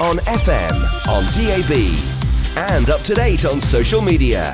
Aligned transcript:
On 0.00 0.16
FM, 0.16 0.74
on 1.06 1.22
DAB, 1.34 1.70
and 2.74 2.90
up 2.90 3.00
to 3.02 3.14
date 3.14 3.44
on 3.44 3.60
social 3.60 4.02
media. 4.02 4.52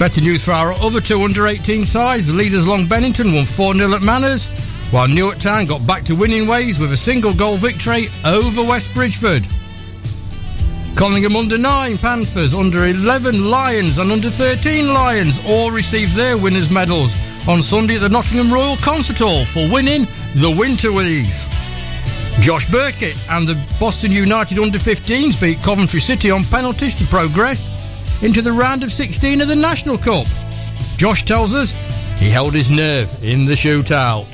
Better 0.00 0.22
news 0.22 0.42
for 0.42 0.52
our 0.52 0.72
other 0.80 0.98
two 0.98 1.20
under 1.20 1.46
18 1.46 1.84
sides. 1.84 2.26
The 2.26 2.32
leaders 2.32 2.66
Long 2.66 2.86
Bennington 2.86 3.34
won 3.34 3.44
4 3.44 3.74
0 3.74 3.92
at 3.92 4.00
Manners, 4.00 4.48
while 4.90 5.06
Newark 5.06 5.36
Town 5.36 5.66
got 5.66 5.86
back 5.86 6.04
to 6.04 6.16
winning 6.16 6.48
ways 6.48 6.78
with 6.78 6.94
a 6.94 6.96
single 6.96 7.34
goal 7.34 7.58
victory 7.58 8.08
over 8.24 8.64
West 8.64 8.94
Bridgford. 8.94 9.46
Collingham 10.96 11.36
under 11.36 11.58
9 11.58 11.98
Panthers, 11.98 12.54
under 12.54 12.86
11 12.86 13.50
Lions, 13.50 13.98
and 13.98 14.10
under 14.10 14.30
13 14.30 14.88
Lions 14.88 15.38
all 15.46 15.70
received 15.70 16.12
their 16.16 16.38
winners' 16.38 16.70
medals 16.70 17.14
on 17.46 17.62
Sunday 17.62 17.96
at 17.96 18.00
the 18.00 18.08
Nottingham 18.08 18.50
Royal 18.50 18.76
Concert 18.76 19.18
Hall 19.18 19.44
for 19.44 19.70
winning 19.70 20.06
the 20.36 20.50
Winter 20.50 20.90
Leagues. 20.90 21.44
Josh 22.40 22.64
Burkett 22.70 23.22
and 23.28 23.46
the 23.46 23.62
Boston 23.78 24.12
United 24.12 24.58
under 24.58 24.78
15s 24.78 25.38
beat 25.38 25.60
Coventry 25.62 26.00
City 26.00 26.30
on 26.30 26.44
penalties 26.44 26.94
to 26.94 27.04
progress 27.08 27.79
into 28.22 28.42
the 28.42 28.52
round 28.52 28.82
of 28.82 28.92
16 28.92 29.40
of 29.40 29.48
the 29.48 29.56
National 29.56 29.96
Cup. 29.96 30.26
Josh 30.96 31.24
tells 31.24 31.54
us 31.54 31.72
he 32.18 32.28
held 32.28 32.54
his 32.54 32.70
nerve 32.70 33.08
in 33.24 33.44
the 33.44 33.54
shootout. 33.54 34.28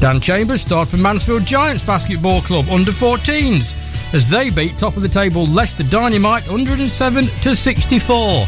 Dan 0.00 0.20
Chambers 0.20 0.62
starred 0.62 0.88
for 0.88 0.96
Mansfield 0.96 1.44
Giants 1.44 1.84
Basketball 1.84 2.40
Club 2.42 2.66
under 2.70 2.90
14s 2.90 4.14
as 4.14 4.26
they 4.26 4.50
beat 4.50 4.76
top 4.76 4.96
of 4.96 5.02
the 5.02 5.08
table 5.08 5.46
Leicester 5.46 5.84
Dynamite 5.84 6.46
107 6.48 7.24
to 7.24 7.54
64. 7.54 8.46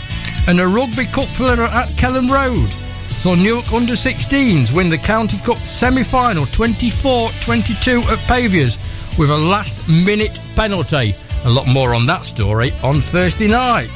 And 0.49 0.61
a 0.61 0.67
rugby 0.67 1.05
cup 1.06 1.27
filler 1.27 1.62
at 1.65 1.89
Kelham 1.91 2.31
Road 2.31 2.69
saw 3.12 3.34
Newark 3.34 3.72
under 3.72 3.93
16s 3.93 4.72
win 4.72 4.89
the 4.89 4.99
County 4.99 5.39
Cup 5.39 5.59
semi 5.59 6.03
final 6.03 6.47
24 6.47 7.31
22 7.43 8.01
at 8.09 8.19
Paviors 8.27 8.78
with 9.19 9.31
a 9.31 9.37
last 9.37 9.89
minute 9.89 10.41
penalty. 10.56 11.15
A 11.44 11.50
lot 11.50 11.66
more 11.66 11.94
on 11.94 12.06
that 12.06 12.25
story 12.25 12.70
on 12.84 13.00
Thursday 13.00 13.48
night. 13.48 13.91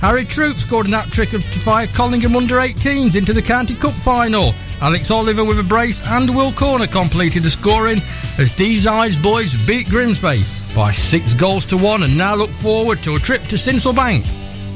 Harry 0.00 0.24
Troop 0.24 0.56
scored 0.56 0.86
an 0.86 0.92
hat 0.92 1.10
trick 1.10 1.30
to 1.30 1.40
fire 1.40 1.86
Collingham 1.88 2.34
under 2.34 2.56
18s 2.56 3.16
into 3.16 3.32
the 3.32 3.42
County 3.42 3.74
Cup 3.74 3.92
final. 3.92 4.54
Alex 4.80 5.10
Oliver 5.10 5.44
with 5.44 5.58
a 5.58 5.64
brace 5.64 6.00
and 6.12 6.34
Will 6.34 6.52
Corner 6.52 6.86
completed 6.86 7.42
the 7.42 7.50
scoring 7.50 7.98
as 8.38 8.54
Deeside's 8.56 9.20
boys 9.20 9.66
beat 9.66 9.88
Grimsby 9.88 10.40
by 10.74 10.90
six 10.92 11.34
goals 11.34 11.66
to 11.66 11.76
one 11.76 12.04
and 12.04 12.16
now 12.16 12.34
look 12.34 12.50
forward 12.50 13.02
to 13.02 13.16
a 13.16 13.18
trip 13.18 13.42
to 13.42 13.56
Sincil 13.56 13.94
Bank 13.94 14.24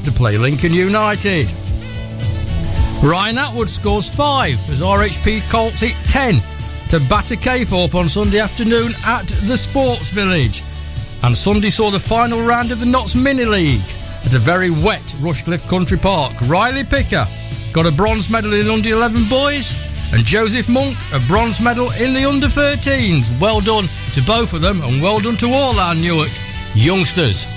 to 0.03 0.11
play 0.11 0.37
Lincoln 0.37 0.73
United. 0.73 1.51
Ryan 3.01 3.37
Atwood 3.37 3.69
scores 3.69 4.13
five 4.13 4.55
as 4.69 4.81
RHP 4.81 5.49
Colts 5.49 5.79
hit 5.79 5.95
10 6.09 6.35
to 6.89 6.99
batter 7.09 7.35
Caythorpe 7.35 7.95
on 7.95 8.07
Sunday 8.07 8.39
afternoon 8.39 8.91
at 9.05 9.25
the 9.47 9.57
Sports 9.57 10.11
Village. 10.11 10.61
And 11.23 11.37
Sunday 11.37 11.69
saw 11.69 11.89
the 11.89 11.99
final 12.01 12.41
round 12.41 12.73
of 12.73 12.81
the 12.81 12.85
Notts 12.85 13.15
Mini 13.15 13.45
League 13.45 13.81
at 14.25 14.33
a 14.33 14.39
very 14.39 14.69
wet 14.69 15.15
Rushcliffe 15.21 15.65
Country 15.69 15.97
Park. 15.97 16.33
Riley 16.49 16.83
Picker 16.83 17.25
got 17.71 17.85
a 17.85 17.91
bronze 17.91 18.29
medal 18.29 18.51
in 18.51 18.65
the 18.65 18.73
under 18.73 18.89
11 18.89 19.29
boys, 19.29 19.71
and 20.13 20.25
Joseph 20.25 20.67
Monk 20.67 20.97
a 21.13 21.19
bronze 21.27 21.61
medal 21.61 21.89
in 22.01 22.13
the 22.13 22.25
under 22.25 22.47
13s. 22.47 23.39
Well 23.39 23.61
done 23.61 23.85
to 24.15 24.21
both 24.23 24.51
of 24.51 24.59
them, 24.59 24.81
and 24.81 25.01
well 25.01 25.19
done 25.19 25.37
to 25.37 25.47
all 25.47 25.79
our 25.79 25.95
Newark 25.95 26.29
youngsters. 26.75 27.47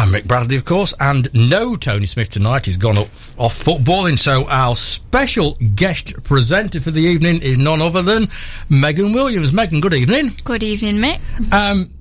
I'm 0.00 0.12
Mick 0.12 0.26
Bradley, 0.26 0.56
of 0.56 0.64
course, 0.64 0.94
and 0.98 1.28
no 1.34 1.76
Tony 1.76 2.06
Smith 2.06 2.30
tonight. 2.30 2.64
He's 2.64 2.78
gone 2.78 2.96
up 2.96 3.08
off 3.36 3.52
footballing, 3.52 4.18
so 4.18 4.48
our 4.48 4.74
special 4.74 5.58
guest 5.74 6.24
presenter 6.24 6.80
for 6.80 6.90
the 6.90 7.02
evening 7.02 7.42
is 7.42 7.58
none 7.58 7.82
other 7.82 8.00
than 8.00 8.28
Megan 8.70 9.12
Williams. 9.12 9.52
Megan, 9.52 9.78
good 9.78 9.92
evening. 9.92 10.30
Good 10.42 10.62
evening, 10.62 10.96
Mick. 10.96 11.20
Um, 11.52 11.92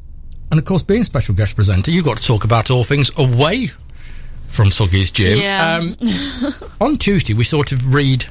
and 0.49 0.57
of 0.57 0.63
course, 0.63 0.81
being 0.81 1.03
special 1.03 1.35
guest 1.35 1.57
presenter, 1.57 1.91
you've 1.91 2.05
got 2.05 2.15
to 2.15 2.23
talk 2.23 2.45
about 2.45 2.71
all 2.71 2.85
things 2.85 3.11
away 3.17 3.67
from 4.47 4.69
Suggy's 4.69 5.11
gym. 5.11 5.37
Yeah. 5.37 5.81
Um, 5.81 5.97
on 6.79 6.95
Tuesday, 6.95 7.33
we 7.33 7.43
sort 7.43 7.73
of 7.73 7.93
read 7.93 8.23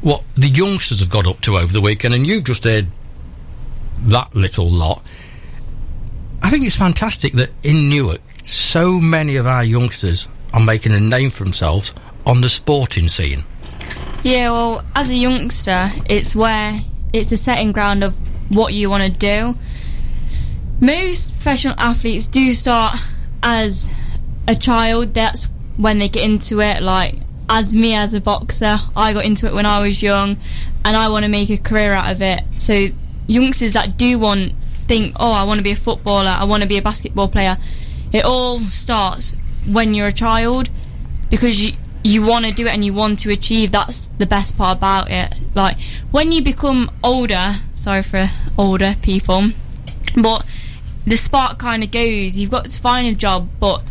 what 0.00 0.22
the 0.36 0.46
youngsters 0.46 1.00
have 1.00 1.10
got 1.10 1.26
up 1.26 1.40
to 1.40 1.58
over 1.58 1.72
the 1.72 1.80
weekend, 1.80 2.14
and 2.14 2.24
you've 2.24 2.44
just 2.44 2.62
heard 2.62 2.86
that 4.02 4.32
little 4.36 4.70
lot. 4.70 5.02
I 6.48 6.50
think 6.50 6.64
it's 6.64 6.76
fantastic 6.76 7.34
that 7.34 7.50
in 7.62 7.90
Newark, 7.90 8.22
so 8.42 8.98
many 8.98 9.36
of 9.36 9.46
our 9.46 9.62
youngsters 9.62 10.28
are 10.54 10.64
making 10.64 10.92
a 10.92 10.98
name 10.98 11.28
for 11.28 11.44
themselves 11.44 11.92
on 12.24 12.40
the 12.40 12.48
sporting 12.48 13.08
scene. 13.08 13.44
Yeah, 14.22 14.52
well, 14.52 14.82
as 14.96 15.10
a 15.10 15.14
youngster, 15.14 15.90
it's 16.08 16.34
where 16.34 16.80
it's 17.12 17.32
a 17.32 17.36
setting 17.36 17.72
ground 17.72 18.02
of 18.02 18.16
what 18.50 18.72
you 18.72 18.88
want 18.88 19.04
to 19.04 19.10
do. 19.10 19.58
Most 20.80 21.34
professional 21.34 21.74
athletes 21.76 22.26
do 22.26 22.54
start 22.54 22.98
as 23.42 23.92
a 24.48 24.54
child. 24.54 25.12
That's 25.12 25.48
when 25.76 25.98
they 25.98 26.08
get 26.08 26.24
into 26.24 26.62
it. 26.62 26.82
Like, 26.82 27.16
as 27.50 27.76
me 27.76 27.92
as 27.94 28.14
a 28.14 28.22
boxer, 28.22 28.78
I 28.96 29.12
got 29.12 29.26
into 29.26 29.48
it 29.48 29.52
when 29.52 29.66
I 29.66 29.82
was 29.82 30.02
young, 30.02 30.38
and 30.82 30.96
I 30.96 31.10
want 31.10 31.26
to 31.26 31.30
make 31.30 31.50
a 31.50 31.58
career 31.58 31.92
out 31.92 32.10
of 32.10 32.22
it. 32.22 32.42
So, 32.56 32.86
youngsters 33.26 33.74
that 33.74 33.98
do 33.98 34.18
want 34.18 34.54
think, 34.88 35.14
oh, 35.20 35.32
I 35.32 35.44
want 35.44 35.58
to 35.58 35.64
be 35.64 35.70
a 35.70 35.76
footballer, 35.76 36.34
I 36.36 36.44
want 36.44 36.62
to 36.62 36.68
be 36.68 36.78
a 36.78 36.82
basketball 36.82 37.28
player. 37.28 37.56
It 38.12 38.24
all 38.24 38.58
starts 38.60 39.36
when 39.66 39.94
you're 39.94 40.08
a 40.08 40.12
child 40.12 40.70
because 41.30 41.62
you 41.62 41.76
you 42.04 42.24
want 42.24 42.46
to 42.46 42.52
do 42.52 42.66
it 42.66 42.70
and 42.70 42.84
you 42.84 42.94
want 42.94 43.20
to 43.20 43.30
achieve. 43.30 43.72
That's 43.72 44.06
the 44.06 44.26
best 44.26 44.56
part 44.56 44.78
about 44.78 45.10
it. 45.10 45.34
Like 45.54 45.76
when 46.10 46.32
you 46.32 46.42
become 46.42 46.88
older, 47.04 47.56
sorry 47.74 48.02
for 48.02 48.30
older 48.56 48.94
people, 49.02 49.42
but 50.20 50.46
the 51.06 51.16
spark 51.16 51.58
kind 51.58 51.84
of 51.84 51.90
goes. 51.90 52.38
You've 52.38 52.50
got 52.50 52.64
to 52.64 52.80
find 52.80 53.06
a 53.06 53.14
job, 53.14 53.48
but 53.60 53.82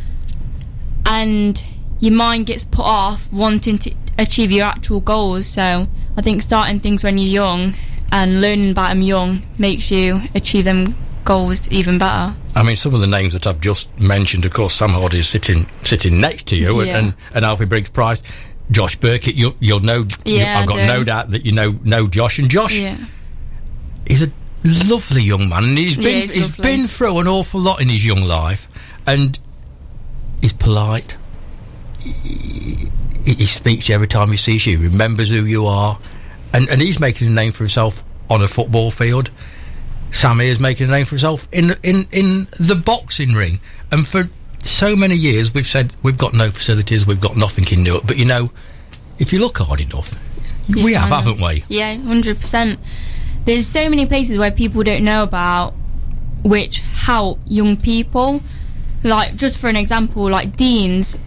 and 1.06 1.64
your 2.00 2.14
mind 2.14 2.46
gets 2.48 2.66
put 2.66 2.86
off 2.86 3.32
wanting 3.32 3.78
to 3.80 3.94
achieve 4.18 4.52
your 4.52 4.66
actual 4.66 5.00
goals. 5.00 5.46
So 5.46 5.86
I 6.16 6.22
think 6.22 6.42
starting 6.42 6.80
things 6.80 7.04
when 7.04 7.18
you're 7.18 7.44
young 7.44 7.74
and 8.12 8.42
learning 8.42 8.72
about 8.72 8.90
them 8.90 9.02
young 9.02 9.42
makes 9.58 9.92
you 9.92 10.22
achieve 10.36 10.66
them 10.66 10.96
goals 11.26 11.70
even 11.72 11.98
better. 11.98 12.34
I 12.56 12.64
mean, 12.64 12.76
some 12.78 12.94
of 12.96 13.02
the 13.02 13.08
names 13.08 13.34
that 13.34 13.46
I've 13.46 13.60
just 13.62 13.90
mentioned, 14.00 14.46
of 14.46 14.54
course, 14.54 14.74
Sam 14.74 14.92
Hardy 14.92 15.20
is 15.20 15.28
sitting 15.28 15.68
sitting 15.84 16.20
next 16.22 16.48
to 16.48 16.56
you, 16.56 16.82
Yeah. 16.84 16.98
and, 16.98 17.14
and 17.36 17.44
Alfie 17.46 17.66
Briggs 17.66 17.90
Price. 17.90 18.24
Josh 18.70 18.98
Burkett. 18.98 19.36
You'll, 19.36 19.56
you'll 19.60 19.80
know. 19.80 20.00
you- 20.26 20.38
Yeah, 20.38 20.60
I've 20.60 20.64
I 20.64 20.74
got 20.74 20.86
no 20.88 21.04
doubt 21.04 21.30
that 21.32 21.46
you 21.46 21.52
know 21.54 21.72
know 21.84 22.08
Josh. 22.08 22.38
And 22.40 22.50
Josh, 22.50 22.78
Yeah. 22.78 22.98
he's 24.08 24.24
a 24.24 24.32
lovely 24.64 25.22
young 25.24 25.48
man, 25.50 25.64
and 25.66 25.78
he's 25.78 25.96
Yeah, 25.98 26.04
been 26.04 26.22
he's 26.22 26.34
he's 26.34 26.58
lovely. 26.60 26.64
been 26.78 26.88
through 26.88 27.20
an 27.20 27.28
awful 27.28 27.60
lot 27.62 27.82
in 27.82 27.88
his 27.90 28.06
young 28.06 28.22
life, 28.22 28.68
and 29.06 29.38
he's 30.42 30.54
polite. 30.54 31.16
He, 32.00 32.88
he 33.26 33.46
speaks 33.46 33.86
to 33.86 33.92
you 33.92 33.96
every 33.96 34.08
time 34.08 34.32
he 34.32 34.38
sees 34.38 34.66
you. 34.66 34.78
He 34.80 34.84
remembers 34.88 35.30
who 35.30 35.46
you 35.46 35.66
are, 35.66 35.98
and 36.54 36.70
and 36.70 36.82
he's 36.82 37.00
making 37.00 37.28
a 37.28 37.32
name 37.32 37.52
for 37.52 37.64
himself 37.64 38.04
on 38.30 38.42
a 38.42 38.48
football 38.48 38.92
field. 38.92 39.30
Sammy 40.12 40.48
is 40.48 40.60
making 40.60 40.88
a 40.88 40.92
name 40.92 41.06
for 41.06 41.12
himself 41.12 41.48
in 41.52 41.76
in 41.84 42.08
in 42.12 42.48
the 42.60 42.76
boxing 42.76 43.34
ring, 43.34 43.60
and 43.92 44.08
for 44.08 44.30
so 44.60 44.96
many 44.96 45.16
years 45.16 45.54
we've 45.54 45.68
said 45.68 45.94
we've 46.04 46.18
got 46.18 46.34
no 46.34 46.50
facilities, 46.50 47.06
we've 47.06 47.22
got 47.22 47.38
nothing 47.38 47.66
in 47.72 47.84
Newark, 47.84 48.06
but 48.06 48.18
you 48.18 48.26
know, 48.26 48.52
if 49.20 49.32
you 49.34 49.40
look 49.40 49.58
hard 49.58 49.82
enough, 49.82 50.16
we 50.70 50.94
have, 50.94 51.10
haven't 51.10 51.42
we? 51.42 51.64
Yeah, 51.68 51.96
hundred 51.96 52.38
percent. 52.38 52.80
There's 53.46 53.66
so 53.66 53.90
many 53.90 54.06
places 54.06 54.38
where 54.38 54.52
people 54.52 54.84
don't 54.84 55.06
know 55.06 55.24
about, 55.24 55.74
which 56.44 56.80
help 56.80 57.40
young 57.46 57.78
people. 57.78 58.42
Like 59.04 59.36
just 59.36 59.60
for 59.60 59.68
an 59.68 59.76
example, 59.76 60.30
like 60.30 60.58
Dean's. 60.58 61.18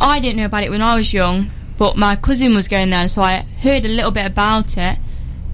I 0.00 0.20
didn't 0.20 0.36
know 0.36 0.44
about 0.46 0.62
it 0.62 0.70
when 0.70 0.80
I 0.80 0.94
was 0.94 1.12
young, 1.12 1.50
but 1.78 1.96
my 1.96 2.16
cousin 2.16 2.54
was 2.54 2.68
going 2.68 2.90
there, 2.90 3.08
so 3.08 3.22
I 3.22 3.46
heard 3.62 3.84
a 3.84 3.88
little 3.88 4.10
bit 4.10 4.26
about 4.26 4.76
it, 4.76 4.98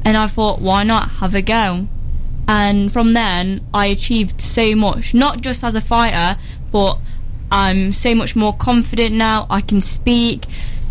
and 0.05 0.17
I 0.17 0.27
thought, 0.27 0.61
why 0.61 0.83
not 0.83 1.11
have 1.21 1.35
a 1.35 1.43
go? 1.43 1.87
And 2.49 2.93
from 2.93 3.13
then, 3.13 3.61
I 3.73 3.87
achieved 3.87 4.41
so 4.41 4.75
much, 4.75 5.15
not 5.15 5.43
just 5.43 5.63
as 5.63 5.75
a 5.75 5.81
fighter, 5.81 6.41
but 6.73 6.99
I'm 7.53 7.93
so 7.93 8.15
much 8.15 8.35
more 8.35 8.55
confident 8.55 9.15
now. 9.15 9.47
I 9.49 9.61
can 9.61 9.81
speak. 9.83 10.45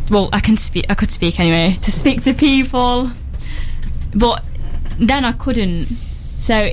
Well, 0.09 0.29
I 0.31 0.39
can 0.39 0.57
speak. 0.57 0.85
I 0.89 0.95
could 0.95 1.11
speak 1.11 1.39
anyway 1.39 1.75
to 1.81 1.91
speak 1.91 2.23
to 2.23 2.33
people, 2.33 3.11
but 4.13 4.43
then 4.99 5.25
I 5.25 5.31
couldn't. 5.31 5.85
So 6.39 6.69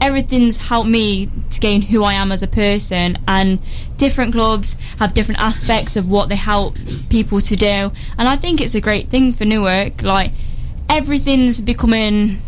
everything's 0.00 0.58
helped 0.58 0.88
me 0.88 1.28
to 1.50 1.60
gain 1.60 1.80
who 1.80 2.04
I 2.04 2.14
am 2.14 2.30
as 2.32 2.42
a 2.42 2.48
person, 2.48 3.18
and 3.26 3.58
different 4.02 4.32
clubs 4.32 4.76
have 4.98 5.14
different 5.14 5.40
aspects 5.40 5.94
of 5.94 6.10
what 6.10 6.28
they 6.28 6.34
help 6.34 6.76
people 7.08 7.40
to 7.40 7.54
do, 7.54 7.92
and 8.18 8.26
I 8.26 8.34
think 8.34 8.60
it's 8.60 8.74
a 8.74 8.80
great 8.80 9.06
thing 9.06 9.32
for 9.32 9.44
Newark. 9.44 10.02
Like 10.02 10.32
everything's 10.90 11.60
becoming 11.60 12.42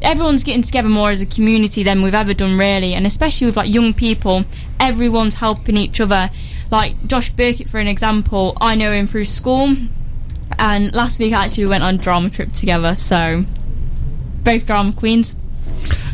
everyone's 0.00 0.42
getting 0.42 0.62
together 0.62 0.88
more 0.88 1.10
as 1.10 1.20
a 1.20 1.26
community 1.26 1.82
than 1.82 2.00
we've 2.00 2.14
ever 2.14 2.32
done 2.32 2.58
really. 2.58 2.94
And 2.94 3.04
especially 3.06 3.46
with 3.46 3.58
like 3.58 3.72
young 3.72 3.92
people 3.92 4.44
everyone's 4.80 5.34
helping 5.34 5.76
each 5.76 6.00
other. 6.00 6.30
Like 6.70 7.06
josh 7.06 7.28
burkett 7.28 7.68
for 7.68 7.78
an 7.78 7.86
example 7.86 8.56
i 8.60 8.74
know 8.74 8.90
him 8.90 9.06
through 9.06 9.24
school. 9.24 9.76
And 10.58 10.94
last 10.94 11.18
week 11.18 11.34
actually 11.34 11.64
we 11.64 11.70
went 11.70 11.84
on 11.84 11.98
drama 11.98 12.30
trip 12.30 12.52
together. 12.52 12.94
So 12.94 13.44
both 14.44 14.66
drama 14.66 14.92
queens 14.92 15.36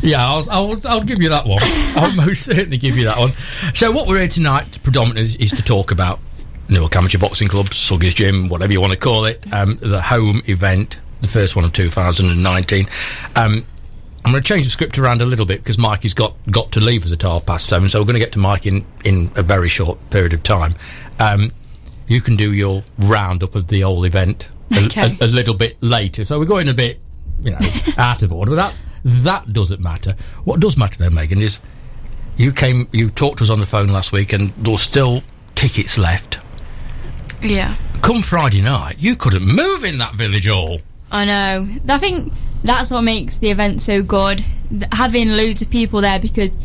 Yeah, 0.01 0.25
I'll, 0.27 0.49
I'll, 0.49 0.87
I'll 0.87 1.03
give 1.03 1.21
you 1.21 1.29
that 1.29 1.45
one. 1.45 1.59
I'll 1.95 2.13
most 2.25 2.43
certainly 2.45 2.77
give 2.77 2.97
you 2.97 3.05
that 3.05 3.17
one. 3.17 3.31
So, 3.73 3.91
what 3.91 4.07
we're 4.07 4.19
here 4.19 4.27
tonight 4.27 4.65
predominantly 4.83 5.23
is, 5.23 5.35
is 5.37 5.51
to 5.51 5.63
talk 5.63 5.91
about 5.91 6.19
Newark 6.69 6.95
Amateur 6.95 7.19
Boxing 7.19 7.47
Club, 7.47 7.73
Suggers 7.73 8.13
Gym, 8.13 8.49
whatever 8.49 8.73
you 8.73 8.81
want 8.81 8.93
to 8.93 8.99
call 8.99 9.25
it, 9.25 9.45
um, 9.53 9.77
the 9.77 10.01
home 10.01 10.41
event, 10.45 10.99
the 11.21 11.27
first 11.27 11.55
one 11.55 11.63
of 11.65 11.71
2019. 11.73 12.85
Um, 13.35 13.63
I'm 14.25 14.31
going 14.31 14.41
to 14.41 14.47
change 14.47 14.63
the 14.63 14.69
script 14.69 14.97
around 14.97 15.21
a 15.21 15.25
little 15.25 15.45
bit 15.45 15.59
because 15.59 15.77
Mikey's 15.77 16.13
got, 16.13 16.33
got 16.49 16.71
to 16.73 16.79
leave 16.79 17.03
us 17.03 17.11
at 17.11 17.21
half 17.21 17.45
past 17.45 17.65
seven, 17.67 17.89
so 17.89 17.99
we're 17.99 18.05
going 18.05 18.13
to 18.15 18.19
get 18.19 18.31
to 18.33 18.39
Mike 18.39 18.65
in, 18.65 18.85
in 19.03 19.29
a 19.35 19.43
very 19.43 19.67
short 19.69 19.97
period 20.09 20.33
of 20.33 20.43
time. 20.43 20.75
Um, 21.19 21.51
you 22.07 22.21
can 22.21 22.35
do 22.35 22.53
your 22.53 22.83
roundup 22.97 23.55
of 23.55 23.67
the 23.67 23.81
whole 23.81 24.03
event 24.05 24.49
a, 24.73 24.85
Okay. 24.85 25.17
a, 25.19 25.25
a 25.25 25.27
little 25.27 25.53
bit 25.53 25.81
later. 25.81 26.23
So 26.25 26.39
we're 26.39 26.45
going 26.45 26.69
a 26.69 26.73
bit, 26.73 26.99
you 27.41 27.51
know, 27.51 27.57
out 27.97 28.23
of 28.23 28.31
order. 28.31 28.51
But 28.51 28.55
that 28.57 28.79
that 29.03 29.51
doesn't 29.51 29.81
matter. 29.81 30.15
What 30.43 30.59
does 30.59 30.77
matter 30.77 30.97
though, 30.97 31.09
Megan, 31.09 31.41
is 31.41 31.59
you 32.37 32.51
came, 32.51 32.87
you 32.91 33.09
talked 33.09 33.39
to 33.39 33.43
us 33.43 33.49
on 33.49 33.59
the 33.59 33.65
phone 33.65 33.87
last 33.87 34.11
week, 34.11 34.33
and 34.33 34.49
there's 34.57 34.81
still 34.81 35.23
tickets 35.55 35.97
left. 35.97 36.39
yeah 37.41 37.75
Come 38.01 38.21
Friday 38.21 38.61
night, 38.61 38.97
you 38.99 39.15
couldn't 39.15 39.45
move 39.45 39.83
in 39.83 39.97
that 39.99 40.15
village 40.15 40.47
hall. 40.47 40.81
I 41.11 41.25
know. 41.25 41.67
I 41.87 41.97
think 41.97 42.33
that's 42.63 42.91
what 42.91 43.03
makes 43.03 43.39
the 43.39 43.49
event 43.49 43.81
so 43.81 44.01
good. 44.01 44.43
Having 44.91 45.37
loads 45.37 45.61
of 45.61 45.69
people 45.69 46.01
there 46.01 46.19
because 46.19 46.57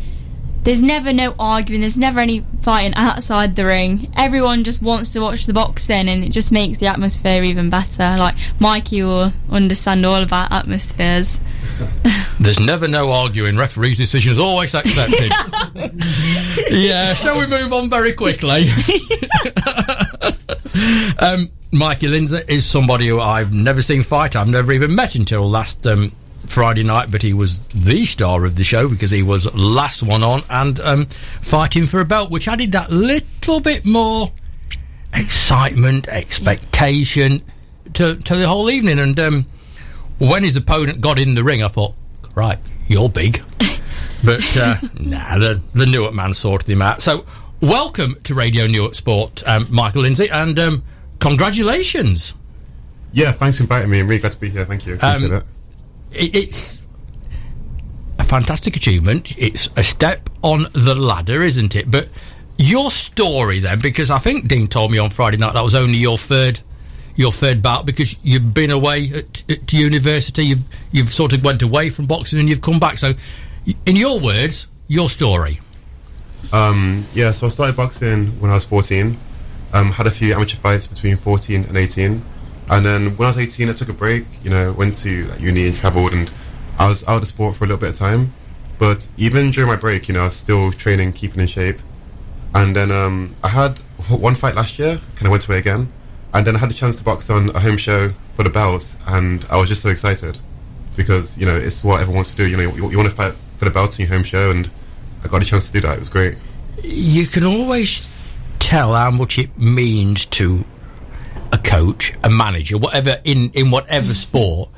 there's 0.69 0.83
never 0.83 1.11
no 1.11 1.33
arguing, 1.39 1.81
there's 1.81 1.97
never 1.97 2.19
any 2.19 2.45
fighting 2.61 2.93
outside 2.95 3.55
the 3.55 3.65
ring. 3.65 4.07
Everyone 4.15 4.63
just 4.63 4.83
wants 4.83 5.11
to 5.13 5.19
watch 5.19 5.47
the 5.47 5.53
boxing 5.53 6.07
and 6.07 6.23
it 6.23 6.29
just 6.29 6.51
makes 6.51 6.77
the 6.77 6.85
atmosphere 6.85 7.41
even 7.41 7.71
better. 7.71 8.15
Like 8.19 8.35
Mikey 8.59 9.01
will 9.01 9.33
understand 9.49 10.05
all 10.05 10.21
about 10.21 10.51
atmospheres. 10.51 11.39
There's 12.39 12.59
never 12.59 12.87
no 12.87 13.11
arguing. 13.11 13.57
Referee's 13.57 13.97
decision 13.97 14.31
is 14.31 14.37
always 14.37 14.75
accepted. 14.75 15.31
yeah, 16.69 17.15
so 17.15 17.39
we 17.39 17.47
move 17.47 17.73
on 17.73 17.89
very 17.89 18.13
quickly. 18.13 18.67
um, 21.19 21.49
Mikey 21.71 22.09
Lindsay 22.09 22.41
is 22.47 22.63
somebody 22.63 23.07
who 23.07 23.19
I've 23.19 23.51
never 23.51 23.81
seen 23.81 24.03
fight. 24.03 24.35
I've 24.35 24.47
never 24.47 24.71
even 24.71 24.93
met 24.93 25.15
until 25.15 25.49
last 25.49 25.87
um, 25.87 26.11
Friday 26.45 26.83
night, 26.83 27.11
but 27.11 27.21
he 27.21 27.33
was 27.33 27.67
the 27.69 28.05
star 28.05 28.45
of 28.45 28.55
the 28.55 28.63
show 28.63 28.87
because 28.89 29.11
he 29.11 29.21
was 29.23 29.51
last 29.53 30.01
one 30.03 30.23
on 30.23 30.41
and 30.49 30.79
um, 30.79 31.05
fighting 31.05 31.85
for 31.85 31.99
a 32.01 32.05
belt, 32.05 32.31
which 32.31 32.47
added 32.47 32.71
that 32.71 32.89
little 32.91 33.59
bit 33.59 33.85
more 33.85 34.31
excitement, 35.13 36.07
expectation 36.07 37.41
to, 37.93 38.15
to 38.15 38.35
the 38.35 38.47
whole 38.47 38.69
evening. 38.69 38.99
And 38.99 39.19
um, 39.19 39.45
when 40.17 40.43
his 40.43 40.55
opponent 40.55 41.01
got 41.01 41.19
in 41.19 41.35
the 41.35 41.43
ring, 41.43 41.63
I 41.63 41.67
thought, 41.67 41.93
right, 42.35 42.57
you're 42.87 43.09
big. 43.09 43.41
but 44.25 44.57
uh, 44.57 44.75
nah, 44.99 45.37
the, 45.37 45.61
the 45.73 45.85
Newark 45.85 46.13
man 46.13 46.33
sorted 46.33 46.69
him 46.69 46.81
out. 46.81 47.01
So, 47.01 47.25
welcome 47.61 48.15
to 48.23 48.33
Radio 48.33 48.67
Newark 48.67 48.95
Sport, 48.95 49.43
um, 49.47 49.65
Michael 49.69 50.01
Lindsay, 50.03 50.29
and 50.29 50.57
um, 50.59 50.83
congratulations. 51.19 52.33
Yeah, 53.11 53.31
thanks 53.31 53.57
for 53.57 53.63
inviting 53.63 53.89
me. 53.89 53.99
I'm 53.99 54.07
really 54.07 54.21
glad 54.21 54.33
to 54.33 54.39
be 54.39 54.49
here. 54.49 54.65
Thank 54.65 54.85
you. 54.85 54.95
Appreciate 54.95 55.31
Um, 55.31 55.37
it. 55.37 55.43
It, 56.11 56.35
it's 56.35 56.87
a 58.17 58.23
fantastic 58.23 58.75
achievement. 58.75 59.35
It's 59.37 59.69
a 59.75 59.83
step 59.83 60.29
on 60.41 60.67
the 60.73 60.95
ladder, 60.95 61.41
isn't 61.43 61.75
it? 61.75 61.89
But 61.89 62.09
your 62.57 62.91
story 62.91 63.59
then, 63.59 63.79
because 63.79 64.11
I 64.11 64.19
think 64.19 64.47
Dean 64.47 64.67
told 64.67 64.91
me 64.91 64.97
on 64.97 65.09
Friday 65.09 65.37
night 65.37 65.53
that 65.53 65.63
was 65.63 65.75
only 65.75 65.97
your 65.97 66.17
third. 66.17 66.61
Your 67.15 67.33
third 67.33 67.61
bout 67.61 67.85
because 67.85 68.15
you've 68.23 68.53
been 68.53 68.71
away 68.71 69.09
at, 69.13 69.51
at 69.51 69.73
university, 69.73 70.45
you've 70.45 70.63
you've 70.93 71.09
sort 71.09 71.33
of 71.33 71.43
went 71.43 71.61
away 71.61 71.89
from 71.89 72.05
boxing 72.05 72.39
and 72.39 72.47
you've 72.47 72.61
come 72.61 72.79
back. 72.79 72.97
So, 72.97 73.11
in 73.85 73.97
your 73.97 74.21
words, 74.21 74.69
your 74.87 75.09
story. 75.09 75.59
Um, 76.53 77.03
yeah, 77.13 77.31
so 77.31 77.47
I 77.47 77.49
started 77.49 77.75
boxing 77.75 78.27
when 78.39 78.51
I 78.51 78.53
was 78.53 78.63
14. 78.65 79.17
Um, 79.73 79.91
had 79.91 80.07
a 80.07 80.11
few 80.11 80.33
amateur 80.33 80.57
fights 80.57 80.87
between 80.87 81.17
14 81.17 81.65
and 81.65 81.77
18. 81.77 82.21
And 82.69 82.85
then 82.85 83.17
when 83.17 83.25
I 83.25 83.29
was 83.29 83.39
18, 83.39 83.69
I 83.69 83.73
took 83.73 83.89
a 83.89 83.93
break. 83.93 84.25
You 84.43 84.51
know, 84.51 84.73
went 84.73 84.97
to 84.97 85.23
like, 85.23 85.39
uni 85.39 85.67
and 85.67 85.75
travelled, 85.75 86.13
and 86.13 86.29
I 86.77 86.87
was 86.87 87.07
out 87.07 87.21
of 87.21 87.27
sport 87.27 87.55
for 87.55 87.65
a 87.65 87.67
little 87.67 87.79
bit 87.79 87.89
of 87.89 87.97
time. 87.97 88.33
But 88.77 89.09
even 89.17 89.51
during 89.51 89.69
my 89.69 89.75
break, 89.75 90.07
you 90.07 90.13
know, 90.13 90.21
I 90.21 90.25
was 90.25 90.35
still 90.35 90.71
training, 90.71 91.13
keeping 91.13 91.41
in 91.41 91.47
shape. 91.47 91.77
And 92.55 92.75
then 92.75 92.91
um, 92.91 93.35
I 93.43 93.49
had 93.49 93.79
one 94.09 94.35
fight 94.35 94.55
last 94.55 94.79
year, 94.79 94.97
kind 95.15 95.25
of 95.25 95.31
went 95.31 95.47
away 95.47 95.59
again. 95.59 95.91
And 96.33 96.45
then 96.45 96.55
I 96.55 96.59
had 96.59 96.71
a 96.71 96.73
chance 96.73 96.97
to 96.97 97.03
box 97.03 97.29
on 97.29 97.49
a 97.55 97.59
home 97.59 97.77
show 97.77 98.09
for 98.33 98.43
the 98.43 98.49
belts, 98.49 98.99
and 99.07 99.45
I 99.49 99.57
was 99.57 99.67
just 99.67 99.81
so 99.81 99.89
excited 99.89 100.39
because 100.95 101.37
you 101.37 101.45
know 101.45 101.55
it's 101.55 101.83
what 101.83 101.95
everyone 102.01 102.17
wants 102.17 102.31
to 102.31 102.37
do. 102.37 102.47
You 102.47 102.57
know, 102.57 102.63
you, 102.75 102.91
you 102.91 102.97
want 102.97 103.09
to 103.09 103.15
fight 103.15 103.33
for 103.57 103.65
the 103.65 103.71
belts 103.71 103.99
in 103.99 104.05
your 104.05 104.13
home 104.13 104.23
show, 104.23 104.51
and 104.51 104.69
I 105.23 105.27
got 105.27 105.41
a 105.41 105.45
chance 105.45 105.67
to 105.67 105.73
do 105.73 105.81
that. 105.81 105.93
It 105.93 105.99
was 105.99 106.09
great. 106.09 106.35
you 106.83 107.25
can 107.25 107.43
always 107.43 108.07
tell 108.59 108.93
how 108.93 109.09
much 109.11 109.39
it 109.39 109.57
means 109.57 110.25
to 110.27 110.63
coach, 111.59 112.13
a 112.23 112.29
manager, 112.29 112.77
whatever 112.77 113.19
in 113.23 113.51
in 113.53 113.71
whatever 113.71 114.07
mm. 114.11 114.15
sport, 114.15 114.69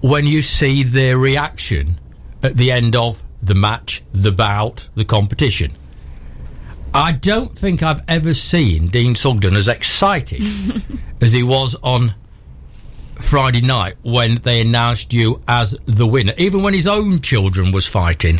when 0.00 0.26
you 0.26 0.42
see 0.42 0.82
their 0.82 1.16
reaction 1.18 1.98
at 2.42 2.56
the 2.56 2.70
end 2.70 2.94
of 2.94 3.22
the 3.42 3.54
match, 3.54 4.02
the 4.12 4.32
bout, 4.32 4.88
the 4.94 5.04
competition. 5.04 5.70
I 6.92 7.12
don't 7.12 7.54
think 7.54 7.82
I've 7.82 8.02
ever 8.06 8.34
seen 8.34 8.88
Dean 8.88 9.14
Sugden 9.16 9.56
as 9.56 9.66
excited 9.66 10.42
as 11.20 11.32
he 11.32 11.42
was 11.42 11.74
on 11.82 12.14
Friday 13.16 13.62
night 13.62 13.94
when 14.02 14.36
they 14.36 14.60
announced 14.60 15.12
you 15.12 15.42
as 15.48 15.72
the 15.86 16.06
winner, 16.06 16.32
even 16.38 16.62
when 16.62 16.74
his 16.74 16.86
own 16.86 17.20
children 17.20 17.72
was 17.72 17.86
fighting 17.86 18.38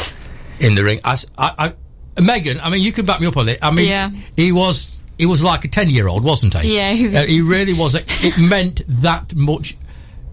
in 0.61 0.75
the 0.75 0.85
ring. 0.85 1.01
As 1.05 1.27
I, 1.37 1.75
I, 2.17 2.21
Megan, 2.23 2.61
I 2.61 2.71
mean, 2.71 2.83
you 2.83 2.93
can 2.93 3.05
back 3.05 3.21
me 3.21 3.27
up 3.27 3.37
on 3.37 3.49
it. 3.49 3.59
I 3.61 3.71
mean, 3.71 3.89
Yeah. 3.89 4.11
he 4.37 4.53
was 4.53 5.01
he 5.19 5.27
was 5.27 5.43
like 5.43 5.65
a 5.65 5.69
ten 5.69 5.89
year 5.89 6.09
old, 6.09 6.25
wasn't 6.25 6.55
he? 6.61 6.77
Yeah, 6.77 6.93
he 6.93 7.07
was. 7.07 7.15
Uh, 7.17 7.23
he 7.23 7.41
really 7.41 7.73
was. 7.75 7.95
It 7.97 8.39
meant 8.39 8.83
that 8.89 9.35
much 9.35 9.77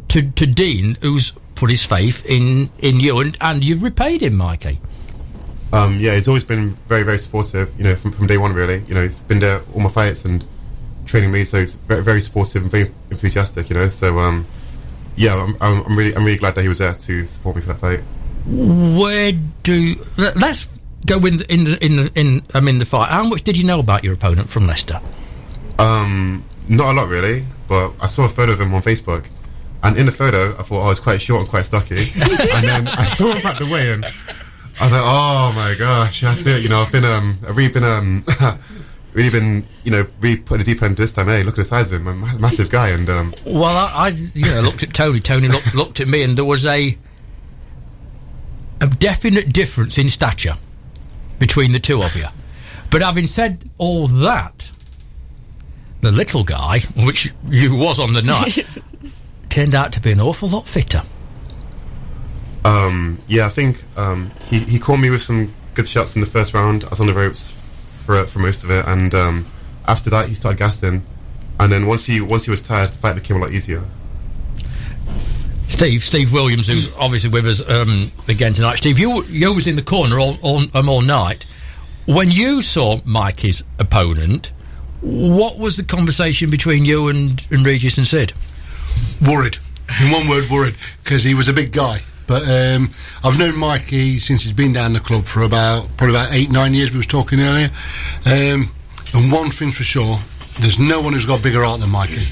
to 0.09 0.21
to 0.31 0.45
Dean, 0.45 0.97
who's 1.01 1.33
put 1.55 1.69
his 1.69 1.85
faith 1.85 2.25
in 2.25 2.69
in 2.79 2.99
you, 2.99 3.19
and 3.19 3.37
and 3.41 3.63
you've 3.65 3.83
repaid 3.83 4.21
him, 4.21 4.35
Mikey. 4.37 4.79
Um, 5.73 5.95
yeah, 5.99 6.15
he's 6.15 6.27
always 6.27 6.43
been 6.43 6.71
very, 6.89 7.03
very 7.03 7.17
supportive. 7.17 7.73
You 7.77 7.85
know, 7.85 7.95
from, 7.95 8.11
from 8.11 8.27
day 8.27 8.37
one, 8.37 8.53
really. 8.53 8.79
You 8.87 8.93
know, 8.93 9.03
he's 9.03 9.21
been 9.21 9.39
there 9.39 9.61
all 9.73 9.81
my 9.81 9.89
fights 9.89 10.25
and 10.25 10.45
training 11.05 11.31
me, 11.31 11.43
so 11.45 11.59
he's 11.59 11.75
very, 11.75 12.03
very 12.03 12.19
supportive 12.19 12.63
and 12.63 12.71
very 12.71 12.85
enthusiastic, 13.09 13.69
you 13.69 13.75
know. 13.75 13.87
So 13.87 14.17
um, 14.17 14.45
yeah, 15.15 15.33
I'm, 15.35 15.55
I'm, 15.61 15.85
I'm 15.85 15.97
really 15.97 16.13
I'm 16.15 16.25
really 16.25 16.37
glad 16.39 16.55
that 16.55 16.61
he 16.63 16.67
was 16.67 16.79
there 16.79 16.93
to 16.93 17.27
support 17.27 17.55
me 17.55 17.61
for 17.61 17.69
that 17.69 17.79
fight. 17.79 18.01
Where 18.47 19.31
do 19.63 19.95
let- 20.17 20.35
let's 20.35 20.70
go 21.05 21.17
in 21.25 21.37
the, 21.37 21.53
in 21.53 21.63
the 21.63 21.85
in 21.85 21.95
the 21.95 22.11
in 22.15 22.41
um, 22.53 22.67
in 22.67 22.77
the 22.77 22.85
fight? 22.85 23.09
How 23.09 23.23
much 23.27 23.43
did 23.43 23.57
you 23.57 23.65
know 23.65 23.79
about 23.79 24.03
your 24.03 24.13
opponent 24.13 24.49
from 24.49 24.67
Leicester? 24.67 24.99
Um, 25.79 26.43
not 26.69 26.93
a 26.93 26.93
lot 26.93 27.09
really, 27.09 27.43
but 27.67 27.93
I 28.01 28.07
saw 28.07 28.25
a 28.25 28.29
photo 28.29 28.53
of 28.53 28.61
him 28.61 28.73
on 28.73 28.81
Facebook, 28.81 29.29
and 29.83 29.97
in 29.97 30.05
the 30.05 30.11
photo, 30.11 30.51
I 30.59 30.63
thought, 30.63 30.83
oh, 30.85 30.89
was 30.89 30.99
quite 30.99 31.21
short 31.21 31.41
and 31.41 31.49
quite 31.49 31.65
stocky. 31.65 31.95
and 31.95 32.63
then 32.67 32.87
I 32.87 33.05
saw 33.05 33.33
him 33.33 33.45
at 33.45 33.59
the 33.59 33.65
weigh-in. 33.65 34.03
I 34.03 34.85
was 34.85 34.91
like, 34.91 35.01
oh 35.03 35.53
my 35.55 35.75
gosh, 35.77 36.21
that's 36.21 36.45
it. 36.45 36.63
You 36.63 36.69
know, 36.69 36.77
I've 36.79 36.91
been 36.91 37.05
um, 37.05 37.35
I've 37.47 37.57
really 37.57 37.73
been 37.73 37.83
um, 37.83 38.23
really 39.13 39.29
been 39.29 39.65
you 39.83 39.91
know 39.91 40.05
really 40.19 40.37
putting 40.37 40.65
the 40.65 40.73
deep 40.73 40.83
end 40.83 40.97
this 40.97 41.13
time. 41.13 41.27
Hey, 41.27 41.43
look 41.43 41.55
at 41.55 41.57
the 41.57 41.63
size 41.63 41.91
of 41.91 42.01
him, 42.01 42.07
a 42.07 42.39
massive 42.39 42.69
guy, 42.69 42.89
and 42.89 43.07
um, 43.09 43.33
Well, 43.45 43.63
I, 43.65 43.91
I 43.95 44.07
you 44.33 44.45
know 44.45 44.61
looked 44.61 44.83
at 44.83 44.93
Tony. 44.93 45.19
Tony 45.19 45.47
looked, 45.47 45.75
looked 45.75 45.99
at 45.99 46.07
me, 46.07 46.23
and 46.23 46.37
there 46.37 46.45
was 46.45 46.65
a 46.65 46.97
a 48.79 48.87
definite 48.87 49.53
difference 49.53 49.97
in 49.99 50.09
stature 50.09 50.55
between 51.41 51.71
the 51.71 51.79
two 51.79 52.03
of 52.03 52.15
you. 52.15 52.27
But 52.91 53.01
having 53.01 53.25
said 53.25 53.63
all 53.79 54.05
that, 54.05 54.71
the 56.01 56.11
little 56.11 56.43
guy, 56.43 56.81
which 56.95 57.33
you 57.47 57.75
was 57.75 57.99
on 57.99 58.13
the 58.13 58.21
night, 58.21 58.59
turned 59.49 59.73
out 59.73 59.91
to 59.93 59.99
be 59.99 60.11
an 60.11 60.21
awful 60.21 60.47
lot 60.49 60.67
fitter. 60.67 61.01
Um, 62.63 63.17
yeah, 63.27 63.47
I 63.47 63.49
think 63.49 63.83
um, 63.97 64.29
he 64.49 64.59
he 64.59 64.77
caught 64.77 64.99
me 64.99 65.09
with 65.09 65.23
some 65.23 65.51
good 65.73 65.87
shots 65.87 66.15
in 66.15 66.21
the 66.21 66.27
first 66.27 66.53
round. 66.53 66.83
I 66.83 66.89
was 66.89 67.01
on 67.01 67.07
the 67.07 67.13
ropes 67.13 67.49
for 68.05 68.23
for 68.25 68.37
most 68.37 68.63
of 68.63 68.69
it, 68.69 68.85
and 68.87 69.11
um, 69.15 69.45
after 69.87 70.11
that 70.11 70.29
he 70.29 70.35
started 70.35 70.59
gassing. 70.59 71.01
And 71.59 71.71
then 71.71 71.87
once 71.87 72.05
he 72.05 72.21
once 72.21 72.45
he 72.45 72.51
was 72.51 72.61
tired, 72.61 72.89
the 72.89 72.99
fight 72.99 73.15
became 73.15 73.37
a 73.37 73.39
lot 73.39 73.51
easier. 73.51 73.81
Steve, 75.71 76.03
Steve 76.03 76.33
Williams, 76.33 76.67
who's 76.67 76.95
obviously 76.97 77.29
with 77.29 77.47
us 77.47 77.67
um, 77.67 78.11
again 78.27 78.53
tonight. 78.53 78.75
Steve, 78.75 78.99
you 78.99 79.23
you 79.25 79.53
was 79.53 79.67
in 79.67 79.77
the 79.77 79.81
corner 79.81 80.19
all 80.19 80.35
all, 80.41 80.63
um, 80.73 80.89
all 80.89 81.01
night. 81.01 81.45
When 82.05 82.29
you 82.29 82.61
saw 82.61 82.97
Mikey's 83.05 83.63
opponent, 83.79 84.51
what 84.99 85.57
was 85.57 85.77
the 85.77 85.83
conversation 85.83 86.49
between 86.49 86.83
you 86.83 87.07
and, 87.07 87.45
and 87.51 87.65
Regis 87.65 87.97
and 87.97 88.05
Sid? 88.05 88.33
worried. 89.25 89.57
In 90.01 90.11
one 90.11 90.27
word, 90.27 90.49
worried 90.49 90.75
because 91.03 91.23
he 91.23 91.33
was 91.33 91.47
a 91.47 91.53
big 91.53 91.71
guy. 91.71 91.99
But 92.27 92.43
um, 92.43 92.89
I've 93.23 93.39
known 93.39 93.57
Mikey 93.57 94.17
since 94.17 94.43
he's 94.43 94.53
been 94.53 94.73
down 94.73 94.93
the 94.93 94.99
club 94.99 95.23
for 95.25 95.41
about 95.43 95.87
probably 95.97 96.15
about 96.15 96.33
eight 96.33 96.51
nine 96.51 96.73
years. 96.73 96.91
We 96.91 96.97
was 96.97 97.07
talking 97.07 97.39
earlier, 97.39 97.69
um, 98.25 98.69
and 99.13 99.31
one 99.31 99.49
thing 99.49 99.71
for 99.71 99.83
sure, 99.83 100.17
there's 100.59 100.79
no 100.79 101.01
one 101.01 101.13
who's 101.13 101.25
got 101.25 101.41
bigger 101.41 101.63
art 101.63 101.79
than 101.79 101.89
Mikey, 101.89 102.31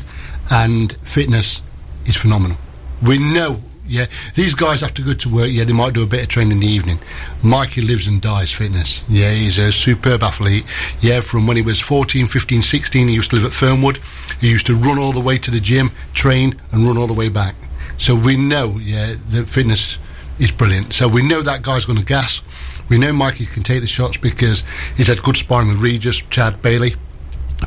and 0.51 0.91
fitness 1.01 1.63
is 2.05 2.15
phenomenal. 2.15 2.58
We 3.01 3.18
know. 3.18 3.60
Yeah, 3.88 4.06
these 4.36 4.53
guys 4.53 4.82
have 4.82 4.94
to 4.96 5.01
go 5.01 5.13
to 5.13 5.34
work. 5.34 5.48
Yeah, 5.50 5.63
they 5.63 5.74
might 5.74 5.96
do 5.96 6.03
a 6.03 6.06
bit 6.06 6.22
of 6.22 6.27
training 6.27 6.51
in 6.51 6.60
the 6.60 6.68
evening. 6.68 7.00
Mikey 7.44 7.82
lives 7.82 8.06
and 8.06 8.22
dies 8.22 8.51
fitness. 8.51 9.03
Yeah, 9.10 9.32
he's 9.32 9.58
a 9.58 9.72
superb 9.72 10.22
athlete. 10.22 10.65
Yeah, 11.01 11.22
from 11.22 11.48
when 11.48 11.58
he 11.58 11.63
was 11.63 11.79
14, 11.79 12.27
15, 12.27 12.62
16, 12.62 13.08
he 13.08 13.15
used 13.15 13.32
to 13.32 13.38
live 13.38 13.46
at 13.46 13.51
Fernwood. 13.51 14.00
He 14.39 14.51
used 14.51 14.68
to 14.68 14.75
run 14.75 15.00
all 15.00 15.12
the 15.12 15.20
way 15.20 15.39
to 15.39 15.50
the 15.50 15.60
gym, 15.60 15.89
train, 16.13 16.53
and 16.72 16.86
run 16.86 16.98
all 17.00 17.08
the 17.08 17.15
way 17.15 17.29
back. 17.29 17.56
So 17.98 18.15
we 18.15 18.38
know, 18.38 18.77
yeah, 18.79 19.15
that 19.29 19.48
fitness 19.50 19.98
is 20.38 20.51
brilliant. 20.51 20.94
So 20.94 21.08
we 21.08 21.27
know 21.27 21.41
that 21.41 21.63
guy's 21.63 21.86
going 21.86 21.98
to 22.00 22.06
gas. 22.06 22.44
We 22.89 23.00
know 23.00 23.12
Mikey 23.12 23.48
can 23.48 23.63
take 23.63 23.82
the 23.82 23.88
shots 23.88 24.18
because 24.18 24.63
he's 24.96 25.08
had 25.08 25.24
good 25.24 25.36
sparring 25.36 25.68
with 25.68 25.79
Regis, 25.79 26.22
Chad 26.29 26.62
Bailey 26.62 26.91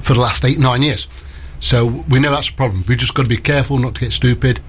for 0.01 0.15
the 0.15 0.21
last 0.21 0.45
eight, 0.45 0.59
nine 0.59 0.83
years. 0.83 1.09
So 1.61 2.05
we 2.09 2.19
know 2.19 2.31
that's 2.31 2.49
a 2.49 2.55
problem. 2.55 2.85
We've 2.89 2.99
just 2.99 3.15
got 3.15 3.25
to 3.25 3.29
be 3.29 3.37
careful 3.37 3.79
not 3.79 3.95
to 3.97 4.01
get 4.01 4.12
stupid. 4.12 4.61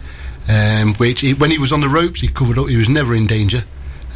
Um, 0.49 0.93
which 0.95 1.21
he, 1.21 1.33
when 1.33 1.51
he 1.51 1.57
was 1.57 1.71
on 1.71 1.79
the 1.79 1.87
ropes, 1.87 2.19
he 2.19 2.27
covered 2.27 2.57
up. 2.57 2.67
He 2.67 2.77
was 2.77 2.89
never 2.89 3.15
in 3.15 3.27
danger 3.27 3.59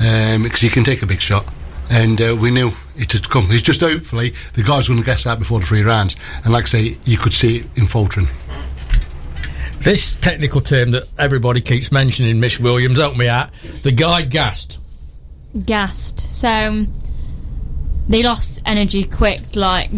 um, 0.02 0.44
because 0.44 0.60
he 0.60 0.70
can 0.70 0.84
take 0.84 1.02
a 1.02 1.06
big 1.06 1.22
shot. 1.22 1.46
And 1.90 2.20
uh, 2.22 2.36
we 2.40 2.52
knew 2.52 2.72
it 2.98 3.12
had 3.14 3.30
come. 3.30 3.48
It's 3.50 3.62
just 3.62 3.80
hopefully 3.80 4.32
the 4.54 4.64
guy's 4.64 4.90
going 4.90 5.00
to 5.00 5.06
guess 5.06 5.24
that 5.24 5.40
before 5.40 5.60
the 5.60 5.66
three 5.66 5.84
rounds. 5.84 6.18
And 6.44 6.52
like 6.52 6.64
I 6.64 6.68
say, 6.68 6.98
you 7.06 7.18
could 7.18 7.32
see 7.34 7.60
it 7.60 7.68
in 7.78 7.88
faltering. 7.88 8.28
This 9.80 10.18
technical 10.18 10.60
term 10.60 10.92
that 10.92 11.04
everybody 11.18 11.62
keeps 11.62 11.92
mentioning, 11.92 12.40
Miss 12.40 12.60
Williams, 12.60 12.98
help 12.98 13.16
me 13.16 13.30
out. 13.30 13.54
The 13.54 13.92
guy 13.92 14.24
gassed. 14.24 14.82
gassed. 15.66 16.20
So 16.20 16.50
um, 16.50 16.88
they 18.10 18.22
lost 18.24 18.62
energy 18.66 19.04
quick. 19.06 19.56
Like 19.56 19.90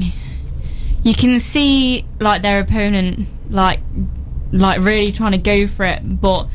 you 1.04 1.16
can 1.16 1.40
see, 1.40 2.06
like 2.20 2.42
their 2.42 2.60
opponent, 2.60 3.28
like 3.50 3.80
like 4.52 4.80
really 4.82 5.12
trying 5.12 5.34
to 5.34 5.38
go 5.38 5.68
for 5.68 5.86
it, 5.86 6.02
but 6.04 6.50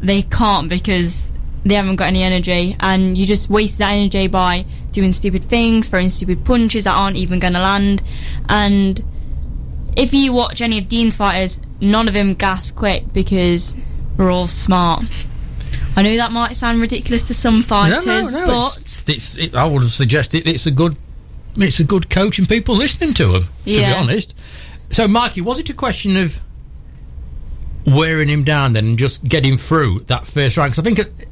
they 0.00 0.22
can't 0.22 0.68
because 0.68 1.34
they 1.64 1.74
haven't 1.74 1.96
got 1.96 2.06
any 2.08 2.22
energy, 2.22 2.76
and 2.80 3.16
you 3.18 3.26
just 3.26 3.50
waste 3.50 3.78
that 3.78 3.92
energy 3.92 4.26
by 4.26 4.64
doing 4.92 5.12
stupid 5.12 5.44
things, 5.44 5.88
throwing 5.88 6.08
stupid 6.08 6.44
punches 6.44 6.84
that 6.84 6.96
aren't 6.96 7.16
even 7.16 7.38
going 7.38 7.54
to 7.54 7.60
land, 7.60 8.02
and. 8.48 9.02
If 9.96 10.14
you 10.14 10.32
watch 10.32 10.62
any 10.62 10.78
of 10.78 10.88
Dean's 10.88 11.16
fighters, 11.16 11.60
none 11.80 12.06
of 12.06 12.14
them 12.14 12.34
gas 12.34 12.70
quick 12.70 13.12
because 13.12 13.76
we're 14.16 14.30
all 14.30 14.46
smart. 14.46 15.02
I 15.96 16.02
know 16.02 16.16
that 16.16 16.30
might 16.30 16.54
sound 16.54 16.80
ridiculous 16.80 17.24
to 17.24 17.34
some 17.34 17.62
fighters, 17.62 18.04
but 18.46 18.78
it's, 18.80 19.02
it's 19.08 19.36
it, 19.36 19.54
I 19.56 19.64
would 19.66 19.82
suggest 19.88 20.34
it, 20.34 20.46
it's 20.46 20.66
a 20.66 20.70
good 20.70 20.96
it's 21.56 21.80
a 21.80 21.84
good 21.84 22.08
coach 22.08 22.38
and 22.38 22.48
people 22.48 22.76
listening 22.76 23.14
to 23.14 23.34
him. 23.34 23.42
To 23.42 23.64
be 23.64 23.84
honest. 23.84 24.38
So, 24.92 25.08
Mikey, 25.08 25.40
was 25.40 25.58
it 25.58 25.68
a 25.70 25.74
question 25.74 26.16
of 26.16 26.40
wearing 27.86 28.28
him 28.28 28.44
down 28.44 28.72
then 28.72 28.86
and 28.86 28.98
just 28.98 29.24
getting 29.24 29.56
through 29.56 30.00
that 30.00 30.26
first 30.26 30.56
round? 30.56 30.72
Because 30.72 30.78
I 30.78 30.82
think 30.82 30.98
it, 30.98 31.28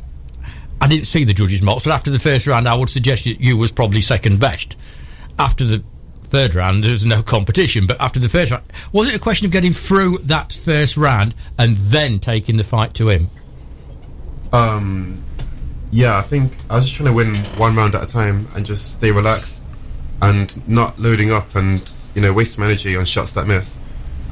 I 0.80 0.88
didn't 0.88 1.06
see 1.06 1.24
the 1.24 1.34
judges' 1.34 1.62
mocks, 1.62 1.84
but 1.84 1.92
after 1.92 2.10
the 2.10 2.18
first 2.18 2.46
round, 2.46 2.68
I 2.68 2.74
would 2.74 2.88
suggest 2.88 3.24
that 3.24 3.40
you 3.40 3.56
was 3.56 3.72
probably 3.72 4.00
second 4.00 4.40
best. 4.40 4.76
After 5.38 5.64
the 5.64 5.82
third 6.20 6.54
round, 6.54 6.84
there 6.84 6.92
was 6.92 7.06
no 7.06 7.22
competition, 7.22 7.86
but 7.86 8.00
after 8.00 8.20
the 8.20 8.28
first 8.28 8.50
round, 8.50 8.64
was 8.92 9.08
it 9.08 9.14
a 9.14 9.18
question 9.18 9.46
of 9.46 9.52
getting 9.52 9.72
through 9.72 10.18
that 10.18 10.52
first 10.52 10.96
round 10.96 11.34
and 11.58 11.76
then 11.76 12.18
taking 12.18 12.56
the 12.56 12.64
fight 12.64 12.94
to 12.94 13.08
him? 13.08 13.30
Um, 14.52 15.22
yeah, 15.90 16.18
I 16.18 16.22
think 16.22 16.52
I 16.70 16.76
was 16.76 16.84
just 16.84 16.96
trying 16.96 17.08
to 17.08 17.14
win 17.14 17.34
one 17.56 17.74
round 17.74 17.94
at 17.94 18.02
a 18.02 18.06
time 18.06 18.46
and 18.54 18.64
just 18.64 18.94
stay 18.94 19.10
relaxed 19.10 19.64
and 20.20 20.68
not 20.68 20.98
loading 20.98 21.30
up 21.30 21.54
and 21.54 21.88
you 22.14 22.22
know 22.22 22.32
waste 22.32 22.54
some 22.54 22.64
energy 22.64 22.96
on 22.96 23.04
shots 23.04 23.34
that 23.34 23.46
miss 23.46 23.80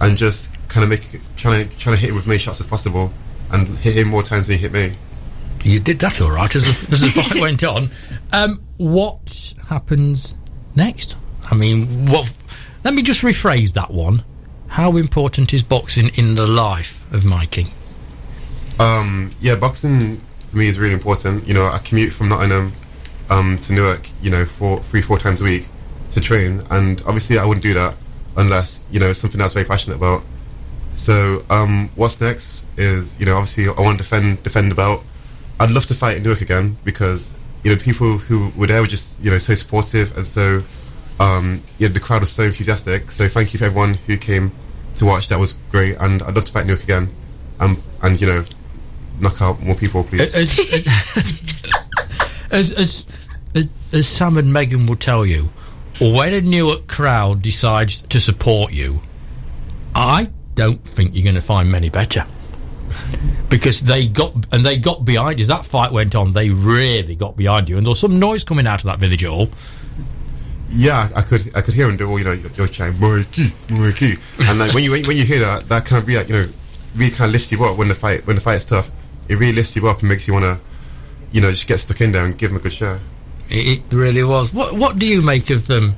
and 0.00 0.16
just 0.16 0.56
kind 0.68 0.84
of 0.84 0.90
make 0.90 1.02
trying 1.36 1.68
to 1.68 1.78
trying 1.78 1.94
to 1.94 2.00
hit 2.00 2.10
him 2.10 2.16
with 2.16 2.26
many 2.26 2.38
shots 2.38 2.60
as 2.60 2.66
possible 2.66 3.12
and 3.52 3.66
hit 3.78 3.96
him 3.96 4.08
more 4.08 4.22
times 4.22 4.46
than 4.46 4.56
he 4.56 4.62
hit 4.62 4.72
me. 4.72 4.96
You 5.62 5.80
did 5.80 5.98
that 6.00 6.20
all 6.20 6.30
right 6.30 6.54
as 6.54 6.62
the, 6.62 6.94
as 6.94 7.00
the 7.00 7.22
fight 7.22 7.40
went 7.40 7.64
on. 7.64 7.90
Um, 8.32 8.62
what 8.76 9.54
happens 9.68 10.34
next? 10.74 11.16
I 11.50 11.54
mean, 11.54 11.86
what? 12.06 12.32
Let 12.84 12.94
me 12.94 13.02
just 13.02 13.22
rephrase 13.22 13.72
that 13.72 13.90
one. 13.90 14.22
How 14.68 14.96
important 14.96 15.54
is 15.54 15.62
boxing 15.62 16.08
in 16.14 16.34
the 16.34 16.46
life 16.46 17.10
of 17.12 17.24
Mikey? 17.24 17.66
Um, 18.78 19.32
yeah, 19.40 19.56
boxing 19.56 20.18
for 20.48 20.56
me 20.56 20.68
is 20.68 20.78
really 20.78 20.94
important. 20.94 21.48
You 21.48 21.54
know, 21.54 21.66
I 21.66 21.78
commute 21.78 22.12
from 22.12 22.28
Nottingham 22.28 22.72
um, 23.30 23.56
to 23.58 23.72
Newark, 23.72 24.08
you 24.22 24.30
know, 24.30 24.44
four, 24.44 24.80
three, 24.82 25.00
four 25.00 25.18
times 25.18 25.40
a 25.40 25.44
week 25.44 25.66
to 26.12 26.20
train, 26.20 26.60
and 26.70 27.00
obviously 27.06 27.38
I 27.38 27.44
wouldn't 27.44 27.62
do 27.62 27.74
that 27.74 27.96
unless 28.36 28.86
you 28.90 29.00
know 29.00 29.12
something 29.12 29.40
was 29.40 29.54
very 29.54 29.66
passionate 29.66 29.96
about. 29.96 30.24
So, 30.92 31.44
um, 31.50 31.90
what's 31.94 32.20
next 32.20 32.68
is 32.78 33.18
you 33.20 33.26
know 33.26 33.36
obviously 33.36 33.68
I 33.68 33.80
want 33.80 33.98
to 33.98 34.04
defend 34.04 34.42
defend 34.42 34.70
the 34.70 34.74
belt. 34.74 35.04
I'd 35.60 35.70
love 35.70 35.86
to 35.86 35.94
fight 35.94 36.18
in 36.18 36.22
Newark 36.22 36.40
again 36.40 36.76
because 36.84 37.36
you 37.64 37.70
know 37.70 37.76
people 37.76 38.18
who 38.18 38.50
were 38.56 38.66
there 38.66 38.80
were 38.80 38.86
just 38.86 39.22
you 39.22 39.30
know 39.30 39.38
so 39.38 39.54
supportive 39.54 40.16
and 40.16 40.26
so 40.26 40.62
um, 41.18 41.62
yeah 41.78 41.88
the 41.88 42.00
crowd 42.00 42.20
was 42.20 42.32
so 42.32 42.44
enthusiastic. 42.44 43.10
So 43.10 43.28
thank 43.28 43.52
you 43.52 43.58
for 43.58 43.66
everyone 43.66 43.94
who 44.06 44.16
came 44.16 44.52
to 44.96 45.04
watch. 45.04 45.28
That 45.28 45.38
was 45.38 45.54
great, 45.70 45.96
and 46.00 46.22
I'd 46.22 46.34
love 46.34 46.44
to 46.44 46.52
fight 46.52 46.66
Newark 46.66 46.82
again. 46.82 47.08
Um, 47.58 47.78
and 48.02 48.20
you 48.20 48.26
know 48.26 48.44
knock 49.20 49.40
out 49.40 49.62
more 49.62 49.74
people, 49.74 50.04
please. 50.04 50.36
As, 50.36 50.36
as, 52.52 52.72
as, 52.72 53.28
as, 53.54 53.70
as 53.92 54.08
Sam 54.08 54.36
and 54.36 54.52
Megan 54.52 54.86
will 54.86 54.96
tell 54.96 55.24
you, 55.24 55.48
when 56.00 56.34
a 56.34 56.40
Newark 56.40 56.86
crowd 56.86 57.42
decides 57.42 58.02
to 58.02 58.20
support 58.20 58.72
you, 58.72 59.00
I 59.94 60.30
don't 60.54 60.82
think 60.84 61.14
you're 61.14 61.24
going 61.24 61.36
to 61.36 61.40
find 61.42 61.70
many 61.70 61.88
better. 61.88 62.24
Because 63.48 63.82
they 63.82 64.06
got 64.06 64.32
and 64.52 64.64
they 64.64 64.76
got 64.76 65.04
behind 65.04 65.38
you. 65.38 65.42
As 65.42 65.48
that 65.48 65.64
fight 65.64 65.92
went 65.92 66.14
on, 66.14 66.32
they 66.32 66.50
really 66.50 67.14
got 67.14 67.36
behind 67.36 67.68
you, 67.68 67.76
and 67.76 67.86
there 67.86 67.90
was 67.90 68.00
some 68.00 68.18
noise 68.18 68.44
coming 68.44 68.66
out 68.66 68.80
of 68.80 68.86
that 68.86 68.98
village 68.98 69.24
hall. 69.24 69.48
yeah, 70.70 71.08
I 71.14 71.22
could 71.22 71.54
I 71.56 71.62
could 71.62 71.74
hear 71.74 71.86
them 71.86 71.96
do 71.96 72.08
all 72.08 72.18
you 72.18 72.24
know 72.24 72.32
you're, 72.32 72.66
you're 72.66 72.92
Mikey, 72.92 73.48
Mikey, 73.70 74.14
and 74.40 74.58
like 74.58 74.72
when 74.72 74.84
you 74.84 74.90
when 74.92 75.16
you 75.16 75.24
hear 75.24 75.40
that, 75.40 75.68
that 75.68 75.84
kind 75.84 76.02
of 76.02 76.08
really 76.08 76.20
like, 76.20 76.28
you 76.28 76.34
know 76.34 76.48
really 76.96 77.10
kind 77.10 77.28
of 77.28 77.32
lifts 77.32 77.52
you 77.52 77.62
up 77.64 77.76
when 77.76 77.88
the 77.88 77.94
fight 77.94 78.26
when 78.26 78.36
the 78.36 78.42
fight 78.42 78.56
is 78.56 78.66
tough. 78.66 78.90
It 79.28 79.34
really 79.34 79.52
lifts 79.52 79.74
you 79.76 79.86
up 79.88 80.00
and 80.00 80.08
makes 80.08 80.28
you 80.28 80.34
want 80.34 80.44
to 80.44 80.58
you 81.32 81.40
know 81.40 81.50
just 81.50 81.66
get 81.66 81.78
stuck 81.78 82.00
in 82.00 82.12
there 82.12 82.24
and 82.24 82.36
give 82.36 82.50
them 82.50 82.58
a 82.58 82.62
good 82.62 82.72
show. 82.72 82.98
It, 83.50 83.78
it 83.90 83.94
really 83.94 84.24
was. 84.24 84.52
What 84.52 84.74
What 84.74 84.98
do 84.98 85.06
you 85.06 85.22
make 85.22 85.50
of 85.50 85.70
um? 85.70 85.94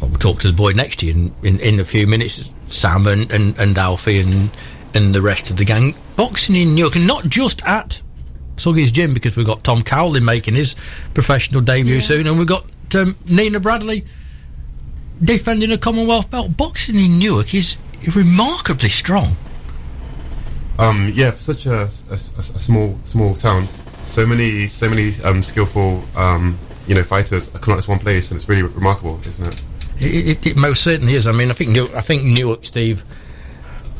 Well, 0.00 0.10
we'll 0.10 0.18
talk 0.18 0.40
to 0.40 0.48
the 0.48 0.52
boy 0.56 0.72
next 0.72 1.00
to 1.00 1.06
you 1.06 1.12
in, 1.12 1.34
in, 1.42 1.60
in 1.60 1.80
a 1.80 1.84
few 1.84 2.06
minutes. 2.06 2.52
Sam 2.68 3.06
and, 3.06 3.30
and, 3.32 3.56
and 3.58 3.78
Alfie 3.78 4.20
and 4.20 4.50
and 4.94 5.14
the 5.14 5.22
rest 5.22 5.50
of 5.50 5.56
the 5.56 5.64
gang 5.64 5.94
boxing 6.16 6.56
in 6.56 6.74
Newark, 6.74 6.96
and 6.96 7.06
not 7.06 7.24
just 7.28 7.62
at 7.64 8.02
Suggy's 8.56 8.90
gym 8.90 9.12
because 9.14 9.36
we've 9.36 9.46
got 9.46 9.62
Tom 9.64 9.82
Cowley 9.82 10.20
making 10.20 10.54
his 10.54 10.74
professional 11.14 11.60
debut 11.60 12.00
soon, 12.00 12.26
and 12.26 12.38
we've 12.38 12.48
got 12.48 12.64
um, 12.94 13.16
Nina 13.28 13.60
Bradley 13.60 14.02
defending 15.22 15.70
a 15.72 15.78
Commonwealth 15.78 16.30
belt. 16.30 16.56
Boxing 16.56 16.96
in 16.96 17.18
Newark 17.18 17.54
is 17.54 17.76
remarkably 18.14 18.88
strong. 18.88 19.36
Um, 20.78 21.10
yeah, 21.14 21.30
for 21.30 21.40
such 21.40 21.66
a, 21.66 21.70
a- 21.72 22.12
a- 22.12 22.14
a 22.14 22.60
small 22.60 22.98
small 23.02 23.34
town, 23.34 23.64
so 24.06 24.26
many 24.26 24.66
so 24.66 24.88
many 24.88 25.12
um, 25.24 25.42
skillful 25.42 26.02
um, 26.16 26.58
you 26.86 26.94
know 26.94 27.02
fighters 27.02 27.50
coming 27.50 27.78
out 27.78 27.82
to 27.84 27.90
one 27.90 27.98
place, 27.98 28.30
and 28.30 28.36
it's 28.36 28.48
really 28.48 28.62
remarkable, 28.62 29.20
isn't 29.26 29.46
it? 29.46 29.62
It, 29.98 30.28
it, 30.28 30.46
it 30.46 30.56
most 30.56 30.82
certainly 30.82 31.14
is. 31.14 31.26
I 31.26 31.32
mean, 31.32 31.50
I 31.50 31.54
think 31.54 31.70
Newark, 31.70 31.94
I 31.94 32.00
think 32.00 32.24
Newark, 32.24 32.64
Steve, 32.64 33.04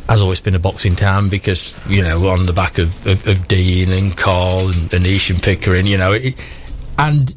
has 0.09 0.21
always 0.21 0.41
been 0.41 0.55
a 0.55 0.59
boxing 0.59 0.95
town 0.95 1.29
because 1.29 1.79
you 1.89 2.03
know 2.03 2.29
on 2.29 2.45
the 2.45 2.53
back 2.53 2.79
of, 2.79 3.07
of, 3.07 3.27
of 3.27 3.49
Dean 3.49 3.91
and 3.93 4.17
Carl 4.17 4.69
and 4.69 4.93
and 4.93 5.43
Pickering, 5.43 5.87
you 5.87 5.99
know, 5.99 6.13
it, 6.13 6.35
and 6.99 7.35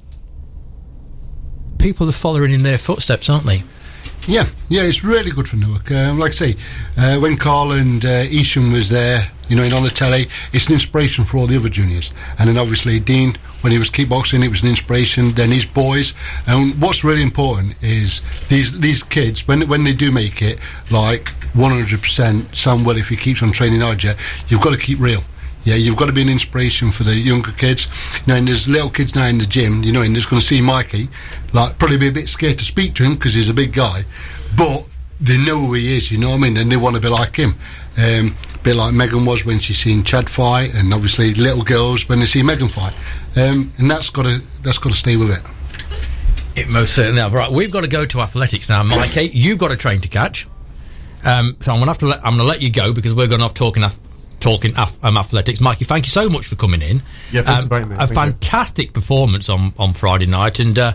people 1.80 2.08
are 2.08 2.14
following 2.14 2.52
in 2.52 2.64
their 2.64 2.78
footsteps, 2.78 3.30
aren't 3.30 3.46
they? 3.46 3.64
Yeah, 4.30 4.46
yeah, 4.70 4.84
it's 4.84 5.04
really 5.04 5.32
good 5.32 5.50
for 5.50 5.56
Newark. 5.56 5.90
Um, 5.90 6.20
like 6.20 6.30
I 6.30 6.34
say, 6.34 6.56
uh, 7.00 7.20
when 7.20 7.36
Carl 7.36 7.72
and 7.72 8.06
uh, 8.06 8.26
Isham 8.30 8.72
was 8.72 8.88
there, 8.88 9.22
you 9.48 9.56
know, 9.56 9.64
in 9.64 9.74
on 9.74 9.82
the 9.82 9.90
telly, 9.90 10.28
it's 10.54 10.68
an 10.68 10.74
inspiration 10.74 11.26
for 11.26 11.38
all 11.38 11.48
the 11.48 11.58
other 11.58 11.68
juniors. 11.68 12.12
And 12.38 12.48
then 12.48 12.56
obviously 12.56 13.00
Dean, 13.00 13.36
when 13.62 13.74
he 13.74 13.80
was 13.80 13.90
kickboxing, 13.90 14.46
it 14.46 14.50
was 14.50 14.62
an 14.62 14.70
inspiration. 14.70 15.32
Then 15.32 15.50
his 15.50 15.66
boys. 15.66 16.14
And 16.46 16.80
what's 16.80 17.04
really 17.04 17.24
important 17.24 17.82
is 17.82 18.22
these 18.50 18.80
these 18.80 19.02
kids 19.02 19.48
when 19.48 19.68
when 19.68 19.84
they 19.84 19.96
do 19.96 20.12
make 20.12 20.44
it, 20.44 20.60
like 20.92 21.34
100%. 21.56 22.56
Sam 22.56 22.84
Well, 22.84 22.98
if 22.98 23.10
he 23.10 23.16
keeps 23.16 23.42
on 23.42 23.52
training 23.52 23.82
hard, 23.82 24.04
you've 24.04 24.62
got 24.62 24.74
to 24.74 24.80
keep 24.80 25.00
real. 25.00 25.24
Yeah, 25.64 25.76
you've 25.76 25.98
got 25.98 26.06
to 26.06 26.14
be 26.14 26.22
an 26.22 26.30
inspiration 26.30 26.90
for 26.92 27.04
the 27.04 27.14
younger 27.14 27.52
kids. 27.52 27.88
You 28.26 28.34
know, 28.34 28.40
and 28.40 28.48
there's 28.48 28.68
little 28.68 28.90
kids 28.90 29.16
now 29.16 29.26
in 29.26 29.38
the 29.38 29.46
gym, 29.46 29.84
you 29.84 29.92
know, 29.92 30.02
and 30.02 30.16
they're 30.16 30.22
just 30.22 30.30
going 30.30 30.40
to 30.40 30.46
see 30.46 30.62
Mikey, 30.62 31.10
like, 31.54 31.78
probably 31.78 31.98
be 31.98 32.08
a 32.08 32.12
bit 32.12 32.28
scared 32.28 32.58
to 32.60 32.66
speak 32.66 32.94
to 32.96 33.04
him 33.04 33.16
because 33.16 33.34
he's 33.34 33.50
a 33.50 33.54
big 33.54 33.74
guy, 33.74 34.04
but 34.58 34.88
they 35.22 35.38
know 35.38 35.60
who 35.60 35.74
he 35.74 35.98
is, 35.98 36.12
you 36.12 36.18
know 36.18 36.30
what 36.30 36.36
I 36.36 36.40
mean, 36.40 36.58
and 36.58 36.72
they 36.72 36.78
want 36.78 36.96
to 36.96 37.02
be 37.02 37.10
like 37.10 37.36
him. 37.36 37.56
Um, 37.98 38.36
a 38.56 38.58
bit 38.64 38.76
like 38.76 38.94
Megan 38.94 39.26
was 39.26 39.46
when 39.46 39.60
she 39.60 39.74
seen 39.74 40.04
Chad 40.04 40.30
fight, 40.30 40.74
and 40.76 40.94
obviously 40.94 41.34
little 41.34 41.64
girls 41.64 42.08
when 42.08 42.20
they 42.20 42.26
see 42.26 42.42
Megan 42.42 42.70
fight. 42.70 42.96
Um, 43.38 43.72
and 43.78 43.92
that's 43.92 44.10
got 44.10 44.24
to 44.24 44.40
that's 44.64 44.78
got 44.78 44.92
to 44.92 44.98
stay 44.98 45.18
with 45.18 45.32
it. 45.32 46.60
It 46.60 46.68
most 46.68 46.94
certainly 46.94 47.22
have. 47.22 47.34
Right, 47.34 47.52
we've 47.52 47.72
got 47.72 47.82
to 47.82 47.90
go 47.90 48.06
to 48.06 48.22
athletics 48.22 48.70
now, 48.70 48.84
Mikey. 48.84 49.30
you've 49.34 49.60
got 49.60 49.72
a 49.72 49.78
train 49.78 50.02
to 50.02 50.10
catch. 50.10 50.48
Um, 51.26 51.58
so 51.60 51.74
I'm 51.74 51.80
gonna 51.80 51.92
have 51.92 51.98
to 52.00 52.08
let 52.08 52.20
I'm 52.20 52.38
gonna 52.38 52.44
let 52.44 52.62
you 52.62 52.72
go 52.72 52.94
because 52.94 53.14
we're 53.14 53.28
going 53.28 53.42
off 53.42 53.54
talking 53.54 53.84
talking 54.40 54.74
ath- 54.76 55.04
um, 55.04 55.18
athletics. 55.18 55.60
Mikey, 55.62 55.86
thank 55.86 56.06
you 56.06 56.12
so 56.12 56.30
much 56.30 56.48
for 56.48 56.56
coming 56.56 56.82
in. 56.82 57.02
Yeah, 57.32 57.42
thanks 57.44 57.64
Um, 57.64 57.70
for 57.70 57.86
me. 57.86 57.96
A 57.96 57.98
Thank 58.00 58.10
you. 58.10 58.16
fantastic 58.16 58.94
performance 58.94 59.50
on, 59.50 59.74
on 59.78 59.94
Friday 59.94 60.26
night, 60.26 60.60
and 60.60 60.78
uh, 60.78 60.94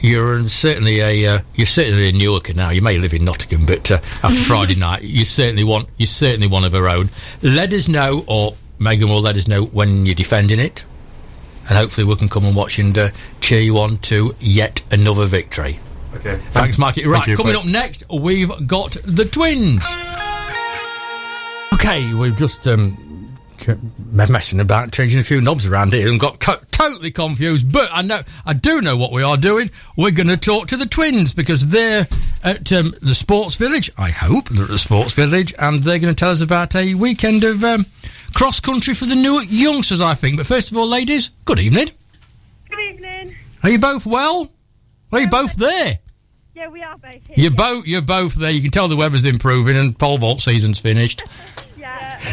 you're 0.00 0.42
certainly 0.48 1.00
a 1.00 1.26
uh, 1.36 1.38
you're 1.54 1.66
certainly 1.66 2.08
a 2.08 2.12
Newarker 2.12 2.54
now. 2.54 2.70
You 2.70 2.82
may 2.82 2.98
live 2.98 3.14
in 3.14 3.24
Nottingham, 3.24 3.66
but 3.66 3.90
uh, 3.90 3.94
after 4.22 4.30
Friday 4.40 4.74
night, 4.78 5.02
you 5.02 5.24
certainly 5.24 5.64
want 5.64 5.88
you're 5.98 6.06
certainly 6.06 6.46
one 6.48 6.64
of 6.64 6.74
our 6.74 6.88
own. 6.88 7.08
Let 7.42 7.72
us 7.72 7.88
know, 7.88 8.24
or 8.26 8.54
Megan 8.78 9.08
will 9.08 9.20
let 9.22 9.36
us 9.36 9.46
know 9.48 9.64
when 9.66 10.04
you're 10.06 10.14
defending 10.14 10.58
it, 10.60 10.84
and 11.68 11.78
hopefully 11.78 12.06
we 12.06 12.16
can 12.16 12.28
come 12.28 12.44
and 12.44 12.56
watch 12.56 12.78
and 12.78 12.96
uh, 12.98 13.08
cheer 13.40 13.60
you 13.60 13.78
on 13.78 13.98
to 13.98 14.32
yet 14.40 14.82
another 14.90 15.26
victory. 15.26 15.78
Okay. 16.16 16.36
Thanks, 16.50 16.78
Mikey. 16.78 17.06
Right, 17.06 17.16
Thank 17.24 17.26
you, 17.28 17.36
coming 17.36 17.54
bye. 17.54 17.60
up 17.60 17.66
next, 17.66 18.04
we've 18.08 18.50
got 18.68 18.92
the 19.04 19.24
twins. 19.24 19.84
Okay, 21.84 22.14
we've 22.14 22.34
just 22.34 22.66
um, 22.66 23.36
messing 24.10 24.58
about, 24.60 24.90
changing 24.90 25.20
a 25.20 25.22
few 25.22 25.42
knobs 25.42 25.66
around 25.66 25.92
here, 25.92 26.08
and 26.08 26.18
got 26.18 26.40
co- 26.40 26.56
totally 26.70 27.10
confused. 27.10 27.70
But 27.70 27.90
I 27.92 28.00
know, 28.00 28.22
I 28.46 28.54
do 28.54 28.80
know 28.80 28.96
what 28.96 29.12
we 29.12 29.22
are 29.22 29.36
doing. 29.36 29.68
We're 29.94 30.10
going 30.10 30.28
to 30.28 30.38
talk 30.38 30.68
to 30.68 30.78
the 30.78 30.86
twins 30.86 31.34
because 31.34 31.68
they're 31.68 32.08
at 32.42 32.72
um, 32.72 32.94
the 33.02 33.14
Sports 33.14 33.56
Village. 33.56 33.90
I 33.98 34.08
hope 34.08 34.48
they're 34.48 34.64
at 34.64 34.70
the 34.70 34.78
Sports 34.78 35.12
Village, 35.12 35.52
and 35.58 35.82
they're 35.82 35.98
going 35.98 36.14
to 36.14 36.18
tell 36.18 36.30
us 36.30 36.40
about 36.40 36.74
a 36.74 36.94
weekend 36.94 37.44
of 37.44 37.62
um, 37.62 37.84
cross 38.32 38.60
country 38.60 38.94
for 38.94 39.04
the 39.04 39.14
Newark 39.14 39.44
youngsters. 39.50 40.00
I 40.00 40.14
think. 40.14 40.38
But 40.38 40.46
first 40.46 40.70
of 40.70 40.78
all, 40.78 40.88
ladies, 40.88 41.28
good 41.44 41.58
evening. 41.58 41.90
Good 42.70 42.80
evening. 42.80 43.36
Are 43.62 43.68
you 43.68 43.78
both 43.78 44.06
well? 44.06 44.50
Are 45.12 45.20
you 45.20 45.28
both 45.28 45.54
there? 45.56 45.98
Yeah, 46.54 46.68
we 46.68 46.82
are 46.82 46.96
both 46.96 47.26
here. 47.26 47.34
You're 47.36 47.50
both 47.50 47.86
you're 47.86 48.00
both 48.00 48.36
there. 48.36 48.52
You 48.52 48.62
can 48.62 48.70
tell 48.70 48.88
the 48.88 48.96
weather's 48.96 49.26
improving 49.26 49.76
and 49.76 49.98
pole 49.98 50.16
vault 50.16 50.40
season's 50.40 50.80
finished. 50.80 51.22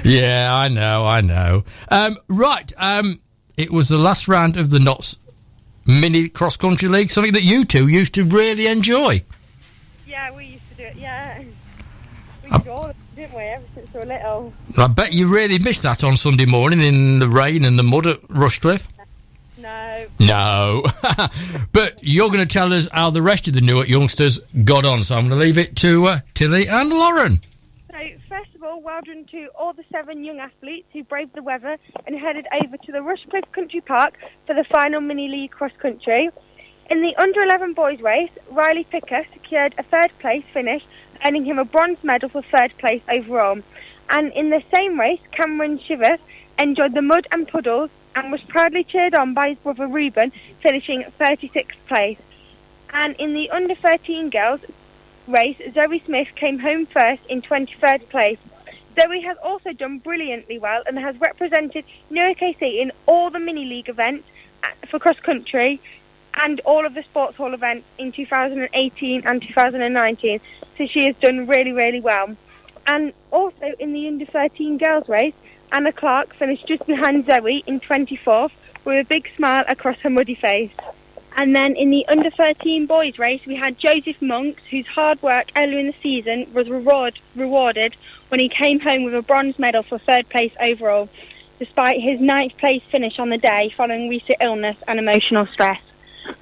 Yeah. 0.04 0.52
I 0.54 0.68
know, 0.68 1.06
I 1.06 1.22
know. 1.22 1.64
Um, 1.90 2.18
right, 2.28 2.72
um, 2.78 3.20
it 3.58 3.72
was 3.72 3.90
the 3.90 3.98
last 3.98 4.28
round 4.28 4.58
of 4.58 4.70
the 4.70 4.80
Notts 4.80 5.18
Mini 5.86 6.30
Cross 6.30 6.58
Country 6.58 6.88
League, 6.88 7.10
something 7.10 7.34
that 7.34 7.44
you 7.44 7.66
two 7.66 7.88
used 7.88 8.14
to 8.16 8.24
really 8.24 8.68
enjoy. 8.68 9.24
Yeah, 10.08 10.36
we 10.36 10.46
used 10.46 10.70
to 10.70 10.76
do 10.76 10.84
it. 10.84 10.96
Yeah. 10.96 11.44
We 12.44 12.58
did 12.58 12.68
all 12.68 12.86
of 12.86 12.90
it, 12.92 13.16
didn't 13.16 13.36
we? 13.36 13.44
Ever 13.44 13.64
since 13.76 13.94
we 13.94 14.00
were 14.02 14.06
little. 14.06 14.54
I 14.78 14.88
bet 14.88 15.14
you 15.14 15.28
really 15.28 15.60
missed 15.60 15.84
that 15.84 16.04
on 16.04 16.18
Sunday 16.18 16.46
morning 16.46 16.82
in 16.82 17.20
the 17.20 17.28
rain 17.28 17.66
and 17.66 17.78
the 17.78 17.84
mud 17.84 18.08
at 18.08 18.18
Rushcliffe. 18.30 18.88
No. 19.58 20.08
No. 20.20 20.84
but 21.72 22.00
you're 22.02 22.30
going 22.30 22.40
to 22.40 22.52
tell 22.52 22.74
us 22.74 22.88
how 22.92 23.12
the 23.12 23.22
rest 23.22 23.48
of 23.48 23.54
the 23.54 23.62
Newark 23.62 23.88
youngsters 23.88 24.40
got 24.64 24.86
on, 24.86 25.04
so 25.04 25.16
I'm 25.16 25.28
going 25.28 25.40
to 25.40 25.46
leave 25.46 25.58
it 25.58 25.76
to 25.78 26.08
uh, 26.08 26.20
Tilly 26.34 26.68
and 26.68 26.90
Lauren. 26.90 27.40
Of 28.62 28.68
all, 28.68 28.82
well 28.82 29.02
done 29.02 29.26
to 29.32 29.48
all 29.56 29.74
the 29.74 29.84
seven 29.92 30.24
young 30.24 30.38
athletes 30.38 30.88
who 30.94 31.04
braved 31.04 31.34
the 31.34 31.42
weather 31.42 31.80
and 32.06 32.16
headed 32.16 32.46
over 32.54 32.78
to 32.78 32.92
the 32.92 33.02
Rushcliffe 33.02 33.52
Country 33.54 33.82
Park 33.82 34.20
for 34.46 34.54
the 34.54 34.64
final 34.66 35.02
mini 35.02 35.28
league 35.28 35.50
cross 35.50 35.72
country. 35.80 36.30
In 36.88 37.02
the 37.02 37.16
under 37.16 37.42
11 37.42 37.74
boys 37.74 38.00
race, 38.02 38.30
Riley 38.52 38.84
Picker 38.84 39.26
secured 39.34 39.74
a 39.80 39.84
third 39.84 40.12
place 40.20 40.44
finish, 40.54 40.84
earning 41.26 41.44
him 41.44 41.58
a 41.58 41.66
bronze 41.66 42.04
medal 42.04 42.30
for 42.30 42.44
third 42.44 42.78
place 42.78 43.02
overall. 43.10 43.64
And 44.12 44.32
in 44.34 44.52
the 44.52 44.62
same 44.72 45.00
race, 45.00 45.22
Cameron 45.32 45.80
Shivers 45.80 46.20
enjoyed 46.60 46.94
the 46.94 47.02
mud 47.02 47.26
and 47.32 47.48
puddles 47.48 47.90
and 48.16 48.32
was 48.32 48.42
proudly 48.42 48.84
cheered 48.84 49.16
on 49.16 49.34
by 49.34 49.50
his 49.50 49.58
brother 49.58 49.88
Reuben, 49.88 50.32
finishing 50.60 51.04
36th 51.20 51.72
place. 51.88 52.20
And 52.94 53.16
in 53.16 53.34
the 53.34 53.50
under 53.50 53.74
13 53.74 54.30
girls 54.30 54.62
race, 55.28 55.60
Zoe 55.74 55.98
Smith 56.06 56.36
came 56.36 56.60
home 56.60 56.86
first 56.86 57.26
in 57.26 57.42
23rd 57.42 58.08
place. 58.10 58.38
Zoe 58.96 59.22
has 59.22 59.38
also 59.44 59.74
done 59.74 60.00
brilliantly 60.00 60.60
well 60.60 60.84
and 60.86 60.98
has 61.00 61.20
represented 61.20 61.86
Newark 62.10 62.42
AC 62.42 62.82
in 62.82 62.92
all 63.06 63.30
the 63.30 63.40
mini 63.40 63.66
league 63.66 63.90
events 63.90 64.28
uh, 64.64 64.68
for 64.88 65.00
cross 65.00 65.20
country 65.20 65.80
and 66.36 66.60
all 66.62 66.86
of 66.86 66.94
the 66.94 67.04
sports 67.04 67.38
hall 67.38 67.54
events 67.54 67.86
in 67.98 68.12
2018 68.12 69.24
and 69.26 69.42
2019. 69.42 70.40
So 70.78 70.88
she 70.88 71.06
has 71.06 71.16
done 71.18 71.48
really, 71.48 71.72
really 71.72 72.02
well. 72.02 72.36
And 72.88 73.14
also 73.32 73.74
in 73.80 73.94
the 73.94 74.08
under 74.08 74.26
13 74.26 74.78
girls 74.78 75.08
race, 75.08 75.34
Anna 75.72 75.92
Clark 75.92 76.34
finished 76.34 76.68
just 76.68 76.86
behind 76.86 77.26
Zoe 77.26 77.64
in 77.68 77.80
24th 77.80 78.52
with 78.84 79.06
a 79.06 79.08
big 79.08 79.30
smile 79.36 79.64
across 79.68 79.98
her 80.00 80.10
muddy 80.10 80.36
face. 80.36 80.72
And 81.38 81.56
then 81.56 81.76
in 81.76 81.90
the 81.90 82.06
under 82.08 82.30
13 82.30 82.86
boys 82.86 83.18
race, 83.18 83.46
we 83.46 83.56
had 83.56 83.78
Joseph 83.80 84.22
Monks, 84.22 84.64
whose 84.70 84.86
hard 84.88 85.22
work 85.22 85.52
earlier 85.56 85.80
in 85.80 85.88
the 85.88 85.96
season 86.04 86.52
was 86.54 86.70
reward, 86.70 87.18
rewarded 87.36 87.96
when 88.30 88.40
he 88.40 88.50
came 88.50 88.80
home 88.80 89.04
with 89.04 89.16
a 89.16 89.22
bronze 89.22 89.58
medal 89.58 89.84
for 89.84 89.98
third 89.98 90.28
place 90.30 90.54
overall, 90.60 91.10
despite 91.60 92.02
his 92.02 92.20
ninth 92.20 92.58
place 92.58 92.84
finish 92.84 93.18
on 93.18 93.30
the 93.30 93.38
day 93.38 93.74
following 93.76 94.10
recent 94.10 94.38
illness 94.42 94.78
and 94.88 95.00
emotional 95.00 95.46
stress. 95.46 95.82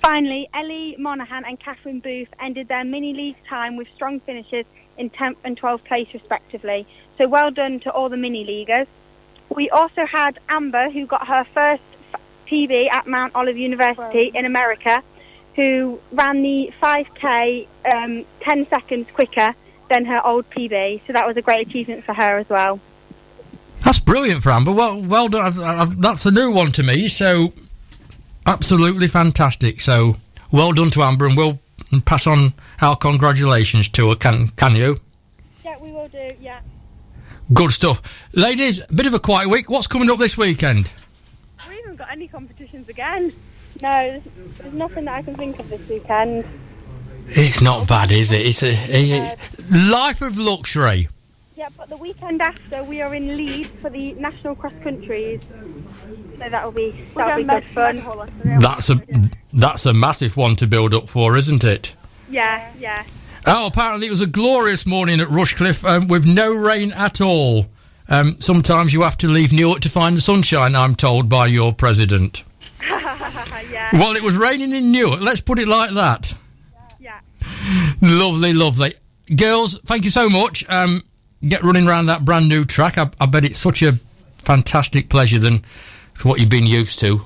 Finally, 0.02 0.50
Ellie 0.54 0.96
Monaghan 0.98 1.46
and 1.46 1.60
Catherine 1.60 2.00
Booth 2.00 2.30
ended 2.40 2.68
their 2.68 2.84
mini 2.84 3.14
league 3.14 3.42
time 3.48 3.76
with 3.76 3.88
strong 3.96 4.20
finishes 4.20 4.66
in 4.98 5.10
10th 5.10 5.38
and 5.44 5.60
12th 5.60 5.84
place 5.86 6.08
respectively. 6.14 6.86
So 7.18 7.28
well 7.28 7.52
done 7.52 7.80
to 7.82 7.92
all 7.92 8.10
the 8.10 8.18
mini 8.18 8.44
leaguers. 8.44 8.88
We 9.50 9.70
also 9.70 10.06
had 10.06 10.40
Amber, 10.50 10.90
who 10.90 11.06
got 11.06 11.28
her 11.28 11.44
first 11.46 11.84
PB 12.50 12.92
at 12.92 13.08
Mount 13.08 13.36
Olive 13.36 13.58
University 13.58 14.32
in 14.34 14.46
America, 14.46 15.04
who 15.56 16.00
ran 16.12 16.42
the 16.42 16.74
5K 16.82 17.68
um, 17.92 18.26
10 18.42 18.68
seconds 18.68 19.08
quicker 19.14 19.54
than 19.90 20.06
her 20.06 20.26
old 20.26 20.50
PB. 20.50 21.02
So 21.06 21.14
that 21.14 21.28
was 21.28 21.38
a 21.38 21.42
great 21.42 21.68
achievement 21.68 22.04
for 22.04 22.14
her 22.14 22.38
as 22.38 22.50
well. 22.50 22.80
That's 23.84 24.00
brilliant 24.00 24.44
for 24.44 24.52
Amber. 24.52 24.72
Well, 24.72 25.02
well 25.02 25.28
done. 25.30 25.46
I've, 25.46 25.60
I've, 25.60 26.02
that's 26.02 26.26
a 26.26 26.32
new 26.32 26.52
one 26.52 26.72
to 26.74 26.84
me. 26.84 27.08
So, 27.08 27.54
absolutely 28.46 29.08
fantastic. 29.08 29.80
So, 29.80 30.14
well 30.52 30.74
done 30.74 30.92
to 30.92 31.02
Amber, 31.02 31.28
and 31.28 31.38
we'll 31.38 31.60
pass 32.06 32.28
on 32.28 32.54
our 32.82 32.96
congratulations 32.96 33.90
to 33.90 34.10
her. 34.10 34.16
Can 34.16 34.48
can 34.50 34.76
you? 34.76 35.00
Yeah, 35.64 35.76
we 35.82 35.92
will 35.92 36.08
do. 36.10 36.30
Yeah. 36.42 36.60
Good 37.54 37.72
stuff, 37.72 38.02
ladies. 38.34 38.80
A 38.90 38.94
bit 38.94 39.08
of 39.08 39.14
a 39.14 39.20
quiet 39.20 39.50
week. 39.50 39.70
What's 39.70 39.88
coming 39.88 40.10
up 40.12 40.20
this 40.20 40.38
weekend? 40.38 40.92
We 42.10 42.24
haven't 42.24 42.32
got 42.32 42.42
any 42.42 42.48
competitions 42.48 42.90
again. 42.90 43.34
No, 43.82 43.90
there's, 43.92 44.24
there's 44.58 44.74
nothing 44.74 45.06
that 45.06 45.14
I 45.16 45.22
can 45.22 45.36
think 45.36 45.60
of 45.60 45.70
this 45.70 45.88
weekend. 45.88 46.44
It's 47.28 47.62
not 47.62 47.88
bad, 47.88 48.12
is 48.12 48.32
it? 48.32 48.46
It's 48.48 48.64
a, 48.64 48.74
a- 48.74 49.92
life 49.92 50.22
of 50.24 50.38
luxury. 50.38 51.08
Yeah, 51.56 51.68
but 51.78 51.90
the 51.90 51.98
weekend 51.98 52.42
after 52.42 52.84
we 52.84 53.02
are 53.02 53.14
in 53.14 53.38
Leeds 53.38 53.70
for 53.82 53.90
the 53.92 54.14
national 54.14 54.56
cross 54.56 54.74
countries. 54.82 55.42
So 56.40 56.50
that'll 56.50 56.72
be 56.72 56.92
that'll 57.16 57.38
be 57.38 57.44
good 57.44 57.64
fun. 57.76 58.02
That's 58.60 58.90
a 58.90 59.02
that's 59.54 59.86
a 59.86 59.94
massive 59.94 60.36
one 60.38 60.56
to 60.56 60.68
build 60.68 60.94
up 60.94 61.08
for, 61.10 61.36
isn't 61.38 61.64
it? 61.64 61.96
Yeah, 62.30 62.72
yeah. 62.80 63.04
Oh, 63.46 63.68
apparently 63.68 64.08
it 64.08 64.12
was 64.12 64.22
a 64.22 64.28
glorious 64.28 64.86
morning 64.86 65.20
at 65.20 65.28
Rushcliffe 65.28 65.84
um, 65.86 66.08
with 66.08 66.26
no 66.26 66.54
rain 66.54 66.92
at 66.94 67.20
all. 67.22 67.68
Um, 68.10 68.36
sometimes 68.40 68.92
you 68.94 69.04
have 69.04 69.18
to 69.18 69.28
leave 69.28 69.54
Newark 69.54 69.82
to 69.82 69.90
find 69.90 70.18
the 70.18 70.22
sunshine, 70.22 70.76
I'm 70.76 70.96
told 70.96 71.30
by 71.30 71.46
your 71.46 71.74
president. 71.74 72.44
yeah. 72.82 73.90
Well, 73.94 74.16
it 74.16 74.24
was 74.24 74.36
raining 74.36 74.74
in 74.74 74.92
Newark. 74.92 75.22
Let's 75.22 75.42
put 75.42 75.60
it 75.60 75.68
like 75.68 75.94
that. 75.94 76.36
Yeah. 77.00 77.20
Lovely, 78.02 78.54
lovely. 78.54 78.94
Girls, 79.36 79.78
thank 79.86 80.06
you 80.06 80.10
so 80.10 80.28
much. 80.30 80.68
Um, 80.70 81.04
get 81.48 81.64
running 81.64 81.88
around 81.88 82.08
that 82.08 82.26
brand 82.26 82.50
new 82.50 82.64
track. 82.64 82.98
I, 82.98 83.10
I 83.22 83.28
bet 83.28 83.46
it's 83.46 83.60
such 83.60 83.84
a 83.84 83.94
fantastic 84.38 85.10
pleasure 85.10 85.38
than 85.40 85.64
what 86.24 86.40
you've 86.40 86.50
been 86.50 86.66
used 86.66 87.00
to. 87.00 87.22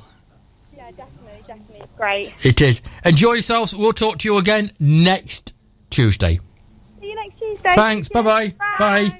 Yeah, 0.75 0.91
definitely, 0.91 1.41
definitely. 1.47 1.87
Great. 1.97 2.45
It 2.45 2.59
is. 2.59 2.81
Enjoy 3.05 3.33
yourselves. 3.33 3.73
We'll 3.73 3.93
talk 3.93 4.17
to 4.19 4.27
you 4.27 4.37
again 4.37 4.71
next 4.79 5.53
Tuesday. 5.89 6.39
See 6.99 7.09
you 7.09 7.15
next 7.15 7.39
Tuesday. 7.39 7.75
Thanks. 7.75 8.09
Bye 8.09 8.21
bye. 8.21 8.55
Bye. 8.77 9.19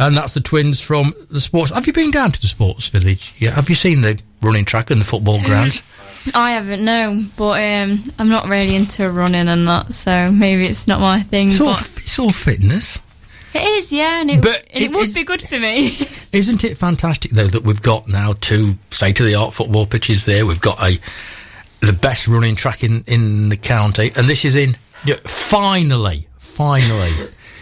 And 0.00 0.16
that's 0.16 0.34
the 0.34 0.40
twins 0.40 0.80
from 0.80 1.12
the 1.30 1.40
sports. 1.40 1.70
Have 1.72 1.86
you 1.86 1.92
been 1.92 2.10
down 2.10 2.32
to 2.32 2.40
the 2.40 2.46
sports 2.46 2.88
village? 2.88 3.34
Yeah. 3.38 3.50
Have 3.50 3.68
you 3.68 3.74
seen 3.74 4.00
the 4.00 4.18
running 4.42 4.64
track 4.64 4.90
and 4.90 5.00
the 5.00 5.04
football 5.04 5.40
grounds? 5.42 5.82
I 6.34 6.52
haven't, 6.52 6.84
no, 6.84 7.22
but 7.38 7.62
um, 7.62 8.02
I'm 8.18 8.28
not 8.28 8.48
really 8.48 8.74
into 8.76 9.08
running 9.10 9.48
and 9.48 9.66
that, 9.68 9.92
so 9.92 10.30
maybe 10.32 10.62
it's 10.64 10.86
not 10.88 11.00
my 11.00 11.20
thing. 11.20 11.48
It's 11.48 11.60
all, 11.60 11.72
but 11.74 11.80
it's 11.96 12.18
all 12.18 12.28
fitness. 12.30 12.98
it 13.54 13.62
is, 13.62 13.90
yeah, 13.90 14.20
and 14.20 14.30
it, 14.30 14.42
But 14.42 14.66
and 14.72 14.84
it, 14.84 14.90
it- 14.90 14.94
would 14.94 15.14
be 15.14 15.24
good 15.24 15.40
for 15.42 15.58
me. 15.58 15.96
Isn't 16.32 16.62
it 16.62 16.76
fantastic 16.76 17.30
though 17.32 17.46
that 17.46 17.62
we've 17.64 17.80
got 17.82 18.06
now 18.06 18.34
two 18.40 18.76
state 18.90 19.18
of 19.20 19.26
the 19.26 19.34
art 19.34 19.52
football 19.54 19.86
pitches 19.86 20.24
there? 20.26 20.44
We've 20.46 20.60
got 20.60 20.78
a 20.82 20.98
the 21.80 21.92
best 21.94 22.28
running 22.28 22.54
track 22.54 22.84
in, 22.84 23.02
in 23.06 23.48
the 23.48 23.56
county, 23.56 24.12
and 24.14 24.28
this 24.28 24.44
is 24.44 24.54
in 24.56 24.76
yeah, 25.06 25.16
finally, 25.24 26.28
finally. 26.36 27.10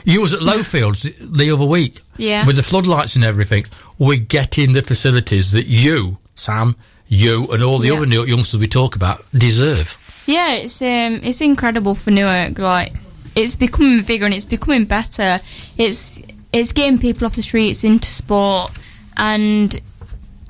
You 0.08 0.22
was 0.22 0.32
at 0.32 0.40
Lowfields 0.40 1.02
the- 1.02 1.14
the 1.44 1.50
other 1.50 1.66
week, 1.66 2.00
Yeah. 2.16 2.46
with 2.46 2.56
the 2.56 2.62
floodlights 2.62 3.14
and 3.14 3.24
everything. 3.24 3.66
We're 3.98 4.18
getting 4.18 4.72
the 4.72 4.80
facilities 4.82 5.52
that 5.52 5.66
you, 5.66 6.16
Sam, 6.34 6.76
you, 7.08 7.46
and 7.52 7.62
all 7.62 7.78
the 7.78 7.88
Yeah. 7.88 7.94
other 7.96 8.06
Newark 8.06 8.26
youngsters 8.28 8.58
we 8.58 8.68
talk 8.68 8.96
about 8.96 9.22
deserve. 9.36 9.96
Yeah, 10.26 10.54
it's 10.54 10.80
um, 10.80 11.20
it's 11.22 11.42
incredible 11.42 11.94
for 11.94 12.10
Newark. 12.10 12.58
Like, 12.58 12.94
it's 13.34 13.54
becoming 13.56 14.00
bigger 14.02 14.24
and 14.24 14.32
it's 14.34 14.46
becoming 14.46 14.84
better. 14.86 15.40
It's 15.76 16.20
it's 16.54 16.72
getting 16.72 16.98
people 16.98 17.26
off 17.26 17.34
the 17.34 17.42
streets 17.42 17.84
into 17.84 18.08
sport, 18.08 18.72
and 19.18 19.78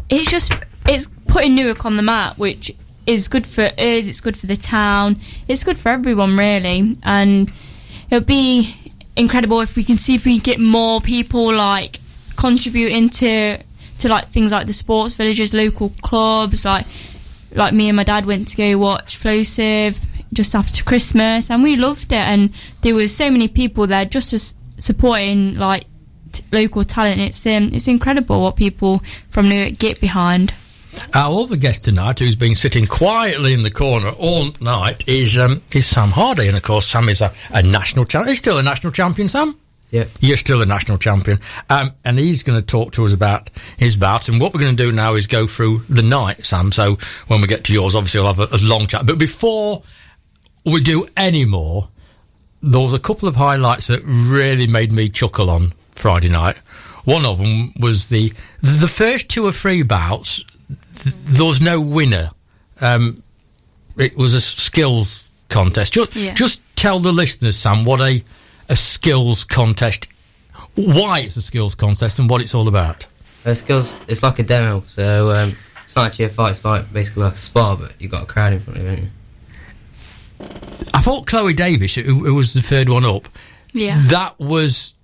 it's 0.08 0.30
just 0.30 0.52
it's 0.86 1.08
putting 1.26 1.56
Newark 1.56 1.84
on 1.84 1.96
the 1.96 2.02
map, 2.02 2.38
which 2.38 2.70
is 3.06 3.26
good 3.26 3.46
for 3.46 3.64
us. 3.64 3.72
It's 4.06 4.20
good 4.20 4.36
for 4.36 4.46
the 4.46 4.56
town. 4.56 5.16
It's 5.48 5.64
good 5.64 5.78
for 5.78 5.88
everyone, 5.88 6.36
really. 6.36 6.96
And 7.02 7.50
it'll 8.10 8.24
be 8.24 8.74
incredible 9.18 9.60
if 9.60 9.76
we 9.76 9.84
can 9.84 9.96
see 9.96 10.14
if 10.14 10.24
we 10.24 10.38
can 10.38 10.42
get 10.42 10.60
more 10.60 11.00
people 11.00 11.52
like 11.52 11.98
contributing 12.36 13.10
to 13.10 13.58
to 13.98 14.08
like 14.08 14.28
things 14.28 14.52
like 14.52 14.66
the 14.66 14.72
sports 14.72 15.14
villages, 15.14 15.52
local 15.52 15.90
clubs, 16.02 16.64
like 16.64 16.86
like 17.54 17.72
me 17.72 17.88
and 17.88 17.96
my 17.96 18.04
dad 18.04 18.26
went 18.26 18.48
to 18.48 18.56
go 18.56 18.78
watch 18.78 19.18
Flowsive 19.18 20.04
just 20.32 20.54
after 20.54 20.84
Christmas, 20.84 21.50
and 21.50 21.62
we 21.62 21.76
loved 21.76 22.12
it. 22.12 22.18
And 22.18 22.50
there 22.82 22.94
was 22.94 23.14
so 23.14 23.30
many 23.30 23.48
people 23.48 23.86
there 23.86 24.04
just 24.04 24.32
as 24.32 24.54
supporting 24.78 25.56
like 25.56 25.84
t- 26.32 26.44
local 26.52 26.84
talent. 26.84 27.20
It's 27.20 27.44
um, 27.46 27.70
it's 27.72 27.88
incredible 27.88 28.42
what 28.42 28.56
people 28.56 29.02
from 29.28 29.48
Newark 29.48 29.78
get 29.78 30.00
behind. 30.00 30.54
Our 31.14 31.42
other 31.42 31.56
guest 31.56 31.84
tonight, 31.84 32.18
who's 32.18 32.36
been 32.36 32.54
sitting 32.54 32.86
quietly 32.86 33.52
in 33.52 33.62
the 33.62 33.70
corner 33.70 34.10
all 34.10 34.50
night, 34.60 35.06
is 35.08 35.38
um, 35.38 35.62
is 35.72 35.86
Sam 35.86 36.10
Hardy, 36.10 36.48
and 36.48 36.56
of 36.56 36.62
course, 36.62 36.86
Sam 36.86 37.08
is 37.08 37.20
a, 37.20 37.32
a 37.50 37.62
national 37.62 38.04
champion. 38.04 38.30
He's 38.30 38.38
still 38.38 38.58
a 38.58 38.62
national 38.62 38.92
champion, 38.92 39.28
Sam. 39.28 39.56
Yeah. 39.90 40.04
You're 40.20 40.36
still 40.36 40.60
a 40.60 40.66
national 40.66 40.98
champion, 40.98 41.40
um, 41.70 41.92
and 42.04 42.18
he's 42.18 42.42
going 42.42 42.60
to 42.60 42.64
talk 42.64 42.92
to 42.92 43.04
us 43.04 43.14
about 43.14 43.48
his 43.78 43.96
bout. 43.96 44.28
And 44.28 44.40
what 44.40 44.52
we're 44.52 44.60
going 44.60 44.76
to 44.76 44.82
do 44.82 44.92
now 44.92 45.14
is 45.14 45.26
go 45.26 45.46
through 45.46 45.78
the 45.88 46.02
night, 46.02 46.44
Sam. 46.44 46.72
So 46.72 46.98
when 47.28 47.40
we 47.40 47.46
get 47.46 47.64
to 47.64 47.72
yours, 47.72 47.94
obviously, 47.94 48.20
we'll 48.20 48.34
have 48.34 48.52
a, 48.52 48.56
a 48.56 48.58
long 48.58 48.86
chat. 48.86 49.06
But 49.06 49.18
before 49.18 49.82
we 50.66 50.82
do 50.82 51.06
any 51.16 51.46
more, 51.46 51.88
there 52.62 52.80
was 52.80 52.92
a 52.92 52.98
couple 52.98 53.28
of 53.28 53.36
highlights 53.36 53.86
that 53.86 54.02
really 54.04 54.66
made 54.66 54.92
me 54.92 55.08
chuckle 55.08 55.48
on 55.48 55.72
Friday 55.92 56.28
night. 56.28 56.56
One 57.04 57.24
of 57.24 57.38
them 57.38 57.72
was 57.80 58.08
the 58.08 58.32
the 58.60 58.88
first 58.88 59.30
two 59.30 59.46
or 59.46 59.52
three 59.52 59.82
bouts. 59.82 60.44
Th- 61.02 61.14
there 61.24 61.44
was 61.46 61.60
no 61.60 61.80
winner. 61.80 62.30
Um, 62.80 63.22
it 63.96 64.16
was 64.16 64.34
a 64.34 64.40
skills 64.40 65.28
contest. 65.48 65.92
Just, 65.94 66.14
Yeah. 66.16 66.34
just 66.34 66.60
tell 66.76 67.00
the 67.00 67.12
listeners, 67.12 67.56
Sam, 67.56 67.84
what 67.84 68.00
a 68.00 68.22
a 68.70 68.76
skills 68.76 69.44
contest, 69.44 70.08
why 70.74 71.20
it's 71.20 71.36
a 71.36 71.42
skills 71.42 71.74
contest, 71.74 72.18
and 72.18 72.28
what 72.28 72.40
it's 72.42 72.54
all 72.54 72.68
about. 72.68 73.06
Uh, 73.46 73.54
skills, 73.54 74.00
it's 74.08 74.22
like 74.22 74.38
a 74.38 74.42
demo, 74.42 74.82
so 74.86 75.30
um, 75.30 75.56
it's 75.86 75.96
not 75.96 76.06
actually 76.06 76.26
a 76.26 76.28
fight, 76.28 76.50
it's 76.50 76.64
like 76.66 76.92
basically 76.92 77.22
like 77.22 77.32
a 77.34 77.38
spar, 77.38 77.76
but 77.78 77.92
you've 77.98 78.10
got 78.10 78.24
a 78.24 78.26
crowd 78.26 78.52
in 78.52 78.60
front 78.60 78.78
of 78.80 78.84
you, 78.98 79.04
you? 79.04 79.08
I 80.94 81.00
thought 81.00 81.26
Chloe 81.26 81.54
Davis, 81.54 81.94
who, 81.94 82.02
who 82.02 82.34
was 82.34 82.52
the 82.52 82.62
third 82.62 82.88
one 82.88 83.04
up, 83.04 83.28
Yeah, 83.72 84.00
that 84.08 84.38
was 84.38 84.94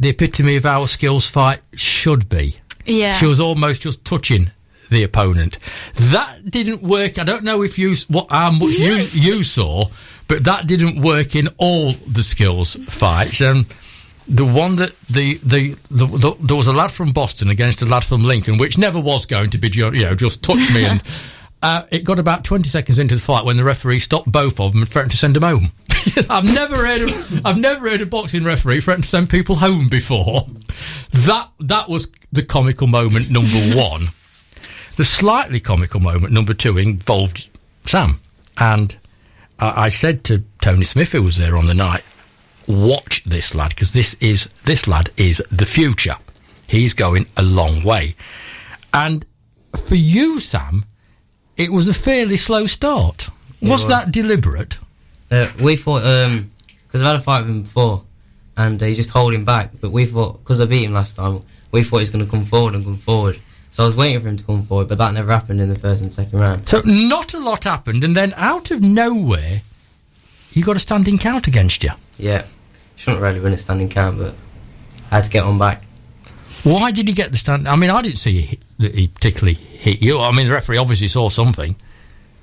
the 0.00 0.08
epitome 0.10 0.56
of 0.56 0.64
how 0.64 0.82
a 0.82 0.88
skills 0.88 1.28
fight 1.30 1.60
should 1.74 2.28
be. 2.28 2.56
yeah. 2.84 3.12
She 3.18 3.26
was 3.26 3.40
almost 3.40 3.82
just 3.82 4.04
touching 4.04 4.50
the 4.90 5.02
opponent. 5.02 5.58
That 5.94 6.50
didn't 6.50 6.82
work. 6.82 7.18
I 7.18 7.24
don't 7.24 7.44
know 7.44 7.62
if 7.62 7.78
you 7.78 7.94
what 8.08 8.30
how 8.30 8.50
much 8.50 8.78
you 8.78 8.96
you 9.12 9.42
saw, 9.42 9.86
but 10.28 10.44
that 10.44 10.66
didn't 10.66 11.00
work 11.02 11.34
in 11.34 11.48
all 11.58 11.92
the 11.92 12.22
skills 12.22 12.76
fights. 12.88 13.40
And 13.40 13.66
the 14.28 14.44
one 14.44 14.76
that 14.76 14.98
the 15.08 15.34
the, 15.34 15.70
the, 15.90 16.06
the 16.06 16.36
there 16.40 16.56
was 16.56 16.66
a 16.66 16.72
lad 16.72 16.90
from 16.90 17.12
Boston 17.12 17.48
against 17.50 17.82
a 17.82 17.86
lad 17.86 18.04
from 18.04 18.24
Lincoln, 18.24 18.58
which 18.58 18.78
never 18.78 19.00
was 19.00 19.26
going 19.26 19.50
to 19.50 19.58
be 19.58 19.70
you 19.74 19.90
know 19.90 20.14
just 20.14 20.42
touch 20.42 20.74
me 20.74 20.84
and. 20.84 21.02
Uh, 21.62 21.84
it 21.90 22.04
got 22.04 22.18
about 22.18 22.44
20 22.44 22.68
seconds 22.68 22.98
into 22.98 23.14
the 23.14 23.20
fight 23.20 23.44
when 23.44 23.56
the 23.56 23.64
referee 23.64 23.98
stopped 23.98 24.30
both 24.30 24.60
of 24.60 24.72
them 24.72 24.82
and 24.82 24.90
threatened 24.90 25.10
to 25.10 25.16
send 25.16 25.34
them 25.34 25.42
home. 25.42 25.72
I've 26.30 26.44
never 26.44 26.76
heard 26.76 27.02
of, 27.02 27.46
I've 27.46 27.58
never 27.58 27.88
heard 27.88 28.02
a 28.02 28.06
boxing 28.06 28.44
referee 28.44 28.82
threaten 28.82 29.02
to 29.02 29.08
send 29.08 29.30
people 29.30 29.56
home 29.56 29.88
before. 29.88 30.42
That 31.10 31.48
that 31.60 31.88
was 31.88 32.12
the 32.30 32.42
comical 32.42 32.86
moment 32.86 33.30
number 33.30 33.58
one. 33.74 34.08
The 34.96 35.04
slightly 35.04 35.60
comical 35.60 36.00
moment 36.00 36.32
number 36.32 36.54
two 36.54 36.78
involved 36.78 37.48
Sam, 37.84 38.18
and 38.58 38.96
I, 39.58 39.84
I 39.84 39.88
said 39.88 40.24
to 40.24 40.42
Tony 40.62 40.84
Smith, 40.84 41.12
who 41.12 41.22
was 41.22 41.36
there 41.36 41.56
on 41.56 41.66
the 41.66 41.74
night, 41.74 42.02
"Watch 42.66 43.22
this 43.24 43.54
lad 43.54 43.70
because 43.70 43.92
this 43.92 44.14
is 44.20 44.48
this 44.64 44.88
lad 44.88 45.10
is 45.18 45.42
the 45.50 45.66
future. 45.66 46.16
He's 46.66 46.94
going 46.94 47.26
a 47.36 47.42
long 47.42 47.82
way." 47.82 48.14
And 48.94 49.24
for 49.76 49.96
you, 49.96 50.40
Sam, 50.40 50.84
it 51.58 51.70
was 51.70 51.88
a 51.88 51.94
fairly 51.94 52.38
slow 52.38 52.66
start. 52.66 53.28
It 53.60 53.68
was 53.68 53.82
was. 53.82 53.88
that 53.88 54.12
deliberate? 54.12 54.78
Uh, 55.30 55.50
we 55.60 55.76
thought, 55.76 56.02
because 56.86 57.02
I've 57.02 57.08
had 57.08 57.16
a 57.16 57.20
fight 57.20 57.42
with 57.42 57.50
him 57.50 57.62
before, 57.62 58.02
and 58.56 58.82
uh, 58.82 58.86
he's 58.86 58.96
just 58.96 59.10
holding 59.10 59.44
back, 59.44 59.72
but 59.80 59.90
we 59.90 60.06
thought, 60.06 60.38
because 60.38 60.60
I 60.60 60.64
beat 60.64 60.84
him 60.84 60.92
last 60.92 61.16
time, 61.16 61.40
we 61.70 61.82
thought 61.82 61.98
he's 61.98 62.10
going 62.10 62.24
to 62.24 62.30
come 62.30 62.46
forward 62.46 62.74
and 62.74 62.84
come 62.84 62.96
forward. 62.96 63.40
So 63.76 63.82
I 63.82 63.86
was 63.86 63.94
waiting 63.94 64.22
for 64.22 64.28
him 64.28 64.38
to 64.38 64.44
come 64.44 64.62
forward, 64.62 64.88
but 64.88 64.96
that 64.96 65.12
never 65.12 65.30
happened 65.30 65.60
in 65.60 65.68
the 65.68 65.78
first 65.78 66.00
and 66.00 66.10
second 66.10 66.38
round. 66.38 66.66
So 66.66 66.80
not 66.86 67.34
a 67.34 67.38
lot 67.38 67.64
happened, 67.64 68.04
and 68.04 68.16
then 68.16 68.32
out 68.38 68.70
of 68.70 68.80
nowhere, 68.80 69.60
you 70.52 70.64
got 70.64 70.76
a 70.76 70.78
standing 70.78 71.18
count 71.18 71.46
against 71.46 71.84
you. 71.84 71.90
Yeah, 72.16 72.46
shouldn't 72.96 73.20
really 73.22 73.38
win 73.38 73.52
a 73.52 73.58
standing 73.58 73.90
count, 73.90 74.16
but 74.16 74.34
I 75.10 75.16
had 75.16 75.24
to 75.24 75.30
get 75.30 75.44
on 75.44 75.58
back. 75.58 75.84
Why 76.64 76.90
did 76.90 77.06
he 77.06 77.12
get 77.12 77.32
the 77.32 77.36
stand? 77.36 77.68
I 77.68 77.76
mean, 77.76 77.90
I 77.90 78.00
didn't 78.00 78.16
see 78.16 78.40
he- 78.40 78.58
that 78.78 78.94
he 78.94 79.08
particularly 79.08 79.52
hit 79.52 80.00
you. 80.00 80.20
I 80.20 80.32
mean, 80.32 80.46
the 80.46 80.54
referee 80.54 80.78
obviously 80.78 81.08
saw 81.08 81.28
something. 81.28 81.76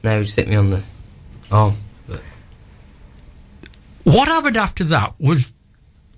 No, 0.04 0.20
he 0.20 0.26
just 0.26 0.36
hit 0.36 0.48
me 0.48 0.56
on 0.56 0.70
the 0.70 0.84
arm. 1.52 1.74
But 2.08 2.22
What 4.04 4.28
happened 4.28 4.58
after 4.58 4.84
that 4.84 5.16
was 5.20 5.52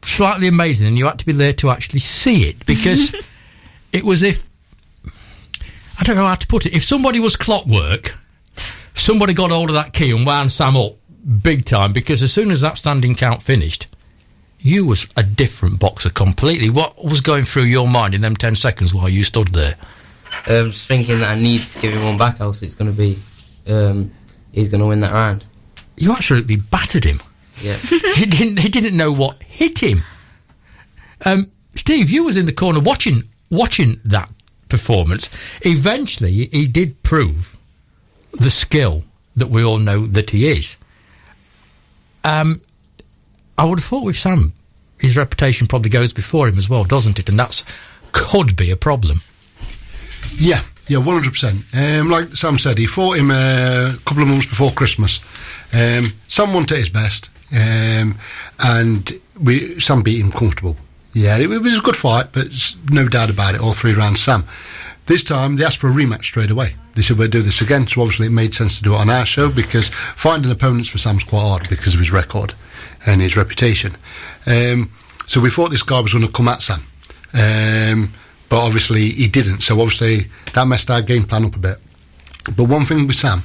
slightly 0.02 0.50
amazing, 0.50 0.90
and 0.90 0.98
you 0.98 1.06
had 1.06 1.20
to 1.20 1.26
be 1.26 1.32
there 1.32 1.54
to 1.54 1.70
actually 1.70 2.00
see 2.02 2.50
it 2.50 2.66
because 2.66 3.16
it 3.94 4.04
was 4.04 4.22
if 4.22 4.50
I 6.00 6.04
don't 6.04 6.16
know 6.16 6.28
how 6.28 6.36
to 6.36 6.48
put 6.48 6.66
it. 6.66 6.74
If 6.74 6.84
somebody 6.84 7.20
was 7.20 7.36
clockwork, 7.36 8.18
somebody 8.94 9.34
got 9.34 9.52
hold 9.52 9.70
of 9.70 9.76
that 9.76 9.94
key 9.94 10.12
and 10.12 10.26
wound 10.26 10.52
Sam 10.52 10.76
up 10.76 10.98
big 11.42 11.66
time 11.66 11.94
because 11.94 12.22
as 12.22 12.32
soon 12.32 12.52
as 12.52 12.62
that 12.62 12.78
standing 12.78 13.16
count 13.16 13.42
finished, 13.42 13.88
you 14.60 14.86
was 14.86 15.08
a 15.16 15.24
different 15.24 15.80
boxer 15.80 16.10
completely. 16.10 16.70
What 16.70 17.04
was 17.04 17.22
going 17.22 17.44
through 17.44 17.64
your 17.64 17.88
mind 17.88 18.14
in 18.14 18.22
them 18.22 18.36
ten 18.36 18.56
seconds 18.56 18.94
while 18.94 19.10
you 19.10 19.24
stood 19.24 19.50
there? 19.50 19.76
I 20.48 20.58
um, 20.58 20.72
just 20.72 20.88
thinking 20.88 21.20
that 21.20 21.38
I 21.38 21.40
need 21.40 21.62
to 21.62 21.82
give 21.82 21.94
him 21.94 22.04
one 22.04 22.18
back, 22.18 22.42
else 22.42 22.62
it's 22.62 22.76
going 22.76 22.92
to 22.92 22.98
be, 22.98 23.18
um, 23.68 24.12
he's 24.52 24.70
going 24.70 24.82
to 24.82 24.88
win 24.88 25.00
that 25.02 25.14
round. 25.14 25.44
You 25.98 26.12
absolutely 26.12 26.58
battered 26.58 27.04
him. 27.04 27.22
Yeah. 27.62 27.74
he 28.16 28.26
didn't. 28.26 28.60
He 28.60 28.70
didn't 28.70 28.98
know 28.98 29.14
what 29.14 29.42
hit 29.44 29.80
him. 29.80 30.04
Um, 31.24 31.52
Steve, 31.76 32.10
you 32.10 32.24
was 32.24 32.38
in 32.38 32.46
the 32.46 32.54
corner 32.54 32.80
watching 32.80 33.24
watching 33.50 34.02
that 34.06 34.30
performance. 34.70 35.30
Eventually, 35.62 36.48
he 36.52 36.68
did 36.68 37.02
prove 37.04 37.58
the 38.32 38.50
skill 38.50 39.04
that 39.36 39.50
we 39.50 39.64
all 39.64 39.80
know 39.80 40.06
that 40.08 40.32
he 40.32 40.48
is. 40.48 40.78
Um, 42.24 42.62
I 43.58 43.66
would 43.66 43.80
have 43.80 43.88
thought 43.88 44.06
with 44.06 44.18
Sam, 44.18 44.54
his 45.00 45.16
reputation 45.16 45.68
probably 45.68 45.90
goes 45.90 46.14
before 46.14 46.48
him 46.48 46.58
as 46.58 46.70
well, 46.70 46.84
doesn't 46.84 47.20
it? 47.20 47.30
And 47.30 47.38
that's 47.38 47.64
could 48.12 48.56
be 48.56 48.72
a 48.72 48.78
problem. 48.78 49.22
Yeah, 50.38 50.62
yeah, 50.88 50.98
one 50.98 51.16
hundred 51.16 51.32
percent. 51.32 51.64
Um, 51.74 52.10
like 52.10 52.30
Sam 52.30 52.58
said, 52.58 52.78
he 52.78 52.88
fought 52.88 53.18
him 53.18 53.30
uh, 53.30 53.94
a 53.96 54.00
couple 54.06 54.24
of 54.24 54.30
months 54.30 54.46
before 54.46 54.72
Christmas. 54.72 55.20
Um, 55.74 56.14
Sam 56.28 56.54
wanted 56.54 56.78
his 56.78 56.90
best, 56.90 57.30
um, 57.52 58.18
and 58.60 59.20
we 59.42 59.80
Sam 59.80 60.02
beat 60.02 60.22
him 60.22 60.32
comfortable. 60.32 60.78
Yeah, 61.16 61.38
it, 61.38 61.48
was 61.48 61.80
a 61.80 61.82
good 61.82 61.96
fight, 61.96 62.28
but 62.34 62.50
no 62.92 63.08
doubt 63.08 63.30
about 63.30 63.56
it. 63.56 63.62
All 63.62 63.72
three 63.72 63.94
rounds, 63.94 64.22
Sam. 64.22 64.44
This 65.06 65.24
time 65.24 65.56
they 65.56 65.64
asked 65.64 65.78
for 65.78 65.90
a 65.90 65.94
rematch 65.94 66.26
straight 66.26 66.52
away. 66.52 66.76
They 66.96 67.02
said 67.02 67.18
we'll 67.18 67.30
do 67.30 67.42
this 67.42 67.62
again. 67.62 67.88
So 67.88 68.02
obviously 68.02 68.28
it 68.28 68.32
made 68.32 68.54
sense 68.54 68.78
to 68.78 68.84
do 68.84 68.94
it 68.94 68.98
on 68.98 69.10
our 69.10 69.26
show 69.26 69.50
because 69.50 69.88
finding 69.88 70.52
opponents 70.52 70.90
for 70.90 70.98
Sam's 70.98 71.24
quite 71.24 71.40
hard 71.40 71.70
because 71.70 71.94
of 71.94 72.02
his 72.02 72.12
record 72.12 72.54
and 73.08 73.22
his 73.22 73.38
reputation. 73.38 73.94
Um, 74.46 74.92
so 75.26 75.40
we 75.40 75.50
thought 75.50 75.72
this 75.72 75.84
guy 75.84 76.02
was 76.02 76.12
going 76.12 76.26
to 76.26 76.32
come 76.34 76.50
at 76.50 76.62
Sam. 76.62 76.82
Um, 77.34 78.12
but 78.50 78.66
obviously 78.66 79.12
he 79.12 79.30
didn't. 79.30 79.62
So 79.62 79.80
obviously 79.80 80.30
that 80.54 80.68
messed 80.68 80.92
our 80.92 81.02
game 81.02 81.24
plan 81.24 81.46
up 81.46 81.56
a 81.56 81.60
bit. 81.60 81.78
But 82.58 82.68
one 82.68 82.84
thing 82.84 83.08
with 83.08 83.16
Sam, 83.16 83.42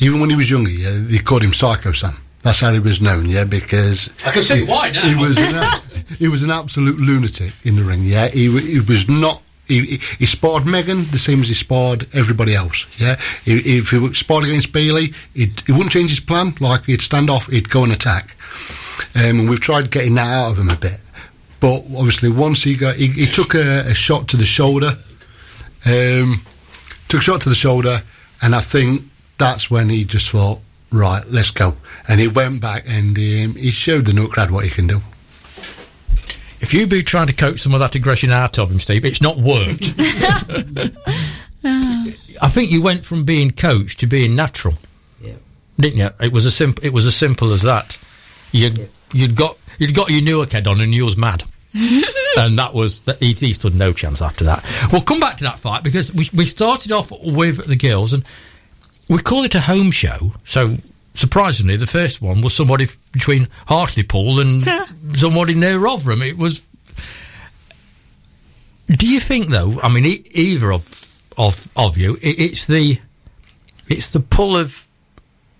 even 0.00 0.18
when 0.18 0.30
he 0.30 0.36
was 0.36 0.50
younger, 0.50 0.70
yeah, 0.70 0.90
they 0.94 1.18
called 1.18 1.44
him 1.44 1.52
Psycho 1.52 1.92
Sam. 1.92 2.16
That's 2.44 2.60
how 2.60 2.72
he 2.72 2.78
was 2.78 3.00
known, 3.00 3.24
yeah, 3.24 3.44
because 3.44 4.10
I 4.24 4.30
can 4.30 4.42
see 4.42 4.58
he, 4.58 4.64
why 4.64 4.90
now. 4.90 5.00
He 5.08 5.14
was 5.14 5.38
an, 5.38 5.80
he 6.18 6.28
was 6.28 6.42
an 6.42 6.50
absolute 6.50 6.98
lunatic 6.98 7.52
in 7.64 7.74
the 7.74 7.82
ring. 7.82 8.02
Yeah, 8.02 8.28
he, 8.28 8.50
he 8.60 8.80
was 8.80 9.08
not. 9.08 9.42
He, 9.66 9.96
he, 10.18 10.26
sparred 10.26 10.66
Megan 10.66 10.98
the 10.98 11.16
same 11.16 11.40
as 11.40 11.48
he 11.48 11.54
sparred 11.54 12.06
everybody 12.12 12.54
else. 12.54 12.84
Yeah, 13.00 13.16
he, 13.46 13.78
if 13.78 13.88
he 13.92 14.12
sparred 14.12 14.44
against 14.44 14.72
Bailey, 14.72 15.14
he'd, 15.32 15.58
he 15.66 15.72
wouldn't 15.72 15.90
change 15.90 16.10
his 16.10 16.20
plan. 16.20 16.52
Like 16.60 16.84
he'd 16.84 17.00
stand 17.00 17.30
off, 17.30 17.46
he'd 17.46 17.70
go 17.70 17.82
and 17.82 17.92
attack. 17.94 18.36
Um, 19.16 19.40
and 19.40 19.48
we've 19.48 19.60
tried 19.60 19.90
getting 19.90 20.16
that 20.16 20.28
out 20.28 20.52
of 20.52 20.58
him 20.58 20.68
a 20.68 20.76
bit. 20.76 21.00
But 21.60 21.78
obviously, 21.96 22.28
once 22.28 22.62
he 22.62 22.76
got, 22.76 22.96
he, 22.96 23.06
he 23.06 23.24
took 23.24 23.54
a, 23.54 23.84
a 23.88 23.94
shot 23.94 24.28
to 24.28 24.36
the 24.36 24.44
shoulder. 24.44 24.90
Um, 25.86 26.42
took 27.08 27.20
a 27.20 27.24
shot 27.24 27.40
to 27.40 27.48
the 27.48 27.54
shoulder, 27.54 28.02
and 28.42 28.54
I 28.54 28.60
think 28.60 29.00
that's 29.38 29.70
when 29.70 29.88
he 29.88 30.04
just 30.04 30.28
thought, 30.28 30.60
right, 30.94 31.22
let's 31.28 31.50
go. 31.50 31.76
And 32.08 32.20
he 32.20 32.28
went 32.28 32.60
back 32.60 32.84
and 32.86 33.16
um, 33.16 33.54
he 33.56 33.70
showed 33.70 34.04
the 34.06 34.12
Nutcrad 34.12 34.50
what 34.50 34.64
he 34.64 34.70
can 34.70 34.86
do. 34.86 35.00
If 36.60 36.72
you 36.72 36.86
be 36.86 37.02
trying 37.02 37.26
to 37.26 37.34
coach 37.34 37.58
some 37.58 37.74
of 37.74 37.80
that 37.80 37.94
aggression 37.94 38.30
out 38.30 38.58
of 38.58 38.70
him, 38.70 38.78
Steve, 38.80 39.04
it's 39.04 39.20
not 39.20 39.36
worked. 39.36 39.94
I 41.64 42.48
think 42.48 42.70
you 42.70 42.82
went 42.82 43.04
from 43.04 43.24
being 43.24 43.50
coached 43.50 44.00
to 44.00 44.06
being 44.06 44.34
natural, 44.34 44.74
Yeah. 45.20 45.34
didn't 45.78 45.98
you? 45.98 46.10
It 46.20 46.32
was 46.32 46.46
as 46.46 46.54
simple. 46.54 46.84
It 46.84 46.92
was 46.92 47.06
as 47.06 47.14
simple 47.16 47.52
as 47.52 47.62
that. 47.62 47.98
You 48.52 48.70
you'd 49.12 49.36
got 49.36 49.58
you'd 49.78 49.94
got 49.94 50.10
your 50.10 50.22
Newark 50.22 50.52
head 50.52 50.66
on, 50.66 50.80
and 50.80 50.94
you 50.94 51.04
was 51.04 51.16
mad. 51.16 51.44
and 52.38 52.58
that 52.58 52.72
was 52.72 53.00
that 53.02 53.18
he, 53.18 53.32
he 53.32 53.52
stood 53.52 53.74
no 53.74 53.92
chance 53.92 54.22
after 54.22 54.44
that. 54.44 54.64
We'll 54.92 55.00
come 55.02 55.20
back 55.20 55.38
to 55.38 55.44
that 55.44 55.58
fight 55.58 55.82
because 55.82 56.14
we 56.14 56.26
we 56.34 56.44
started 56.44 56.92
off 56.92 57.10
with 57.22 57.64
the 57.66 57.76
girls 57.76 58.12
and 58.12 58.24
we 59.08 59.18
call 59.18 59.44
it 59.44 59.54
a 59.54 59.60
home 59.60 59.90
show. 59.90 60.32
So 60.44 60.76
surprisingly, 61.14 61.76
the 61.76 61.86
first 61.86 62.20
one 62.22 62.40
was 62.40 62.54
somebody 62.54 62.84
f- 62.84 62.96
between 63.12 63.48
Hartlepool 63.66 64.40
and 64.40 64.64
somebody 65.16 65.54
near 65.54 65.78
Rotherham. 65.78 66.22
It 66.22 66.36
was. 66.38 66.62
Do 68.88 69.06
you 69.06 69.20
think 69.20 69.48
though? 69.48 69.78
I 69.82 69.88
mean, 69.88 70.04
e- 70.04 70.24
either 70.32 70.72
of 70.72 71.22
of 71.38 71.70
of 71.76 71.96
you, 71.98 72.14
it, 72.16 72.38
it's 72.40 72.66
the 72.66 72.98
it's 73.88 74.10
the 74.12 74.20
pull 74.20 74.56
of 74.56 74.86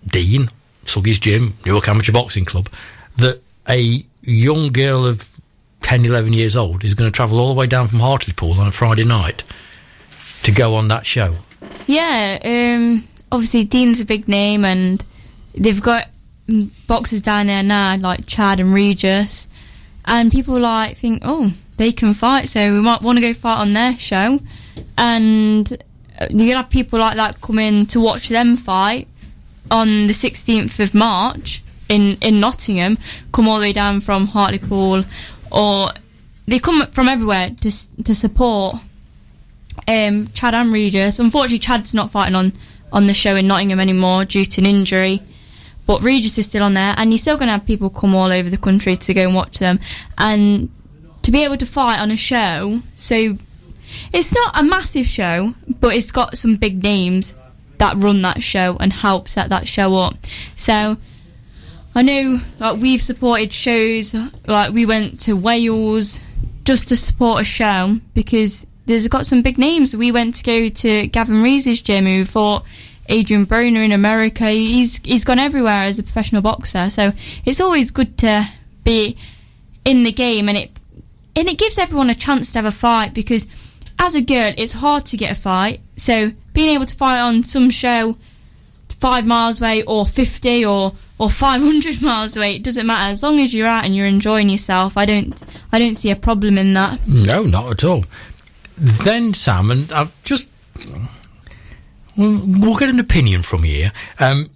Dean 0.05 0.49
Suggy's 0.85 1.19
gym, 1.19 1.53
Newark 1.65 1.87
Amateur 1.87 2.11
Boxing 2.11 2.45
Club, 2.45 2.69
that 3.17 3.41
a 3.67 4.03
young 4.21 4.71
girl 4.71 5.05
of 5.05 5.29
10, 5.81 6.05
11 6.05 6.33
years 6.33 6.55
old 6.55 6.83
is 6.83 6.93
going 6.95 7.09
to 7.11 7.15
travel 7.15 7.39
all 7.39 7.53
the 7.53 7.59
way 7.59 7.67
down 7.67 7.87
from 7.87 7.99
Hartlepool 7.99 8.53
on 8.59 8.67
a 8.67 8.71
Friday 8.71 9.05
night 9.05 9.43
to 10.43 10.51
go 10.51 10.75
on 10.75 10.87
that 10.87 11.05
show. 11.05 11.35
Yeah, 11.87 12.39
um, 12.43 13.07
obviously 13.31 13.63
Dean's 13.63 13.99
a 13.99 14.05
big 14.05 14.27
name, 14.27 14.65
and 14.65 15.03
they've 15.53 15.81
got 15.81 16.09
boxers 16.87 17.21
down 17.21 17.47
there 17.47 17.63
now 17.63 17.97
like 17.97 18.25
Chad 18.25 18.59
and 18.59 18.73
Regis, 18.73 19.47
and 20.05 20.31
people 20.31 20.59
like 20.59 20.97
think, 20.97 21.21
oh, 21.25 21.53
they 21.77 21.91
can 21.91 22.13
fight, 22.13 22.47
so 22.47 22.71
we 22.73 22.81
might 22.81 23.01
want 23.01 23.17
to 23.17 23.21
go 23.21 23.33
fight 23.33 23.59
on 23.59 23.73
their 23.73 23.93
show, 23.93 24.39
and 24.97 25.77
you'll 26.29 26.57
have 26.57 26.69
people 26.69 26.99
like 26.99 27.15
that 27.15 27.41
come 27.41 27.59
in 27.59 27.85
to 27.87 27.99
watch 27.99 28.29
them 28.29 28.55
fight 28.55 29.07
on 29.71 30.07
the 30.07 30.13
16th 30.13 30.79
of 30.79 30.93
March 30.93 31.63
in 31.89 32.17
in 32.21 32.39
Nottingham, 32.39 32.97
come 33.31 33.47
all 33.47 33.57
the 33.57 33.63
way 33.63 33.73
down 33.73 33.99
from 33.99 34.27
Hartlepool, 34.27 35.03
or 35.51 35.89
they 36.47 36.59
come 36.59 36.85
from 36.87 37.07
everywhere 37.07 37.49
to 37.61 38.03
to 38.03 38.15
support 38.15 38.75
um, 39.87 40.27
Chad 40.33 40.53
and 40.53 40.71
Regis. 40.71 41.19
Unfortunately, 41.19 41.59
Chad's 41.59 41.93
not 41.93 42.11
fighting 42.11 42.35
on, 42.35 42.53
on 42.95 43.07
the 43.07 43.13
show 43.13 43.35
in 43.35 43.45
Nottingham 43.45 43.79
anymore 43.79 44.25
due 44.25 44.45
to 44.45 44.61
an 44.61 44.65
injury. 44.65 45.21
But 45.85 46.01
Regis 46.01 46.39
is 46.39 46.47
still 46.47 46.63
on 46.63 46.73
there, 46.73 46.95
and 46.97 47.11
you're 47.11 47.19
still 47.19 47.35
going 47.35 47.49
to 47.49 47.53
have 47.53 47.67
people 47.67 47.91
come 47.91 48.15
all 48.15 48.31
over 48.31 48.49
the 48.49 48.57
country 48.57 48.95
to 48.95 49.13
go 49.13 49.21
and 49.21 49.35
watch 49.35 49.59
them. 49.59 49.79
And 50.17 50.69
to 51.21 51.31
be 51.31 51.43
able 51.43 51.57
to 51.57 51.65
fight 51.65 51.99
on 51.99 52.09
a 52.09 52.17
show, 52.17 52.81
so 52.95 53.37
it's 54.11 54.33
not 54.33 54.59
a 54.59 54.63
massive 54.63 55.05
show, 55.05 55.53
but 55.79 55.93
it's 55.93 56.09
got 56.09 56.37
some 56.37 56.55
big 56.55 56.81
names 56.81 57.35
that 57.77 57.97
run 57.97 58.21
that 58.23 58.41
show 58.41 58.77
and 58.79 58.91
help 58.91 59.27
set 59.27 59.49
that 59.49 59.67
show 59.67 59.95
up. 59.95 60.15
So 60.55 60.97
I 61.93 62.01
know 62.01 62.39
like 62.59 62.79
we've 62.79 63.01
supported 63.01 63.51
shows 63.51 64.15
like 64.47 64.73
we 64.73 64.85
went 64.85 65.19
to 65.21 65.33
Wales 65.33 66.21
just 66.63 66.87
to 66.89 66.95
support 66.95 67.41
a 67.41 67.43
show 67.43 67.99
because 68.13 68.65
there's 68.85 69.07
got 69.07 69.25
some 69.25 69.41
big 69.41 69.57
names. 69.57 69.95
We 69.95 70.11
went 70.11 70.35
to 70.35 70.43
go 70.43 70.67
to 70.69 71.07
Gavin 71.07 71.41
Rees's 71.41 71.81
gym 71.81 72.05
who 72.05 72.25
fought 72.25 72.63
Adrien 73.09 73.45
Broner 73.45 73.83
in 73.83 73.91
America. 73.91 74.49
He's 74.49 74.97
he's 74.99 75.23
gone 75.25 75.39
everywhere 75.39 75.83
as 75.83 75.99
a 75.99 76.03
professional 76.03 76.41
boxer. 76.41 76.89
So 76.89 77.11
it's 77.45 77.59
always 77.61 77.91
good 77.91 78.17
to 78.19 78.47
be 78.83 79.17
in 79.83 80.03
the 80.03 80.11
game 80.11 80.49
and 80.49 80.57
it 80.57 80.71
and 81.35 81.47
it 81.47 81.57
gives 81.57 81.77
everyone 81.77 82.09
a 82.09 82.15
chance 82.15 82.51
to 82.53 82.59
have 82.59 82.65
a 82.65 82.71
fight 82.71 83.13
because 83.13 83.47
as 83.99 84.15
a 84.15 84.21
girl 84.21 84.53
it's 84.57 84.73
hard 84.73 85.05
to 85.07 85.17
get 85.17 85.31
a 85.31 85.35
fight. 85.35 85.81
So 85.95 86.31
being 86.53 86.73
able 86.75 86.85
to 86.85 86.95
fight 86.95 87.19
on 87.19 87.43
some 87.43 87.69
show 87.69 88.17
five 88.89 89.25
miles 89.27 89.59
away 89.61 89.83
or 89.83 90.05
50 90.05 90.65
or 90.65 90.93
or 91.19 91.29
500 91.29 92.01
miles 92.01 92.37
away 92.37 92.55
it 92.55 92.63
doesn't 92.63 92.87
matter 92.87 93.11
as 93.11 93.21
long 93.21 93.39
as 93.39 93.53
you're 93.53 93.67
out 93.67 93.83
and 93.83 93.93
you're 93.95 94.07
enjoying 94.07 94.49
yourself 94.49 94.97
i 94.97 95.05
don't 95.05 95.35
i 95.73 95.77
don't 95.79 95.95
see 95.95 96.09
a 96.11 96.15
problem 96.15 96.57
in 96.57 96.73
that 96.73 96.99
No, 97.05 97.43
not 97.43 97.69
at 97.71 97.83
all. 97.83 98.05
Then 98.77 99.33
Sam, 99.33 99.71
and 99.71 99.91
I've 99.91 100.23
just 100.23 100.49
we'll, 102.17 102.41
we'll 102.45 102.75
get 102.75 102.89
an 102.89 102.99
opinion 102.99 103.41
from 103.41 103.63
you. 103.63 103.75
here. 103.75 103.91
Um, 104.19 104.49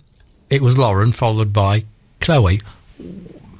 it 0.49 0.61
was 0.61 0.77
Lauren, 0.77 1.11
followed 1.11 1.53
by 1.53 1.83
Chloe. 2.19 2.59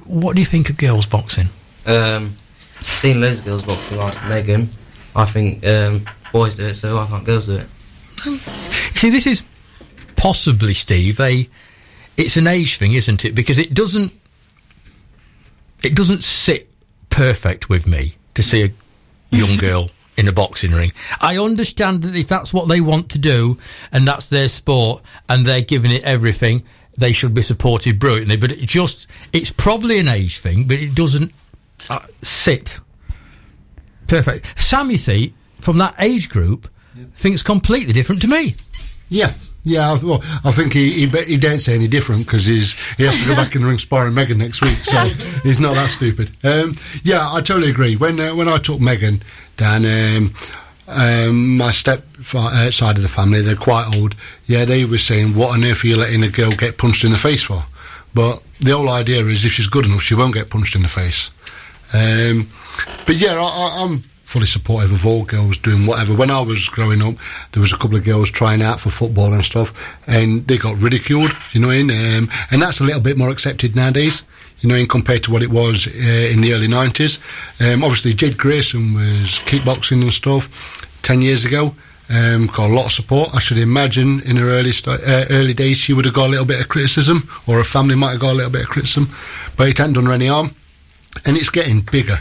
What 0.06 0.34
do 0.34 0.39
you 0.39 0.45
think 0.45 0.69
of 0.69 0.78
girls 0.78 1.06
boxing? 1.06 1.48
Um, 1.86 2.36
I've 2.80 2.88
seen 2.88 3.22
loads 3.22 3.39
of 3.39 3.45
girls 3.45 3.65
boxing 3.65 3.98
like 3.98 4.30
Megan. 4.30 4.69
I 5.15 5.26
think 5.26 5.65
um, 5.65 6.06
boys 6.32 6.56
do 6.56 6.67
it, 6.67 6.74
so 6.74 6.95
why 6.95 7.08
can't 7.08 7.26
girls 7.26 7.48
do 7.48 7.58
it? 7.58 7.67
See, 8.19 9.10
this 9.10 9.28
is 9.28 9.43
possibly, 10.15 10.74
Steve, 10.74 11.19
a 11.19 11.48
it's 12.17 12.36
an 12.36 12.48
age 12.48 12.78
thing, 12.78 12.93
isn't 12.93 13.24
it? 13.24 13.34
Because 13.34 13.58
it 13.58 13.74
doesn't 13.74 14.12
it 15.84 15.95
doesn't 15.95 16.24
sit 16.24 16.69
perfect 17.10 17.69
with 17.69 17.88
me 17.88 18.15
to 18.34 18.43
see 18.43 18.63
a 18.63 18.72
young 19.36 19.58
girl 19.58 19.89
in 20.20 20.28
a 20.28 20.34
boxing 20.34 20.72
ring. 20.72 20.92
I 21.22 21.38
understand 21.38 22.04
that 22.04 22.14
if 22.16 22.28
that's 22.28 22.54
what 22.54 22.68
they 22.68 22.82
want 22.82 23.10
to 23.12 23.18
do 23.18 23.58
and 23.92 24.06
that's 24.06 24.30
their 24.30 24.50
sport 24.50 25.02
and 25.30 25.46
they're 25.46 25.62
giving 25.62 25.92
it 25.92 26.04
everything, 26.04 26.64
they 26.98 27.14
should 27.14 27.34
be 27.34 27.42
supported 27.42 28.00
brilliantly. 28.00 28.36
But 28.36 28.52
it 28.52 28.66
just 28.68 29.08
it's 29.32 29.52
probably 29.52 29.98
an 29.98 30.10
age 30.10 30.40
thing, 30.40 30.68
but 30.68 30.78
it 30.78 30.94
doesn't 30.94 31.32
uh, 31.90 32.06
sit 32.22 32.80
perfect. 34.08 34.60
Sam, 34.60 34.92
you 34.92 34.98
see, 34.98 35.34
from 35.62 35.78
that 35.78 35.96
age 36.00 36.28
group, 36.30 36.68
thinks 37.16 37.42
completely 37.42 37.94
different 37.94 38.22
to 38.24 38.28
me. 38.28 38.56
Yeah. 39.08 39.32
Yeah, 39.64 39.98
well, 40.02 40.22
I 40.46 40.52
think 40.52 40.72
he, 40.72 41.06
he 41.06 41.08
he 41.24 41.38
daren't 41.38 41.62
say 41.62 41.76
any 41.76 41.88
different 41.88 42.26
because 42.26 42.46
he's 42.46 42.74
he 42.96 43.04
has 43.04 43.22
to 43.22 43.28
go 43.28 43.36
back 43.36 43.56
in 43.56 43.62
the 43.62 43.68
ring 43.68 43.78
sparring 43.78 44.14
Megan 44.14 44.38
next 44.38 44.62
week, 44.62 44.78
so 44.78 44.98
he's 45.44 45.60
not 45.60 45.76
that 45.76 45.90
stupid. 45.90 46.32
Um, 46.46 46.76
yeah, 47.04 47.30
I 47.30 47.42
totally 47.42 47.70
agree. 47.70 47.98
When 47.98 48.20
uh, 48.22 48.34
when 48.36 48.48
I 48.48 48.58
took 48.58 48.80
Megan 48.80 49.22
down, 49.60 49.86
um, 49.86 50.34
um, 50.88 51.58
my 51.58 51.69
step 51.69 52.04
uh, 52.34 52.72
side 52.72 52.95
of 52.98 53.04
the 53.04 53.08
family, 53.10 53.41
they're 53.41 53.56
quite 53.56 53.95
old. 53.95 54.15
Yeah, 54.48 54.65
they 54.65 54.86
were 54.86 54.98
saying, 54.98 55.36
"What 55.36 55.54
on 55.54 55.63
earth 55.63 55.84
are 55.84 55.88
you 55.88 55.98
letting 55.98 56.24
a 56.24 56.30
girl 56.30 56.52
get 56.52 56.78
punched 56.80 57.04
in 57.04 57.12
the 57.12 57.17
face 57.17 57.43
for?" 57.43 57.63
But 58.15 58.41
the 58.60 58.72
whole 58.72 58.89
idea 58.89 59.24
is 59.26 59.45
if 59.45 59.52
she's 59.52 59.67
good 59.67 59.86
enough, 59.86 60.02
she 60.02 60.15
won't 60.15 60.34
get 60.34 60.50
punched 60.50 60.76
in 60.76 60.82
the 60.82 60.88
face. 60.88 61.30
Um, 61.93 62.48
but 63.06 63.15
yeah, 63.15 63.36
I, 63.39 63.84
I'm 63.84 64.00
fully 64.00 64.45
supportive 64.45 64.91
of 64.91 65.06
all 65.06 65.26
girls 65.26 65.58
doing 65.58 65.88
whatever. 65.88 66.13
When 66.15 66.32
I 66.32 66.41
was 66.41 66.69
growing 66.69 67.02
up, 67.02 67.15
there 67.52 67.62
was 67.62 67.74
a 67.74 67.78
couple 67.78 67.98
of 67.98 68.06
girls 68.06 68.30
trying 68.30 68.62
out 68.62 68.80
for 68.80 68.89
football 68.89 69.34
and 69.34 69.43
stuff, 69.43 69.74
and 70.08 70.48
they 70.48 70.58
got 70.58 70.78
ridiculed. 70.78 71.32
You 71.52 71.62
know, 71.62 71.67
what 71.67 71.78
I 71.78 71.84
mean? 71.84 72.17
um, 72.17 72.30
and 72.52 72.62
that's 72.62 72.80
a 72.80 72.84
little 72.84 73.02
bit 73.02 73.17
more 73.17 73.30
accepted 73.30 73.76
nowadays. 73.76 74.24
You 74.62 74.69
know, 74.69 74.76
in 74.76 74.88
compared 74.88 75.24
to 75.24 75.32
what 75.32 75.41
it 75.41 75.50
was 75.50 75.88
uh, 75.88 76.34
in 76.34 76.41
the 76.41 76.54
early 76.54 76.67
nineties. 76.67 77.17
Um, 77.62 77.84
obviously, 77.84 78.13
Jade 78.13 78.38
Grayson 78.38 78.93
was 78.93 79.39
kickboxing 79.45 80.02
and 80.02 80.12
stuff 80.12 80.50
ten 81.02 81.22
years 81.22 81.45
ago. 81.45 81.74
Um, 82.12 82.48
got 82.48 82.72
a 82.72 82.74
lot 82.74 82.86
of 82.88 82.91
support. 82.91 83.30
I 83.36 83.39
should 83.39 83.60
imagine 83.60 84.22
in 84.22 84.36
her 84.38 84.50
early 84.50 84.72
st- 84.72 85.00
uh, 85.08 85.26
early 85.30 85.54
days 85.54 85.78
she 85.78 85.93
would 85.93 86.06
have 86.06 86.13
got 86.15 86.28
a 86.28 86.30
little 86.32 86.45
bit 86.45 86.60
of 86.60 86.67
criticism, 86.67 87.30
or 87.48 87.58
her 87.58 87.63
family 87.63 87.95
might 87.95 88.12
have 88.12 88.19
got 88.19 88.32
a 88.32 88.36
little 88.36 88.52
bit 88.52 88.63
of 88.63 88.69
criticism, 88.69 89.08
but 89.56 89.69
it 89.69 89.78
hadn't 89.78 89.93
done 89.93 90.06
her 90.08 90.13
any 90.13 90.28
harm 90.28 90.50
and 91.26 91.38
it's 91.38 91.50
getting 91.50 91.82
bigger, 91.82 92.17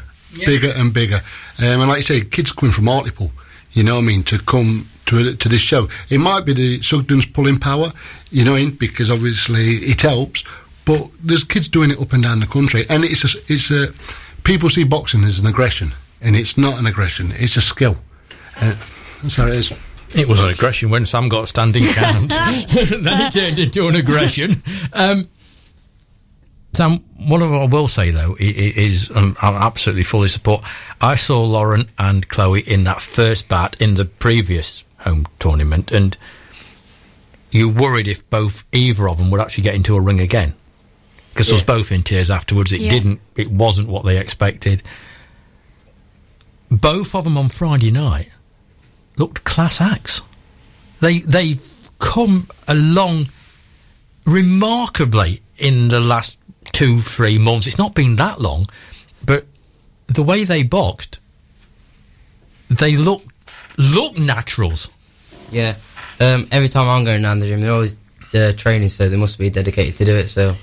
bigger 0.47 0.69
and 0.77 0.93
bigger. 0.93 1.17
Um, 1.63 1.81
and 1.81 1.89
like 1.89 1.99
you 1.99 2.03
say, 2.03 2.21
kids 2.23 2.53
coming 2.53 2.73
from 2.73 2.87
Hartlepool, 2.87 3.31
you 3.73 3.83
know 3.83 3.95
what 3.95 4.05
I 4.05 4.07
mean, 4.07 4.23
to 4.25 4.39
come 4.45 4.87
to 5.07 5.35
to 5.35 5.49
this 5.49 5.61
show. 5.61 5.89
It 6.11 6.19
might 6.19 6.45
be 6.45 6.53
the 6.53 6.81
Sugden's 6.83 7.27
pulling 7.27 7.59
power, 7.59 7.91
you 8.31 8.45
know, 8.45 8.55
in 8.55 8.73
because 8.73 9.11
obviously 9.11 9.77
it 9.93 10.03
helps. 10.03 10.45
But 10.89 11.11
there's 11.23 11.45
kids 11.45 11.69
doing 11.69 11.91
it 11.91 12.01
up 12.01 12.15
and 12.15 12.23
down 12.23 12.41
the 12.41 12.47
country, 12.47 12.85
and 12.89 13.05
it's 13.05 13.23
a, 13.23 13.39
it's 13.53 13.71
a 13.71 13.93
people 14.43 14.71
see 14.71 14.85
boxing 14.85 15.23
as 15.23 15.39
an 15.39 15.47
aggression, 15.47 15.93
and 16.23 16.35
it's 16.35 16.57
not 16.57 16.79
an 16.81 16.87
aggression; 16.87 17.31
it's 17.35 17.57
a 17.57 17.61
skill. 17.61 17.99
Uh, 18.59 18.75
that's 19.23 19.37
how 19.37 19.47
it 19.49 19.55
is. 19.57 19.71
It 20.17 20.27
was 20.27 20.41
an 20.41 20.49
aggression 20.49 20.89
when 20.89 21.05
Sam 21.05 21.29
got 21.29 21.47
standing 21.49 21.85
count. 21.85 22.31
then 22.31 23.27
it 23.27 23.33
turned 23.35 23.59
into 23.59 23.87
an 23.87 23.97
aggression. 23.97 24.63
Um, 24.95 25.29
Sam, 26.73 27.01
one 27.19 27.43
of 27.43 27.51
what 27.51 27.61
I 27.61 27.67
will 27.67 27.89
say 27.89 28.11
though 28.11 28.35
i- 28.41 28.45
i- 28.45 28.73
is 28.77 29.11
um, 29.15 29.37
I 29.43 29.49
absolutely 29.67 30.05
fully 30.05 30.29
support. 30.29 30.65
I 31.03 31.17
saw 31.17 31.45
Lauren 31.45 31.91
and 31.99 32.27
Chloe 32.29 32.61
in 32.61 32.85
that 32.85 33.03
first 33.03 33.49
bat 33.49 33.77
in 33.79 33.95
the 33.97 34.07
previous 34.07 34.85
home 35.01 35.27
tournament, 35.39 35.93
and 35.93 36.17
you 37.51 37.69
worried 37.69 38.09
if 38.09 38.29
both 38.31 38.65
either 38.73 39.07
of 39.09 39.19
them 39.19 39.31
would 39.31 39.41
actually 39.43 39.65
get 39.65 39.75
into 39.75 39.95
a 39.95 40.01
ring 40.01 40.21
again 40.21 40.55
because 41.39 41.53
was 41.53 41.63
both 41.63 41.93
in 41.93 42.03
tears 42.03 42.31
afterwards. 42.31 42.73
It 42.73 42.81
Yeah. 42.81 42.91
didn't. 42.91 43.21
It 43.37 43.49
wasn't 43.49 43.89
what 43.89 44.05
they 44.05 44.19
expected. 44.19 44.83
Both 46.71 47.15
of 47.15 47.25
them 47.25 47.39
on 47.39 47.49
Friday 47.49 47.91
night 47.91 48.29
looked 49.17 49.45
class 49.45 49.81
acts. 49.81 50.23
They 51.01 51.21
they've 51.21 51.61
come 51.99 52.47
along 52.67 53.29
remarkably 54.27 55.41
in 55.57 55.89
the 55.89 56.01
last 56.01 56.39
two 56.73 56.99
three 57.01 57.39
months. 57.39 57.67
It's 57.67 57.79
not 57.79 57.95
been 57.95 58.17
that 58.17 58.41
long, 58.41 58.67
but 59.25 59.45
the 60.09 60.23
way 60.23 60.45
they 60.45 60.63
boxed, 60.63 61.19
they 62.69 62.97
look 62.97 63.23
look 63.79 64.19
naturals. 64.19 64.91
Yeah. 65.51 65.77
Um, 66.21 66.49
every 66.51 66.69
time 66.69 66.89
I'm 66.89 67.05
going 67.05 67.23
down 67.23 67.39
the 67.39 67.47
gym, 67.47 67.61
they're 67.61 67.73
always 67.73 67.95
uh, 68.35 68.53
training, 68.57 68.89
so 68.89 69.09
they 69.09 69.17
must 69.17 69.39
be 69.39 69.51
dedicated 69.51 69.97
to 69.99 70.05
do 70.05 70.17
it. 70.17 70.29
So 70.29 70.57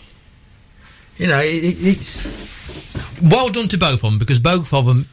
You 1.17 1.27
know, 1.27 1.39
it, 1.39 1.63
it, 1.63 1.75
it's 1.79 3.21
well 3.21 3.49
done 3.49 3.67
to 3.69 3.77
both 3.77 4.03
of 4.03 4.11
them 4.11 4.19
because 4.19 4.39
both 4.39 4.73
of 4.73 4.85
them. 4.85 5.07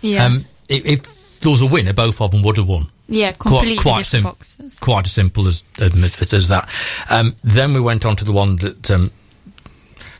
Yeah. 0.00 0.26
Um, 0.26 0.44
if, 0.68 0.86
if 0.86 1.40
there 1.40 1.50
was 1.50 1.62
a 1.62 1.66
winner, 1.66 1.92
both 1.92 2.20
of 2.20 2.30
them 2.30 2.42
would 2.42 2.56
have 2.56 2.68
won. 2.68 2.88
yeah, 3.08 3.32
quite 3.32 3.50
completely 3.50 3.76
quite 3.82 3.98
different 3.98 4.06
simple, 4.06 4.30
boxes. 4.32 4.78
quite 4.80 5.06
as 5.06 5.12
simple 5.12 5.46
as 5.46 5.64
as, 5.80 6.32
as 6.32 6.48
that. 6.48 6.72
Um, 7.10 7.34
then 7.42 7.72
we 7.74 7.80
went 7.80 8.04
on 8.06 8.16
to 8.16 8.24
the 8.24 8.32
one 8.32 8.56
that 8.56 8.90
um, 8.90 9.10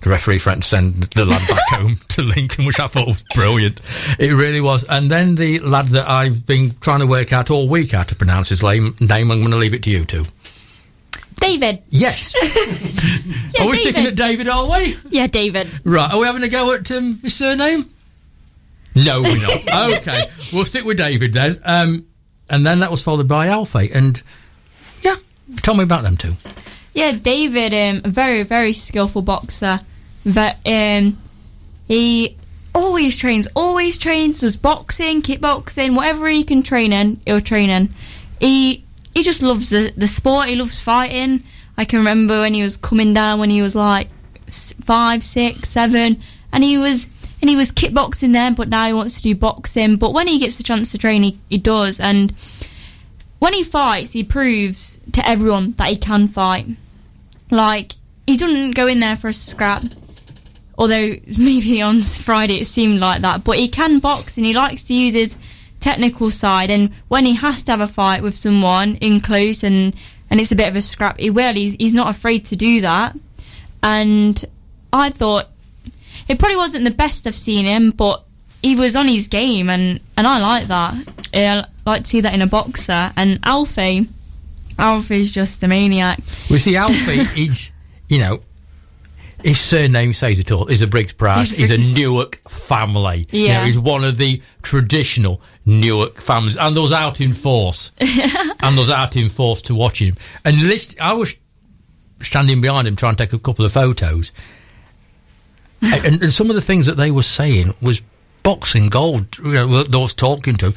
the 0.00 0.10
referee 0.10 0.38
threatened 0.38 0.62
to 0.62 0.68
send 0.68 1.02
the 1.14 1.24
lad 1.24 1.46
back 1.48 1.58
home 1.80 1.96
to 2.08 2.22
Lincoln, 2.22 2.64
which 2.64 2.80
I 2.80 2.86
thought 2.86 3.06
was 3.06 3.24
brilliant. 3.34 3.80
It 4.18 4.32
really 4.32 4.60
was. 4.60 4.84
And 4.88 5.10
then 5.10 5.34
the 5.34 5.58
lad 5.60 5.88
that 5.88 6.08
I've 6.08 6.46
been 6.46 6.70
trying 6.80 7.00
to 7.00 7.06
work 7.06 7.32
out 7.32 7.50
all 7.50 7.68
week 7.68 7.92
how 7.92 8.04
to 8.04 8.14
pronounce 8.14 8.48
his 8.48 8.62
name. 8.62 8.94
Name. 9.00 9.30
I'm 9.30 9.40
going 9.40 9.50
to 9.50 9.56
leave 9.56 9.74
it 9.74 9.82
to 9.84 9.90
you 9.90 10.04
two. 10.04 10.24
David. 11.48 11.82
Yes. 11.88 12.34
Yeah, 13.58 13.64
are 13.64 13.70
we 13.70 13.76
sticking 13.78 14.04
David. 14.04 14.20
at 14.20 14.26
David? 14.28 14.48
Are 14.48 14.66
we? 14.70 14.96
Yeah, 15.08 15.26
David. 15.26 15.68
Right. 15.84 16.12
Are 16.12 16.20
we 16.20 16.26
having 16.26 16.42
a 16.42 16.48
go 16.48 16.72
at 16.74 16.88
um, 16.92 17.18
his 17.22 17.34
surname? 17.34 17.86
No, 18.94 19.22
we're 19.22 19.40
not. 19.40 19.92
okay, 19.98 20.24
we'll 20.52 20.64
stick 20.64 20.84
with 20.84 20.96
David 20.98 21.32
then. 21.32 21.58
Um, 21.64 22.06
and 22.50 22.64
then 22.64 22.80
that 22.80 22.90
was 22.90 23.02
followed 23.02 23.26
by 23.26 23.48
Alfie. 23.48 23.90
And 23.92 24.22
yeah, 25.02 25.16
tell 25.56 25.74
me 25.74 25.82
about 25.82 26.04
them 26.04 26.16
two. 26.16 26.34
Yeah, 26.94 27.12
David, 27.20 27.72
um, 27.72 28.02
a 28.04 28.08
very, 28.08 28.42
very 28.42 28.72
skillful 28.72 29.22
boxer. 29.22 29.80
That 30.24 30.58
um, 30.66 31.16
he 31.88 32.36
always 32.74 33.18
trains, 33.18 33.48
always 33.56 33.98
trains, 33.98 34.40
does 34.40 34.56
boxing, 34.56 35.22
kickboxing, 35.22 35.96
whatever 35.96 36.28
he 36.28 36.44
can 36.44 36.62
train 36.62 36.92
in, 36.92 37.18
he'll 37.24 37.40
train 37.40 37.70
in. 37.70 37.88
He 38.40 38.84
he 39.18 39.24
just 39.24 39.42
loves 39.42 39.68
the 39.68 39.92
the 39.96 40.06
sport. 40.06 40.48
He 40.48 40.54
loves 40.54 40.80
fighting. 40.80 41.42
I 41.76 41.84
can 41.84 41.98
remember 41.98 42.40
when 42.40 42.54
he 42.54 42.62
was 42.62 42.76
coming 42.76 43.12
down 43.12 43.40
when 43.40 43.50
he 43.50 43.62
was 43.62 43.74
like 43.74 44.08
five, 44.48 45.22
six, 45.22 45.68
seven, 45.68 46.16
and 46.52 46.62
he 46.62 46.78
was 46.78 47.10
and 47.40 47.50
he 47.50 47.56
was 47.56 47.72
kickboxing 47.72 48.32
then, 48.32 48.54
but 48.54 48.68
now 48.68 48.86
he 48.86 48.92
wants 48.92 49.16
to 49.16 49.22
do 49.22 49.34
boxing. 49.34 49.96
But 49.96 50.12
when 50.12 50.28
he 50.28 50.38
gets 50.38 50.56
the 50.56 50.62
chance 50.62 50.92
to 50.92 50.98
train, 50.98 51.22
he, 51.22 51.38
he 51.48 51.58
does. 51.58 52.00
And 52.00 52.32
when 53.38 53.54
he 53.54 53.62
fights, 53.62 54.12
he 54.12 54.24
proves 54.24 55.00
to 55.12 55.28
everyone 55.28 55.72
that 55.72 55.88
he 55.88 55.96
can 55.96 56.28
fight. 56.28 56.66
Like 57.50 57.92
he 58.26 58.36
doesn't 58.36 58.76
go 58.76 58.86
in 58.86 59.00
there 59.00 59.16
for 59.16 59.28
a 59.28 59.32
scrap. 59.32 59.82
Although 60.76 61.14
maybe 61.38 61.82
on 61.82 62.02
Friday 62.02 62.60
it 62.60 62.66
seemed 62.66 63.00
like 63.00 63.22
that, 63.22 63.42
but 63.42 63.56
he 63.56 63.66
can 63.66 63.98
box 63.98 64.36
and 64.36 64.46
he 64.46 64.52
likes 64.54 64.84
to 64.84 64.94
use 64.94 65.14
his 65.14 65.36
technical 65.80 66.30
side. 66.30 66.70
And 66.70 66.92
when 67.08 67.24
he 67.24 67.34
has 67.34 67.62
to 67.64 67.70
have 67.72 67.80
a 67.80 67.86
fight 67.86 68.22
with 68.22 68.34
someone 68.34 68.96
in 68.96 69.20
close 69.20 69.62
and 69.62 69.94
and 70.30 70.40
it's 70.40 70.52
a 70.52 70.56
bit 70.56 70.68
of 70.68 70.76
a 70.76 70.82
scrap, 70.82 71.18
he 71.18 71.30
will. 71.30 71.54
He's 71.54 71.74
he's 71.74 71.94
not 71.94 72.14
afraid 72.14 72.44
to 72.46 72.56
do 72.56 72.80
that. 72.82 73.16
And 73.82 74.42
I 74.92 75.10
thought 75.10 75.48
it 76.28 76.38
probably 76.38 76.56
wasn't 76.56 76.84
the 76.84 76.90
best 76.90 77.26
I've 77.26 77.34
seen 77.34 77.64
him, 77.64 77.90
but 77.92 78.24
he 78.60 78.74
was 78.76 78.96
on 78.96 79.06
his 79.06 79.28
game, 79.28 79.70
and, 79.70 80.00
and 80.16 80.26
I 80.26 80.40
like 80.40 80.64
that. 80.66 80.94
I 81.32 81.64
like 81.86 82.02
to 82.02 82.06
see 82.08 82.20
that 82.22 82.34
in 82.34 82.42
a 82.42 82.46
boxer. 82.48 83.10
And 83.16 83.38
Alfie, 83.44 84.08
Alfie's 84.78 85.32
just 85.32 85.62
a 85.62 85.68
maniac. 85.68 86.18
We 86.50 86.58
see 86.58 86.74
Alfie 86.76 86.96
is, 87.40 87.70
you 88.08 88.18
know, 88.18 88.40
his 89.44 89.60
surname 89.60 90.12
says 90.12 90.40
it 90.40 90.50
all. 90.50 90.66
He's 90.66 90.82
a 90.82 90.88
Briggs 90.88 91.12
Price. 91.12 91.50
He's 91.52 91.70
He's, 91.70 91.90
a 91.90 91.94
Newark 91.94 92.36
family. 92.48 93.24
You 93.30 93.46
know, 93.46 93.52
Yeah. 93.54 93.64
he's 93.64 93.78
one 93.78 94.02
of 94.02 94.16
the 94.16 94.42
traditional 94.62 95.40
Newark 95.70 96.14
families, 96.14 96.56
and 96.56 96.74
those 96.74 96.92
out 96.92 97.20
in 97.20 97.34
force, 97.34 97.92
and 98.00 98.78
those 98.78 98.90
out 98.90 99.16
in 99.18 99.28
force 99.28 99.60
to 99.62 99.74
watch 99.74 100.00
him. 100.00 100.14
And 100.42 100.56
this, 100.56 100.96
I 100.98 101.12
was 101.12 101.38
standing 102.20 102.62
behind 102.62 102.88
him 102.88 102.96
trying 102.96 103.16
to 103.16 103.24
take 103.26 103.34
a 103.34 103.38
couple 103.38 103.66
of 103.66 103.72
photos, 103.72 104.32
and, 105.82 106.22
and 106.22 106.30
some 106.32 106.48
of 106.48 106.56
the 106.56 106.62
things 106.62 106.86
that 106.86 106.96
they 106.96 107.10
were 107.10 107.22
saying 107.22 107.74
was 107.82 108.00
boxing 108.42 108.88
gold. 108.88 109.36
You 109.38 109.52
know, 109.52 109.82
those 109.82 110.14
talking 110.14 110.56
to, 110.56 110.66
him, 110.68 110.74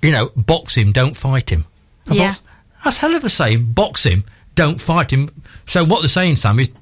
you 0.00 0.12
know, 0.12 0.30
box 0.36 0.74
him, 0.74 0.90
don't 0.92 1.14
fight 1.14 1.50
him. 1.50 1.66
I 2.08 2.14
Yeah. 2.14 2.32
thought, 2.32 2.42
that's 2.84 2.96
hell 2.96 3.14
of 3.14 3.24
a 3.24 3.28
saying. 3.28 3.72
Box 3.74 4.04
him, 4.04 4.24
don't 4.54 4.80
fight 4.80 5.12
him. 5.12 5.30
So 5.66 5.84
what 5.84 6.00
they're 6.00 6.08
saying, 6.08 6.36
Sam, 6.36 6.58
is 6.60 6.72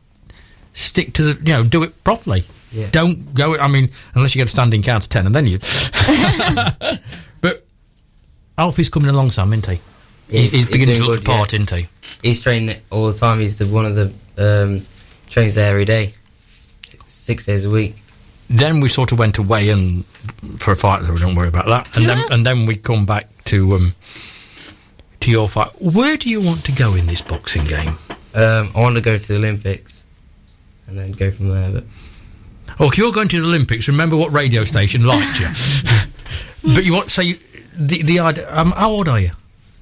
stick 0.75 1.13
to 1.15 1.25
the, 1.35 1.45
you 1.45 1.55
know, 1.55 1.65
do 1.65 1.83
it 1.83 2.05
properly. 2.05 2.45
Yeah. 2.71 2.89
Don't 2.93 3.35
go. 3.35 3.57
I 3.59 3.67
mean, 3.67 3.91
unless 4.15 4.35
you 4.35 4.39
get 4.41 4.49
a 4.49 4.53
standing 4.53 4.83
count 4.83 5.03
of 5.03 5.11
ten, 5.11 5.27
and 5.27 5.35
then 5.35 5.47
you. 5.49 5.59
Alfie's 8.59 8.91
coming 8.91 9.09
along, 9.09 9.31
Sam, 9.31 9.53
isn't 9.53 9.67
he? 9.67 9.81
Yeah, 10.29 10.41
he's, 10.41 10.53
he's- 10.53 10.67
beginning 10.67 10.97
he's 10.97 11.05
to 11.05 11.11
look 11.11 11.21
the 11.21 11.27
part, 11.27 11.53
yeah. 11.53 11.61
isn't 11.61 11.79
he? 11.79 11.89
he's 12.23 12.43
training 12.43 12.77
all 12.91 13.11
the 13.11 13.19
time. 13.19 13.41
He's 13.41 13.59
the 13.59 13.67
one 13.67 13.87
of 13.87 13.95
the 13.95 14.13
um, 14.39 14.87
trains 15.29 15.55
there 15.55 15.71
every 15.71 15.85
day, 15.85 16.15
six, 17.09 17.47
days 17.47 17.65
a 17.65 17.71
week. 17.71 17.97
Then 18.49 18.81
we 18.81 18.89
sort 18.89 19.13
of 19.13 19.19
went 19.19 19.39
away 19.39 19.71
and 19.71 20.05
for 20.59 20.73
a 20.73 20.77
fight. 20.77 21.05
So 21.05 21.17
don't 21.17 21.35
worry 21.35 21.49
about 21.49 21.67
that. 21.67 21.97
And 21.97 22.07
then 22.07 22.19
and 22.31 22.45
then 22.47 22.67
we 22.67 22.77
come 22.77 23.07
back 23.07 23.29
to 23.47 23.75
um 23.75 23.93
to 25.21 25.31
your 25.31 25.49
fight. 25.49 25.69
Where 25.81 26.17
do 26.19 26.29
you 26.29 26.41
want 26.43 26.65
to 26.67 26.73
go 26.73 26.95
in 26.95 27.07
this 27.07 27.23
boxing 27.23 27.65
game? 27.65 27.97
Um, 28.35 28.71
I 28.75 28.81
want 28.81 28.97
to 28.97 29.01
go 29.01 29.17
to 29.17 29.29
the 29.29 29.37
Olympics 29.39 30.05
and 30.87 30.99
then 30.99 31.13
go 31.13 31.31
from 31.31 31.49
there. 31.49 31.71
But 31.73 31.85
Oh, 32.79 32.89
if 32.89 32.99
you're 32.99 33.13
going 33.13 33.29
to 33.29 33.41
the 33.41 33.47
Olympics, 33.47 33.89
remember 33.89 34.17
what 34.17 34.33
radio 34.33 34.65
station 34.65 35.05
liked 35.07 35.41
you. 35.41 35.49
but 36.75 36.85
you 36.85 36.93
want 36.93 37.11
so 37.11 37.23
you 37.23 37.39
the 37.77 38.03
the 38.03 38.19
idea. 38.21 38.53
Um, 38.55 38.73
how 38.73 38.91
old 38.91 39.09
are 39.09 39.21
you? 39.21 39.31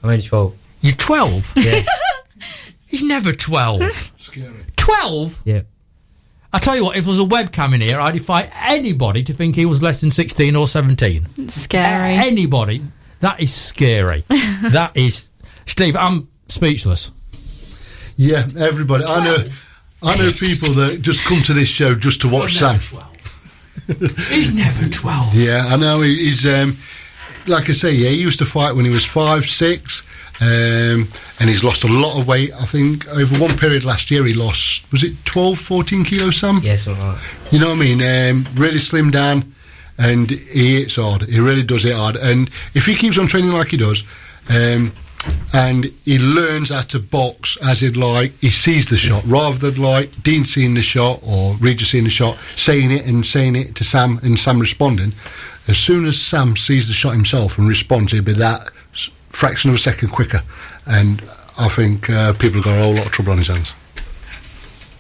I'm 0.03 0.11
only 0.11 0.23
twelve. 0.23 0.57
You're 0.81 0.95
twelve. 0.97 1.53
Yeah, 1.57 1.83
He's 2.87 3.03
never 3.03 3.33
twelve. 3.33 3.83
Scary. 4.17 4.65
Twelve. 4.77 5.43
yeah. 5.45 5.63
I 6.53 6.59
tell 6.59 6.75
you 6.75 6.83
what, 6.83 6.97
if 6.97 7.05
there 7.05 7.11
was 7.11 7.21
a 7.21 7.23
webcam 7.23 7.75
in 7.75 7.81
here, 7.81 8.01
I'd 8.01 8.15
defy 8.15 8.51
anybody 8.63 9.23
to 9.23 9.33
think 9.33 9.55
he 9.55 9.67
was 9.67 9.83
less 9.83 10.01
than 10.01 10.11
sixteen 10.11 10.57
or 10.57 10.67
seventeen. 10.67 11.27
Scary. 11.49 12.15
Anybody. 12.15 12.83
That 13.21 13.41
is 13.41 13.55
scary. 13.55 14.25
that 14.29 14.93
is 14.97 15.31
Steve. 15.67 15.95
I'm 15.97 16.29
speechless. 16.49 17.13
Yeah, 18.17 18.43
everybody. 18.59 19.05
I 19.07 19.25
know. 19.25 19.37
I 20.03 20.17
know 20.17 20.31
people 20.33 20.71
that 20.75 21.03
just 21.03 21.25
come 21.27 21.43
to 21.43 21.53
this 21.53 21.69
show 21.69 21.95
just 21.95 22.23
to 22.23 22.29
watch 22.29 22.55
Sam. 22.55 22.81
He's 24.29 24.55
never 24.55 24.89
12. 24.89 25.35
Yeah, 25.35 25.67
I 25.69 25.77
know. 25.77 26.01
He's 26.01 26.47
um, 26.47 26.75
like 27.51 27.69
I 27.69 27.73
say. 27.73 27.93
Yeah, 27.93 28.09
he 28.11 28.21
used 28.21 28.39
to 28.39 28.47
fight 28.47 28.75
when 28.75 28.85
he 28.85 28.91
was 28.91 29.05
five, 29.05 29.45
six, 29.47 30.07
um, 30.41 31.09
and 31.39 31.49
he's 31.49 31.63
lost 31.63 31.85
a 31.85 31.89
lot 31.89 32.19
of 32.19 32.27
weight. 32.27 32.51
I 32.55 32.65
think 32.65 33.07
over 33.09 33.37
one 33.41 33.57
period 33.59 33.85
last 33.85 34.11
year 34.11 34.25
he 34.25 34.35
lost 34.35 34.91
was 34.93 35.05
it 35.05 35.13
12, 35.25 35.59
14 35.59 36.05
kilos, 36.05 36.37
Sam? 36.37 36.61
Yeah, 36.63 36.77
something 36.77 37.05
like. 37.05 37.19
You 37.53 37.59
know 37.59 37.69
what 37.69 37.77
I 37.77 37.81
mean? 37.81 38.01
Um, 38.01 38.45
really 38.55 38.79
slimmed 38.79 39.13
down, 39.13 39.55
and 39.99 40.31
he 40.31 40.81
hits 40.81 40.97
hard. 40.97 41.23
He 41.23 41.41
really 41.41 41.63
does 41.65 41.83
hit 41.83 41.95
hard. 41.95 42.17
And 42.17 42.49
if 42.75 42.87
he 42.87 42.95
keeps 42.95 43.19
on 43.19 43.27
training 43.27 43.51
like 43.51 43.69
he 43.69 43.77
does, 43.77 44.05
um, 44.49 44.93
and 45.53 45.85
he 46.05 46.19
learns 46.19 46.71
how 46.71 46.83
to 46.83 46.99
box 46.99 47.57
as 47.65 47.83
in 47.83 47.95
like 47.95 48.33
he 48.39 48.49
sees 48.49 48.87
the 48.87 48.97
shot 48.97 49.23
rather 49.27 49.71
than 49.71 49.83
like 49.83 50.23
Dean 50.23 50.45
seeing 50.45 50.75
the 50.75 50.83
shot 50.83 51.21
or 51.27 51.55
Regis 51.57 51.91
seeing 51.91 52.05
the 52.05 52.11
shot, 52.11 52.37
saying 52.57 52.91
it 52.91 53.07
and 53.07 53.25
saying 53.25 53.57
it 53.57 53.75
to 53.77 53.85
Sam 53.85 54.19
and 54.23 54.39
Sam 54.39 54.61
responding. 54.61 55.13
As 55.69 55.79
soon 55.79 56.07
as 56.07 56.21
Sam 56.21 56.57
sees 56.57 56.89
the 56.89 56.95
shot 56.95 57.13
himself 57.13 57.59
and 57.59 57.69
responds, 57.69 58.13
he'll 58.13 58.23
be 58.23 58.33
that 58.33 58.71
fraction 59.31 59.71
of 59.71 59.77
a 59.77 59.79
second 59.79 60.09
quicker. 60.09 60.43
And 60.87 61.23
I 61.59 61.69
think 61.69 62.09
uh, 62.11 62.33
people 62.35 62.63
have 62.63 62.65
got 62.65 62.79
a 62.79 62.83
whole 62.83 62.95
lot 62.95 63.07
of 63.07 63.13
trouble 63.13 63.33
on 63.33 63.39
his 63.39 63.49
hands. 63.49 63.75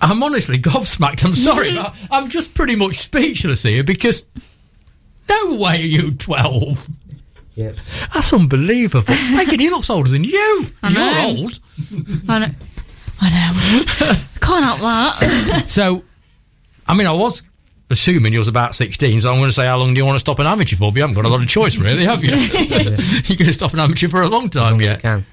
I'm 0.00 0.22
honestly 0.22 0.58
gobsmacked. 0.58 1.24
I'm 1.24 1.34
sorry, 1.34 1.74
but 1.74 1.96
I'm 2.10 2.28
just 2.28 2.54
pretty 2.54 2.76
much 2.76 2.96
speechless 2.96 3.62
here 3.62 3.84
because 3.84 4.26
no 5.28 5.60
way 5.60 5.80
are 5.80 5.86
you 5.86 6.12
12. 6.12 6.88
Yeah. 7.54 7.72
That's 8.14 8.32
unbelievable. 8.32 9.12
Megan, 9.34 9.58
he 9.58 9.70
looks 9.70 9.90
older 9.90 10.08
than 10.08 10.24
you. 10.24 10.66
I 10.82 10.92
know. 10.92 11.28
You're 11.36 11.42
old. 11.42 11.60
I 12.28 12.38
know. 12.38 12.52
I 13.20 13.30
know. 13.30 13.82
Can't 14.40 14.64
help 14.64 14.80
that. 14.80 15.64
So, 15.68 16.02
I 16.86 16.94
mean, 16.94 17.06
I 17.06 17.12
was 17.12 17.42
assuming 17.90 18.32
you 18.32 18.38
was 18.38 18.48
about 18.48 18.74
16, 18.74 19.20
so 19.20 19.30
I'm 19.30 19.38
going 19.38 19.48
to 19.48 19.52
say, 19.52 19.66
how 19.66 19.76
long 19.78 19.92
do 19.94 19.98
you 19.98 20.06
want 20.06 20.16
to 20.16 20.20
stop 20.20 20.38
an 20.38 20.46
amateur 20.46 20.76
for? 20.76 20.90
But 20.90 20.96
you 20.96 21.02
haven't 21.02 21.16
got 21.16 21.24
a 21.24 21.28
lot 21.28 21.42
of 21.42 21.48
choice, 21.48 21.76
really, 21.76 22.04
have 22.04 22.22
you? 22.24 22.30
You're 22.30 23.36
going 23.36 23.48
to 23.48 23.52
stop 23.52 23.72
an 23.74 23.80
amateur 23.80 24.08
for 24.08 24.22
a 24.22 24.28
long 24.28 24.48
time 24.48 24.80
Yeah. 24.80 24.98
yet. 25.02 25.02
Can. 25.02 25.26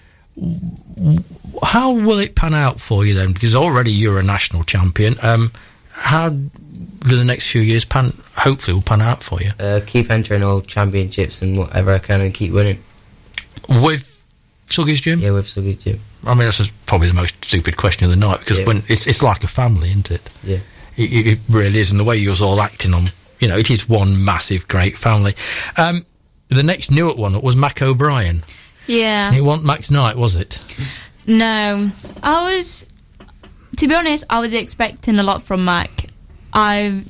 How 1.63 1.91
will 1.93 2.19
it 2.19 2.35
pan 2.35 2.53
out 2.53 2.79
for 2.79 3.05
you 3.05 3.13
then? 3.13 3.33
Because 3.33 3.55
already 3.55 3.91
you're 3.91 4.19
a 4.19 4.23
national 4.23 4.63
champion. 4.63 5.15
Um, 5.21 5.51
how 5.91 6.29
do 6.29 7.15
the 7.17 7.23
next 7.25 7.49
few 7.49 7.61
years 7.61 7.85
pan? 7.85 8.11
Hopefully, 8.37 8.75
will 8.75 8.81
pan 8.83 9.01
out 9.01 9.23
for 9.23 9.41
you 9.41 9.51
Uh, 9.59 9.81
keep 9.85 10.11
entering 10.11 10.43
all 10.43 10.61
championships 10.61 11.41
and 11.41 11.57
whatever 11.57 11.93
I 11.93 11.99
can 11.99 12.21
and 12.21 12.33
keep 12.33 12.53
winning. 12.53 12.79
with 13.67 14.21
Suggy's 14.67 15.01
Gym. 15.01 15.19
Yeah, 15.19 15.31
with 15.31 15.47
Suggy's 15.47 15.77
Gym. 15.77 15.99
I 16.25 16.29
mean, 16.33 16.45
that's 16.45 16.61
probably 16.85 17.07
the 17.07 17.13
most 17.13 17.35
stupid 17.43 17.77
question 17.77 18.03
of 18.05 18.09
the 18.11 18.15
night 18.17 18.39
because 18.39 18.59
Yeah. 18.59 18.65
when 18.65 18.83
it's 18.87 19.07
it's 19.07 19.21
like 19.23 19.43
a 19.43 19.47
family, 19.47 19.89
isn't 19.89 20.11
it? 20.11 20.29
Yeah. 20.43 20.57
It, 20.97 21.13
it 21.13 21.27
it 21.27 21.39
really 21.49 21.79
is, 21.79 21.91
and 21.91 21.99
the 21.99 22.03
way 22.03 22.17
you're 22.17 22.35
all 22.41 22.61
acting 22.61 22.93
on, 22.93 23.11
you 23.39 23.47
know, 23.47 23.57
it 23.57 23.69
is 23.69 23.87
one 23.89 24.23
massive, 24.25 24.67
great 24.67 24.97
family. 24.97 25.33
Um, 25.77 26.05
the 26.49 26.63
next 26.63 26.91
Newark 26.91 27.17
one 27.17 27.39
was 27.41 27.55
Mac 27.55 27.81
O'Brien. 27.81 28.43
yeah. 28.87 29.33
It 29.33 29.41
wasn't 29.41 29.65
Max 29.65 29.89
Knight, 29.91 30.15
was 30.15 30.35
it? 30.35 30.59
No, 31.25 31.91
I 32.23 32.55
was. 32.57 32.87
To 33.77 33.87
be 33.87 33.93
honest, 33.95 34.23
I 34.29 34.39
was 34.39 34.53
expecting 34.53 35.19
a 35.19 35.23
lot 35.23 35.43
from 35.43 35.65
Mac. 35.65 36.05
I, 36.53 37.01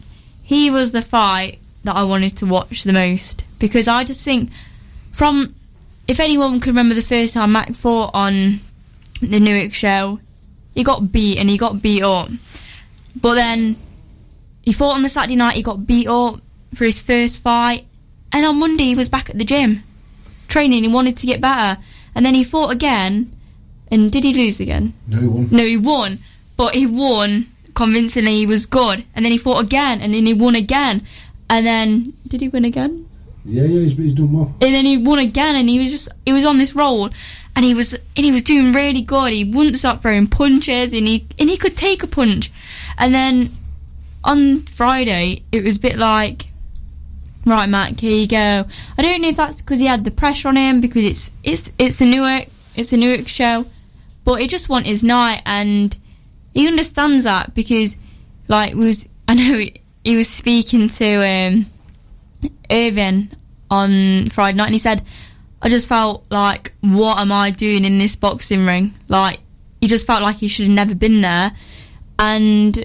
he 0.48 0.70
was 0.70 0.94
the 0.94 1.02
fight 1.02 1.60
that 1.84 1.98
I 1.98 2.04
wanted 2.04 2.38
to 2.38 2.46
watch 2.46 2.84
the 2.84 2.94
most 2.94 3.46
because 3.60 3.90
I 3.90 4.06
just 4.06 4.24
think, 4.24 4.50
from, 5.12 5.54
if 6.08 6.22
anyone 6.22 6.62
can 6.62 6.70
remember 6.70 6.96
the 6.96 7.02
first 7.02 7.34
time 7.34 7.52
Mac 7.52 7.74
fought 7.74 8.12
on 8.14 8.62
the 9.20 9.42
Newark 9.42 9.74
show, 9.74 10.22
he 10.74 10.86
got 10.86 11.12
beat 11.12 11.38
and 11.38 11.50
he 11.50 11.58
got 11.58 11.82
beat 11.82 12.02
up. 12.02 12.30
But 13.20 13.36
then 13.36 13.76
he 14.64 14.72
fought 14.72 14.96
on 14.96 15.02
the 15.02 15.10
Saturday 15.10 15.36
night. 15.36 15.58
He 15.58 15.64
got 15.64 15.86
beat 15.86 16.08
up 16.08 16.40
for 16.74 16.86
his 16.86 17.02
first 17.02 17.44
fight, 17.44 17.84
and 18.32 18.46
on 18.46 18.58
Monday 18.58 18.86
he 18.86 18.96
was 18.96 19.10
back 19.10 19.30
at 19.30 19.38
the 19.38 19.44
gym 19.44 19.84
training. 20.48 20.86
He 20.86 20.90
wanted 20.90 21.18
to 21.18 21.28
get 21.28 21.42
better, 21.42 21.82
and 22.16 22.26
then 22.26 22.36
he 22.36 22.46
fought 22.46 22.72
again. 22.72 23.34
And 23.92 24.10
did 24.14 24.24
he 24.24 24.34
lose 24.34 24.62
again? 24.62 24.94
No 25.08 25.30
one. 25.30 25.50
No, 25.52 25.66
he 25.66 25.76
won, 25.76 26.20
but 26.56 26.74
he 26.74 26.88
won 26.88 27.48
convincingly. 27.78 28.36
He 28.40 28.48
was 28.48 28.66
good, 28.66 29.06
and 29.16 29.24
then 29.24 29.32
he 29.32 29.38
fought 29.38 29.64
again, 29.64 30.02
and 30.02 30.14
then 30.14 30.26
he 30.26 30.34
won 30.34 30.56
again, 30.56 31.04
and 31.50 31.66
then 31.66 32.14
did 32.28 32.42
he 32.42 32.50
win 32.50 32.66
again? 32.66 33.08
Yeah, 33.46 33.64
yeah, 33.64 33.80
he's, 33.82 33.96
he's 33.96 34.14
done 34.16 34.34
well. 34.34 34.56
And 34.60 34.74
then 34.74 34.86
he 34.86 34.98
won 34.98 35.20
again, 35.20 35.56
and 35.56 35.70
he 35.70 35.80
was 35.80 35.92
just 35.92 36.10
he 36.26 36.34
was 36.34 36.44
on 36.44 36.58
this 36.58 36.76
roll, 36.76 37.10
and 37.56 37.64
he 37.64 37.76
was 37.76 37.94
and 37.94 38.26
he 38.26 38.32
was 38.32 38.42
doing 38.42 38.74
really 38.74 39.02
good. 39.02 39.32
He 39.32 39.44
wouldn't 39.44 39.78
stop 39.78 40.02
throwing 40.02 40.28
punches, 40.28 40.92
and 40.92 41.08
he 41.08 41.28
and 41.40 41.50
he 41.50 41.56
could 41.56 41.78
take 41.78 42.02
a 42.04 42.08
punch, 42.08 42.52
and 42.98 43.14
then 43.14 43.50
on 44.24 44.62
Friday 44.62 45.44
it 45.52 45.64
was 45.64 45.78
a 45.78 45.82
bit 45.82 45.98
like. 45.98 46.48
Right, 47.46 47.70
Matt, 47.70 48.02
here 48.02 48.12
you 48.12 48.28
go. 48.28 48.66
I 48.98 49.02
don't 49.02 49.22
know 49.22 49.30
if 49.30 49.38
that's 49.38 49.62
because 49.62 49.80
he 49.80 49.86
had 49.86 50.04
the 50.04 50.12
pressure 50.12 50.50
on 50.50 50.58
him 50.58 50.82
because 50.82 51.06
it's 51.06 51.32
it's 51.44 51.72
it's 51.78 52.02
a 52.02 52.06
Newark 52.06 52.48
it's 52.76 52.92
a 52.92 52.98
Newark 52.98 53.28
show, 53.30 53.66
but 54.26 54.42
he 54.42 54.48
just 54.48 54.68
won 54.68 54.84
his 54.84 55.02
night 55.02 55.44
and 55.46 55.98
he 56.58 56.68
understands 56.68 57.26
that 57.26 57.54
because 57.54 57.98
like 58.48 58.74
was 58.74 59.08
I 59.28 59.36
know 59.36 59.60
he, 59.60 59.80
he 60.04 60.18
was 60.18 60.28
speaking 60.28 60.90
to 60.90 61.16
um, 61.24 61.66
Irvin 62.72 63.30
on 63.70 64.30
Friday 64.30 64.58
night 64.58 64.66
and 64.66 64.74
he 64.74 64.80
said 64.80 65.04
I 65.62 65.70
just 65.70 65.88
felt 65.88 66.26
like 66.32 66.74
what 66.82 67.20
am 67.20 67.32
I 67.32 67.52
doing 67.52 67.86
in 67.86 68.00
this 68.00 68.16
boxing 68.16 68.66
ring? 68.66 68.96
Like 69.08 69.40
he 69.80 69.88
just 69.88 70.08
felt 70.08 70.24
like 70.24 70.38
he 70.38 70.48
should 70.48 70.66
have 70.66 70.74
never 70.74 70.96
been 70.96 71.22
there. 71.22 71.52
And 72.18 72.84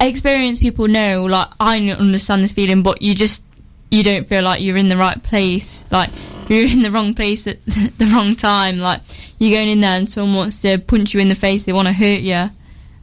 experienced 0.00 0.62
people 0.62 0.88
know 0.88 1.26
like 1.26 1.48
I 1.60 1.90
understand 1.90 2.42
this 2.42 2.54
feeling 2.54 2.82
but 2.82 3.02
you 3.02 3.14
just 3.14 3.44
you 3.90 4.02
don't 4.02 4.26
feel 4.26 4.42
like 4.42 4.62
you're 4.62 4.78
in 4.78 4.88
the 4.88 4.96
right 4.96 5.22
place. 5.22 5.84
Like 5.92 6.08
you're 6.48 6.64
in 6.64 6.80
the 6.80 6.90
wrong 6.90 7.12
place 7.12 7.46
at 7.46 7.62
the 7.66 8.10
wrong 8.14 8.36
time. 8.36 8.78
Like 8.78 9.02
you're 9.38 9.58
going 9.58 9.68
in 9.68 9.82
there 9.82 9.98
and 9.98 10.08
someone 10.08 10.34
wants 10.34 10.62
to 10.62 10.78
punch 10.78 11.12
you 11.12 11.20
in 11.20 11.28
the 11.28 11.34
face 11.34 11.66
they 11.66 11.74
want 11.74 11.88
to 11.88 11.92
hurt 11.92 12.20
you 12.20 12.48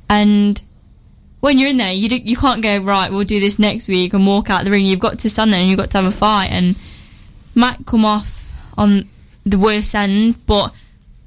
and 0.10 0.62
when 1.40 1.58
you're 1.58 1.70
in 1.70 1.78
there 1.78 1.94
you 1.94 2.10
do, 2.10 2.18
you 2.18 2.36
can't 2.36 2.62
go 2.62 2.78
right 2.80 3.12
we'll 3.12 3.24
do 3.24 3.40
this 3.40 3.60
next 3.60 3.88
week 3.88 4.14
and 4.14 4.26
walk 4.28 4.50
out 4.50 4.66
the 4.66 4.72
ring 4.72 4.86
you've 4.86 5.00
got 5.00 5.20
to 5.20 5.30
stand 5.30 5.52
there 5.54 5.60
and 5.60 5.70
you've 5.70 5.80
got 5.80 5.90
to 5.92 5.98
have 5.98 6.06
a 6.06 6.12
fight 6.16 6.52
and 6.52 6.76
Matt 7.56 7.86
come 7.86 8.06
off 8.06 8.52
on 8.78 9.08
the 9.46 9.58
worst 9.58 9.96
end 9.96 10.36
but 10.46 10.74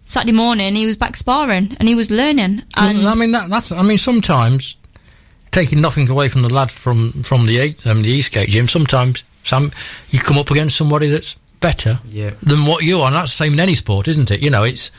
Saturday 0.04 0.32
morning 0.32 0.74
he 0.74 0.84
was 0.86 0.96
back 0.96 1.16
sparring 1.16 1.74
and 1.78 1.88
he 1.88 1.94
was 1.94 2.10
learning 2.10 2.62
and 2.76 3.06
I 3.08 3.14
mean, 3.14 3.32
that, 3.32 3.48
that's. 3.48 3.72
I 3.72 3.82
mean, 3.82 3.96
sometimes 3.98 4.76
taking 5.50 5.80
nothing 5.80 6.08
away 6.10 6.28
from 6.28 6.42
the 6.42 6.52
lad 6.52 6.70
from 6.70 7.12
from 7.22 7.46
the 7.46 7.58
eight, 7.58 7.86
um, 7.86 8.02
the 8.02 8.08
Eastgate 8.10 8.48
gym. 8.50 8.68
Sometimes, 8.68 9.22
some 9.42 9.72
you 10.10 10.18
come 10.18 10.36
up 10.38 10.50
against 10.50 10.76
somebody 10.76 11.08
that's 11.08 11.36
better 11.60 11.98
Yeah. 12.06 12.30
than 12.42 12.66
what 12.66 12.84
you 12.84 12.98
are. 13.00 13.06
And 13.06 13.16
that's 13.16 13.30
the 13.36 13.44
same 13.44 13.54
in 13.54 13.60
any 13.60 13.74
sport, 13.74 14.06
isn't 14.08 14.30
it? 14.30 14.40
You 14.42 14.50
know, 14.50 14.64
it's 14.64 14.90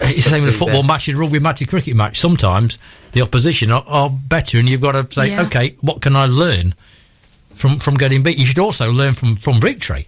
it's 0.00 0.24
the 0.24 0.30
same 0.30 0.42
in 0.44 0.48
a 0.48 0.52
football 0.52 0.82
bad. 0.82 0.88
match, 0.88 1.08
a 1.08 1.16
rugby 1.16 1.38
match, 1.38 1.60
a 1.62 1.66
cricket 1.66 1.96
match. 1.96 2.18
Sometimes 2.18 2.78
the 3.12 3.22
opposition 3.22 3.70
are, 3.72 3.84
are 3.86 4.10
better, 4.10 4.58
and 4.58 4.68
you've 4.68 4.80
got 4.82 4.92
to 4.92 5.12
say, 5.12 5.30
Yeah. 5.30 5.42
okay, 5.42 5.74
what 5.80 6.00
can 6.02 6.14
I 6.16 6.26
learn 6.26 6.74
from 7.54 7.78
from 7.78 7.94
getting 7.94 8.22
beat? 8.22 8.38
You 8.38 8.44
should 8.44 8.58
also 8.58 8.92
learn 8.92 9.12
from 9.14 9.36
from 9.36 9.60
victory, 9.60 10.06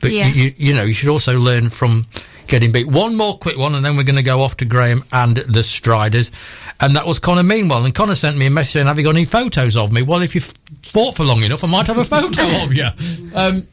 but 0.00 0.10
Yeah. 0.10 0.28
you, 0.28 0.44
you 0.44 0.52
you 0.56 0.74
know 0.74 0.82
you 0.84 0.92
should 0.92 1.08
also 1.10 1.38
learn 1.38 1.68
from 1.70 2.04
getting 2.48 2.72
beat. 2.72 2.86
One 2.88 3.16
more 3.16 3.38
quick 3.38 3.56
one, 3.56 3.74
and 3.76 3.84
then 3.84 3.96
we're 3.96 4.02
going 4.02 4.16
to 4.16 4.22
go 4.22 4.40
off 4.42 4.56
to 4.56 4.64
Graham 4.64 5.04
and 5.12 5.36
the 5.36 5.62
Striders, 5.62 6.32
and 6.80 6.96
that 6.96 7.06
was 7.06 7.20
Connor 7.20 7.44
Meanwhile. 7.44 7.84
And 7.84 7.94
Connor 7.94 8.16
sent 8.16 8.36
me 8.36 8.46
a 8.46 8.50
message 8.50 8.72
saying, 8.72 8.86
"Have 8.88 8.98
you 8.98 9.04
got 9.04 9.14
any 9.14 9.24
photos 9.24 9.76
of 9.76 9.92
me?" 9.92 10.02
Well, 10.02 10.22
if 10.22 10.34
you 10.34 10.40
fought 10.40 11.14
for 11.16 11.24
long 11.24 11.42
enough, 11.44 11.62
I 11.62 11.68
might 11.68 11.86
have 11.86 11.98
a 11.98 12.04
photo 12.04 12.42
of 12.64 12.74
you. 12.74 12.88
Um, 13.36 13.66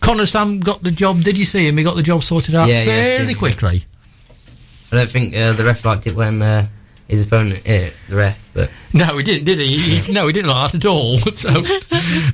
Connor 0.00 0.26
Sam 0.26 0.58
got 0.60 0.82
the 0.82 0.90
job. 0.90 1.22
Did 1.22 1.36
you 1.38 1.44
see 1.44 1.68
him? 1.68 1.76
He 1.76 1.84
got 1.84 1.94
the 1.96 2.02
job 2.02 2.24
sorted 2.24 2.54
out 2.54 2.68
Yeah, 2.68 2.80
yeah, 2.80 2.84
fairly 2.86 3.18
seen 3.26 3.28
him. 3.34 3.38
quickly. 3.38 3.84
I 4.92 4.96
don't 4.96 5.08
think 5.10 5.34
uh, 5.36 5.52
the 5.52 5.64
ref 5.64 5.84
liked 5.84 6.06
it 6.06 6.14
when 6.16 6.40
uh, 6.42 6.66
his 7.08 7.22
opponent 7.24 7.58
hit 7.66 7.94
the 8.08 8.16
ref, 8.16 8.50
but 8.54 8.70
No, 8.92 9.16
he 9.18 9.22
didn't, 9.22 9.44
did 9.44 9.58
he? 9.58 9.76
he 9.78 10.12
no, 10.12 10.26
he 10.26 10.32
didn't 10.32 10.50
like 10.50 10.72
that 10.72 10.84
at 10.84 10.88
all. 10.90 11.18
So 11.32 11.48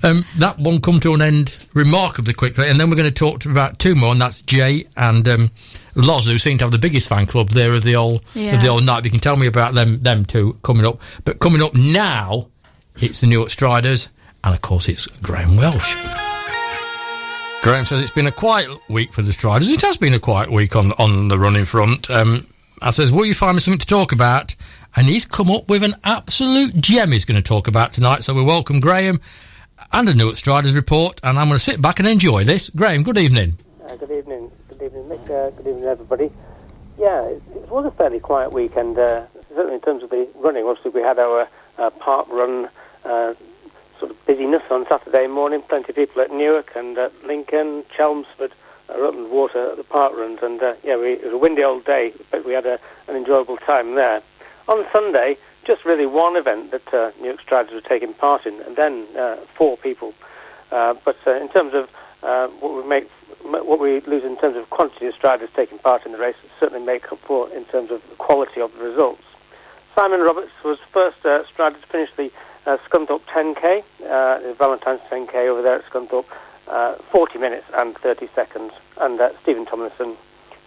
um, 0.08 0.24
that 0.38 0.56
one 0.58 0.80
come 0.80 1.00
to 1.00 1.14
an 1.14 1.22
end 1.22 1.56
remarkably 1.74 2.32
quickly, 2.34 2.68
and 2.68 2.78
then 2.78 2.90
we're 2.90 2.96
going 2.96 3.08
to 3.08 3.14
talk 3.14 3.44
about 3.44 3.78
two 3.78 3.94
more, 3.94 4.12
and 4.12 4.20
that's 4.20 4.40
Jay 4.42 4.84
and 4.96 5.26
um, 5.28 5.50
Loz, 5.96 6.26
who 6.26 6.38
seem 6.38 6.58
to 6.58 6.64
have 6.64 6.72
the 6.72 6.78
biggest 6.78 7.08
fan 7.08 7.26
club 7.26 7.48
there 7.50 7.72
of 7.74 7.82
the 7.84 7.96
old 7.96 8.22
of 8.34 8.62
the 8.62 8.68
old 8.68 8.84
night. 8.84 9.04
You 9.04 9.10
can 9.10 9.20
tell 9.20 9.36
me 9.36 9.46
about 9.46 9.74
them 9.74 10.00
them 10.02 10.24
two 10.24 10.58
coming 10.62 10.86
up, 10.86 11.00
but 11.24 11.38
coming 11.40 11.62
up 11.62 11.74
now, 11.74 12.48
it's 13.00 13.20
the 13.20 13.26
Newark 13.26 13.50
Striders, 13.50 14.08
and 14.42 14.54
of 14.54 14.60
course 14.60 14.88
it's 14.88 15.06
Graham 15.06 15.56
Welsh. 15.56 15.94
Graham 17.64 17.86
says 17.86 18.02
it's 18.02 18.12
been 18.12 18.26
a 18.26 18.30
quiet 18.30 18.68
week 18.90 19.10
for 19.10 19.22
the 19.22 19.32
Striders. 19.32 19.70
It 19.70 19.80
has 19.80 19.96
been 19.96 20.12
a 20.12 20.18
quiet 20.18 20.52
week 20.52 20.76
on 20.76 20.92
on 20.98 21.28
the 21.28 21.38
running 21.38 21.64
front. 21.64 22.10
Um, 22.10 22.46
I 22.82 22.90
says, 22.90 23.10
will 23.10 23.24
you 23.24 23.32
find 23.32 23.56
me 23.56 23.60
something 23.62 23.78
to 23.78 23.86
talk 23.86 24.12
about? 24.12 24.54
And 24.96 25.06
he's 25.06 25.24
come 25.24 25.50
up 25.50 25.66
with 25.66 25.82
an 25.82 25.94
absolute 26.04 26.74
gem 26.74 27.10
he's 27.10 27.24
going 27.24 27.42
to 27.42 27.48
talk 27.48 27.66
about 27.66 27.92
tonight. 27.92 28.22
So 28.22 28.34
we 28.34 28.42
welcome 28.42 28.80
Graham 28.80 29.18
and 29.94 30.06
a 30.10 30.12
Newark 30.12 30.34
Striders 30.36 30.74
report. 30.74 31.18
And 31.22 31.38
I'm 31.38 31.48
going 31.48 31.56
to 31.56 31.64
sit 31.64 31.80
back 31.80 31.98
and 32.00 32.06
enjoy 32.06 32.44
this. 32.44 32.68
Graham, 32.68 33.02
good 33.02 33.16
evening. 33.16 33.56
Uh, 33.82 33.96
good 33.96 34.10
evening, 34.10 34.50
good 34.68 34.82
evening, 34.82 35.04
Mick. 35.04 35.24
Uh, 35.30 35.48
good 35.52 35.66
evening, 35.66 35.84
everybody. 35.84 36.30
Yeah, 36.98 37.24
it, 37.28 37.42
it 37.56 37.70
was 37.70 37.86
a 37.86 37.90
fairly 37.92 38.20
quiet 38.20 38.52
weekend. 38.52 38.98
Uh, 38.98 39.24
certainly 39.48 39.76
in 39.76 39.80
terms 39.80 40.02
of 40.02 40.10
the 40.10 40.28
running, 40.34 40.66
obviously 40.66 40.90
we 40.90 41.00
had 41.00 41.18
our 41.18 41.48
uh, 41.78 41.88
park 41.88 42.28
run 42.28 42.68
uh, 43.06 43.32
sort 43.98 44.10
of 44.10 44.26
busyness 44.26 44.62
on 44.70 44.86
Saturday 44.86 45.26
morning. 45.26 45.62
Plenty 45.62 45.90
of 45.90 45.96
people 45.96 46.22
at 46.22 46.32
Newark 46.32 46.72
and 46.76 46.96
at 46.98 47.12
Lincoln, 47.24 47.84
Chelmsford, 47.96 48.52
uh, 48.88 49.00
Rutland 49.00 49.30
Water 49.30 49.70
at 49.70 49.76
the 49.76 49.84
park 49.84 50.16
runs, 50.16 50.40
and 50.42 50.62
uh, 50.62 50.74
yeah, 50.82 50.96
we, 50.96 51.12
it 51.12 51.24
was 51.24 51.32
a 51.32 51.38
windy 51.38 51.64
old 51.64 51.84
day, 51.84 52.12
but 52.30 52.44
we 52.44 52.52
had 52.52 52.66
a, 52.66 52.78
an 53.08 53.16
enjoyable 53.16 53.56
time 53.56 53.94
there. 53.94 54.22
On 54.68 54.84
Sunday, 54.92 55.36
just 55.64 55.84
really 55.84 56.06
one 56.06 56.36
event 56.36 56.70
that 56.70 56.94
uh, 56.94 57.10
Newark 57.20 57.40
Striders 57.40 57.72
were 57.72 57.80
taking 57.80 58.14
part 58.14 58.46
in, 58.46 58.60
and 58.62 58.76
then 58.76 59.06
uh, 59.16 59.36
four 59.54 59.76
people. 59.76 60.14
Uh, 60.70 60.94
but 61.04 61.16
uh, 61.26 61.32
in 61.34 61.48
terms 61.48 61.74
of 61.74 61.90
uh, 62.22 62.48
what 62.60 62.74
we 62.74 62.88
make, 62.88 63.10
what 63.42 63.78
we 63.78 64.00
lose 64.00 64.24
in 64.24 64.36
terms 64.38 64.56
of 64.56 64.68
quantity 64.70 65.06
of 65.06 65.14
striders 65.14 65.50
taking 65.54 65.78
part 65.78 66.06
in 66.06 66.12
the 66.12 66.18
race, 66.18 66.36
certainly 66.58 66.84
make 66.84 67.12
up 67.12 67.18
for 67.20 67.50
in 67.50 67.64
terms 67.66 67.90
of 67.90 68.02
the 68.08 68.16
quality 68.16 68.60
of 68.60 68.72
the 68.78 68.84
results. 68.84 69.22
Simon 69.94 70.20
Roberts 70.20 70.50
was 70.64 70.78
first 70.90 71.24
uh, 71.24 71.46
strider 71.46 71.78
to 71.78 71.86
finish 71.86 72.10
the 72.16 72.32
uh, 72.66 72.78
Scunthorpe 72.88 73.22
10k, 73.22 73.82
uh, 74.08 74.52
Valentine's 74.54 75.00
10k 75.10 75.34
over 75.48 75.62
there 75.62 75.76
at 75.76 75.84
Scunthorpe, 75.86 76.26
uh, 76.68 76.94
40 77.10 77.38
minutes 77.38 77.66
and 77.74 77.96
30 77.96 78.28
seconds, 78.34 78.72
and 79.00 79.20
uh, 79.20 79.30
Stephen 79.42 79.66
Tomlinson 79.66 80.16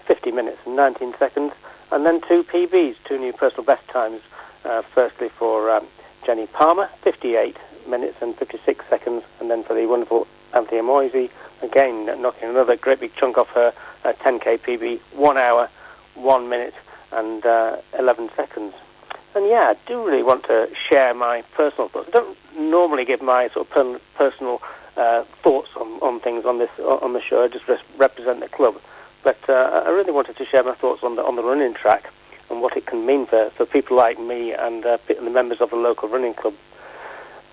50 0.05 0.31
minutes 0.31 0.59
and 0.65 0.75
19 0.75 1.15
seconds, 1.17 1.53
and 1.91 2.05
then 2.05 2.21
two 2.21 2.43
PBs, 2.43 2.95
two 3.05 3.17
new 3.17 3.33
personal 3.33 3.63
best 3.63 3.87
times. 3.87 4.21
Uh, 4.65 4.81
firstly 4.81 5.29
for 5.29 5.69
um, 5.71 5.87
Jenny 6.25 6.45
Palmer, 6.47 6.89
58 7.01 7.55
minutes 7.87 8.17
and 8.21 8.35
56 8.35 8.85
seconds, 8.89 9.23
and 9.39 9.49
then 9.49 9.63
for 9.63 9.75
the 9.75 9.85
wonderful 9.85 10.27
Anthea 10.53 10.83
Moisey, 10.83 11.29
again 11.61 12.05
knocking 12.21 12.49
another 12.49 12.75
great 12.75 12.99
big 12.99 13.15
chunk 13.15 13.37
off 13.37 13.47
her 13.51 13.73
uh, 14.03 14.11
10k 14.13 14.59
PB, 14.59 14.99
one 15.13 15.37
hour, 15.37 15.69
one 16.15 16.49
minute 16.49 16.73
and 17.13 17.45
uh, 17.45 17.77
11 17.97 18.29
seconds. 18.35 18.73
And 19.37 19.45
yeah, 19.47 19.75
I 19.75 19.75
do 19.85 20.03
really 20.03 20.23
want 20.23 20.45
to 20.45 20.67
share 20.89 21.13
my 21.13 21.43
personal 21.53 21.89
thoughts. 21.89 22.07
I 22.07 22.11
don't 22.11 22.35
normally 22.57 23.05
give 23.05 23.21
my 23.21 23.49
sort 23.49 23.69
of 23.69 24.01
personal 24.15 24.63
uh, 24.95 25.25
thoughts 25.43 25.69
on, 25.75 25.87
on 26.01 26.19
things 26.19 26.43
on 26.43 26.57
this 26.57 26.71
on 26.79 27.13
the 27.13 27.21
show. 27.21 27.43
I 27.43 27.47
just 27.47 27.65
represent 27.99 28.39
the 28.39 28.49
club. 28.49 28.81
But 29.23 29.37
uh, 29.47 29.83
I 29.85 29.89
really 29.89 30.11
wanted 30.11 30.37
to 30.37 30.45
share 30.45 30.63
my 30.63 30.73
thoughts 30.73 31.03
on 31.03 31.17
the 31.17 31.23
on 31.23 31.35
the 31.35 31.43
running 31.43 31.75
track 31.75 32.11
and 32.49 32.63
what 32.63 32.75
it 32.75 32.87
can 32.87 33.05
mean 33.05 33.27
for, 33.27 33.51
for 33.51 33.67
people 33.67 33.95
like 33.95 34.19
me 34.19 34.53
and 34.53 34.83
uh, 34.83 34.97
the 35.07 35.29
members 35.29 35.61
of 35.61 35.69
the 35.69 35.75
local 35.75 36.09
running 36.09 36.33
club. 36.33 36.55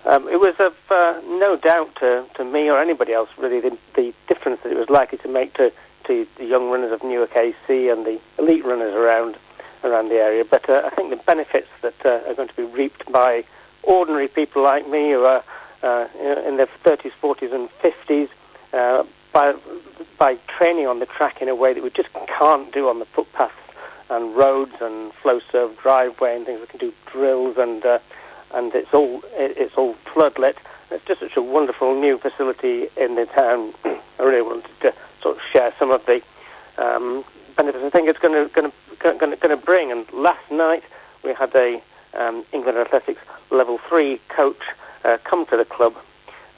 Um, 0.05 0.27
it 0.27 0.39
was 0.39 0.55
of 0.57 0.75
uh, 0.89 1.21
no 1.27 1.55
doubt 1.55 1.95
to, 1.97 2.25
to 2.33 2.43
me 2.43 2.67
or 2.67 2.79
anybody 2.79 3.13
else 3.13 3.29
really 3.37 3.59
the, 3.59 3.77
the 3.93 4.11
difference 4.27 4.61
that 4.61 4.71
it 4.71 4.77
was 4.77 4.89
likely 4.89 5.19
to 5.19 5.27
make 5.27 5.53
to, 5.55 5.71
to 6.05 6.25
the 6.37 6.45
young 6.45 6.71
runners 6.71 6.91
of 6.91 7.03
Newark 7.03 7.35
AC 7.35 7.89
and 7.89 8.07
the 8.07 8.19
elite 8.39 8.65
runners 8.65 8.95
around 8.95 9.37
around 9.85 10.09
the 10.09 10.15
area. 10.15 10.43
But 10.43 10.69
uh, 10.69 10.81
I 10.85 10.89
think 10.89 11.09
the 11.09 11.15
benefits 11.17 11.69
that 11.81 12.05
uh, 12.05 12.29
are 12.29 12.33
going 12.33 12.49
to 12.49 12.55
be 12.55 12.63
reaped 12.63 13.11
by 13.11 13.45
ordinary 13.83 14.27
people 14.27 14.63
like 14.63 14.87
me 14.89 15.11
who 15.11 15.23
are 15.23 15.43
uh, 15.83 16.07
in 16.19 16.57
their 16.57 16.67
30s, 16.83 17.11
40s, 17.21 17.53
and 17.53 17.69
50s 17.81 18.29
uh, 18.73 19.03
by 19.31 19.55
by 20.17 20.35
training 20.47 20.87
on 20.87 20.99
the 20.99 21.05
track 21.05 21.41
in 21.41 21.49
a 21.49 21.55
way 21.55 21.73
that 21.73 21.83
we 21.83 21.89
just 21.89 22.09
can't 22.25 22.71
do 22.71 22.87
on 22.89 22.99
the 22.99 23.05
footpaths 23.05 23.53
and 24.09 24.35
roads 24.35 24.73
and 24.81 25.13
flow 25.13 25.39
serve 25.51 25.77
driveway 25.77 26.35
and 26.35 26.45
things. 26.45 26.61
We 26.61 26.67
can 26.67 26.79
do 26.79 26.93
drills 27.05 27.57
and 27.57 27.85
uh, 27.85 27.99
and 28.53 28.73
it's 28.73 28.93
all 28.93 29.21
it's 29.33 29.75
all 29.75 29.95
floodlit. 30.05 30.55
It's 30.91 31.03
just 31.05 31.19
such 31.19 31.35
a 31.35 31.41
wonderful 31.41 31.99
new 31.99 32.17
facility 32.17 32.87
in 32.95 33.15
the 33.15 33.25
town. 33.25 33.73
I 34.19 34.23
really 34.23 34.41
wanted 34.41 34.79
to 34.81 34.93
sort 35.21 35.37
of 35.37 35.43
share 35.51 35.73
some 35.77 35.91
of 35.91 36.05
the 36.05 36.21
um, 36.77 37.25
benefits 37.55 37.83
I 37.83 37.89
think 37.89 38.07
it's 38.09 38.19
going 38.19 38.47
to 38.47 39.57
bring. 39.57 39.91
And 39.91 40.11
last 40.13 40.49
night 40.51 40.83
we 41.23 41.33
had 41.33 41.53
a 41.55 41.81
um, 42.13 42.45
England 42.51 42.77
Athletics 42.77 43.21
level 43.51 43.77
three 43.89 44.19
coach 44.29 44.61
uh, 45.03 45.17
come 45.23 45.45
to 45.47 45.57
the 45.57 45.65
club 45.65 45.95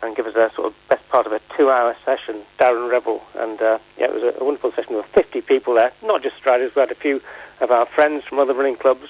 and 0.04 0.16
give 0.16 0.28
us 0.28 0.36
a 0.36 0.52
sort 0.54 0.68
of 0.68 0.76
best 0.90 1.08
part 1.10 1.26
of 1.26 1.32
a 1.32 1.42
two-hour 1.58 1.96
session, 2.06 2.42
Darren 2.60 2.90
Rebel, 2.90 3.24
and 3.36 3.60
uh, 3.62 3.80
yeah, 3.98 4.06
it 4.06 4.14
was 4.14 4.36
a, 4.40 4.44
wonderful 4.44 4.72
session. 4.72 4.96
Were 4.96 5.04
50 5.04 5.42
people 5.42 5.74
there, 5.74 5.92
not 6.04 6.22
just 6.22 6.38
striders. 6.38 6.76
We 6.76 6.82
had 6.82 6.92
a 6.92 6.96
few 6.96 7.20
of 7.62 7.72
our 7.72 7.88
friends 7.88 8.24
from 8.24 8.38
other 8.38 8.54
running 8.54 8.76
clubs 8.76 9.10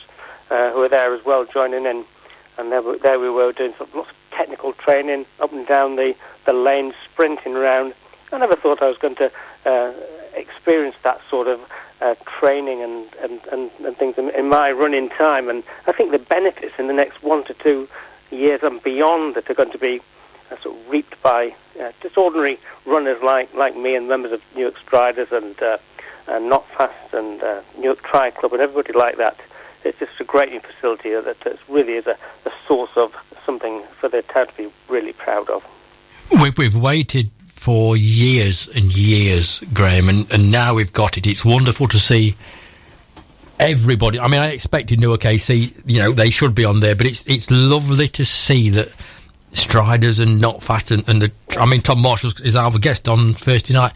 uh, 0.49 0.71
who 0.71 0.79
were 0.79 0.89
there 0.89 1.13
as 1.13 1.25
well, 1.25 1.43
joining 1.43 1.85
in, 1.85 2.05
and 2.57 2.71
there, 2.71 2.81
we- 2.81 2.97
there 2.99 3.19
we 3.19 3.29
were 3.29 3.51
doing 3.51 3.73
sort 3.75 3.89
of 3.89 3.95
lots 3.95 4.09
of 4.11 4.15
technical 4.31 4.71
training 4.73 5.25
up 5.41 5.51
and 5.51 5.67
down 5.67 5.95
the 5.97 6.15
the 6.45 6.53
lane, 6.53 6.93
sprinting 7.11 7.55
around. 7.55 7.93
I 8.31 8.37
never 8.37 8.55
thought 8.55 8.81
I 8.81 8.87
was 8.87 8.97
going 8.97 9.15
to 9.15 9.29
uh, 10.47 10.51
experience 10.51 10.95
that 11.03 11.21
sort 11.29 11.47
of 11.47 11.59
uh, 12.01 12.15
training 12.39 12.81
and, 12.81 13.05
and, 13.21 13.39
and, 13.51 13.71
and 13.85 13.97
things 13.97 14.17
in, 14.17 14.29
in 14.31 14.49
my 14.49 14.71
running 14.71 15.09
time. 15.09 15.49
And 15.49 15.63
I 15.87 15.91
think 15.91 16.11
the 16.11 16.19
benefits 16.19 16.73
in 16.77 16.87
the 16.87 16.93
next 16.93 17.23
one 17.23 17.43
to 17.45 17.53
two 17.53 17.87
years 18.31 18.61
and 18.63 18.81
beyond 18.83 19.35
that 19.35 19.49
are 19.49 19.53
going 19.53 19.71
to 19.71 19.77
be 19.77 20.01
uh, 20.51 20.57
sort 20.61 20.75
of 20.75 20.89
reaped 20.89 21.21
by 21.21 21.55
uh, 21.81 21.91
just 22.01 22.17
ordinary 22.17 22.59
runners 22.85 23.21
like, 23.23 23.53
like 23.53 23.75
me 23.75 23.95
and 23.95 24.07
members 24.07 24.31
of 24.31 24.41
Newark 24.55 24.77
Striders 24.79 25.31
and, 25.31 25.61
uh, 25.61 25.77
and 26.27 26.49
Not 26.49 26.67
Fast 26.69 27.13
and 27.13 27.41
uh, 27.41 27.61
York 27.79 28.03
Tri 28.03 28.31
Club 28.31 28.53
and 28.53 28.61
everybody 28.61 28.97
like 28.97 29.17
that. 29.17 29.39
It's 29.83 29.99
just 29.99 30.19
a 30.19 30.23
great 30.23 30.51
new 30.51 30.59
facility 30.59 31.11
that, 31.11 31.39
that 31.41 31.59
really 31.69 31.93
is 31.93 32.07
a, 32.07 32.17
a 32.45 32.51
source 32.67 32.91
of 32.95 33.15
something 33.45 33.83
for 33.99 34.09
the 34.09 34.21
town 34.21 34.47
to 34.47 34.53
be 34.57 34.69
really 34.89 35.13
proud 35.13 35.49
of. 35.49 35.63
We've 36.29 36.75
waited 36.75 37.31
for 37.57 37.97
years 37.97 38.67
and 38.67 38.95
years, 38.95 39.61
Graham, 39.73 40.09
and, 40.09 40.31
and 40.31 40.51
now 40.51 40.75
we've 40.75 40.93
got 40.93 41.17
it. 41.17 41.25
It's 41.25 41.43
wonderful 41.43 41.87
to 41.87 41.97
see 41.97 42.35
everybody. 43.59 44.19
I 44.19 44.27
mean, 44.27 44.39
I 44.41 44.51
expected 44.51 44.99
Newark 44.99 45.25
AC, 45.25 45.73
you 45.83 45.97
know, 45.97 46.11
they 46.11 46.29
should 46.29 46.53
be 46.53 46.65
on 46.65 46.81
there, 46.81 46.95
but 46.95 47.07
it's 47.07 47.25
it's 47.27 47.49
lovely 47.49 48.07
to 48.09 48.23
see 48.23 48.69
that 48.69 48.89
Striders 49.53 50.19
and 50.19 50.39
Not 50.39 50.61
Fast 50.61 50.91
and, 50.91 51.03
and 51.09 51.19
the. 51.19 51.31
I 51.59 51.65
mean, 51.65 51.81
Tom 51.81 51.99
Marshall 52.01 52.31
is 52.43 52.55
our 52.55 52.77
guest 52.77 53.07
on 53.07 53.33
Thursday 53.33 53.73
night, 53.73 53.93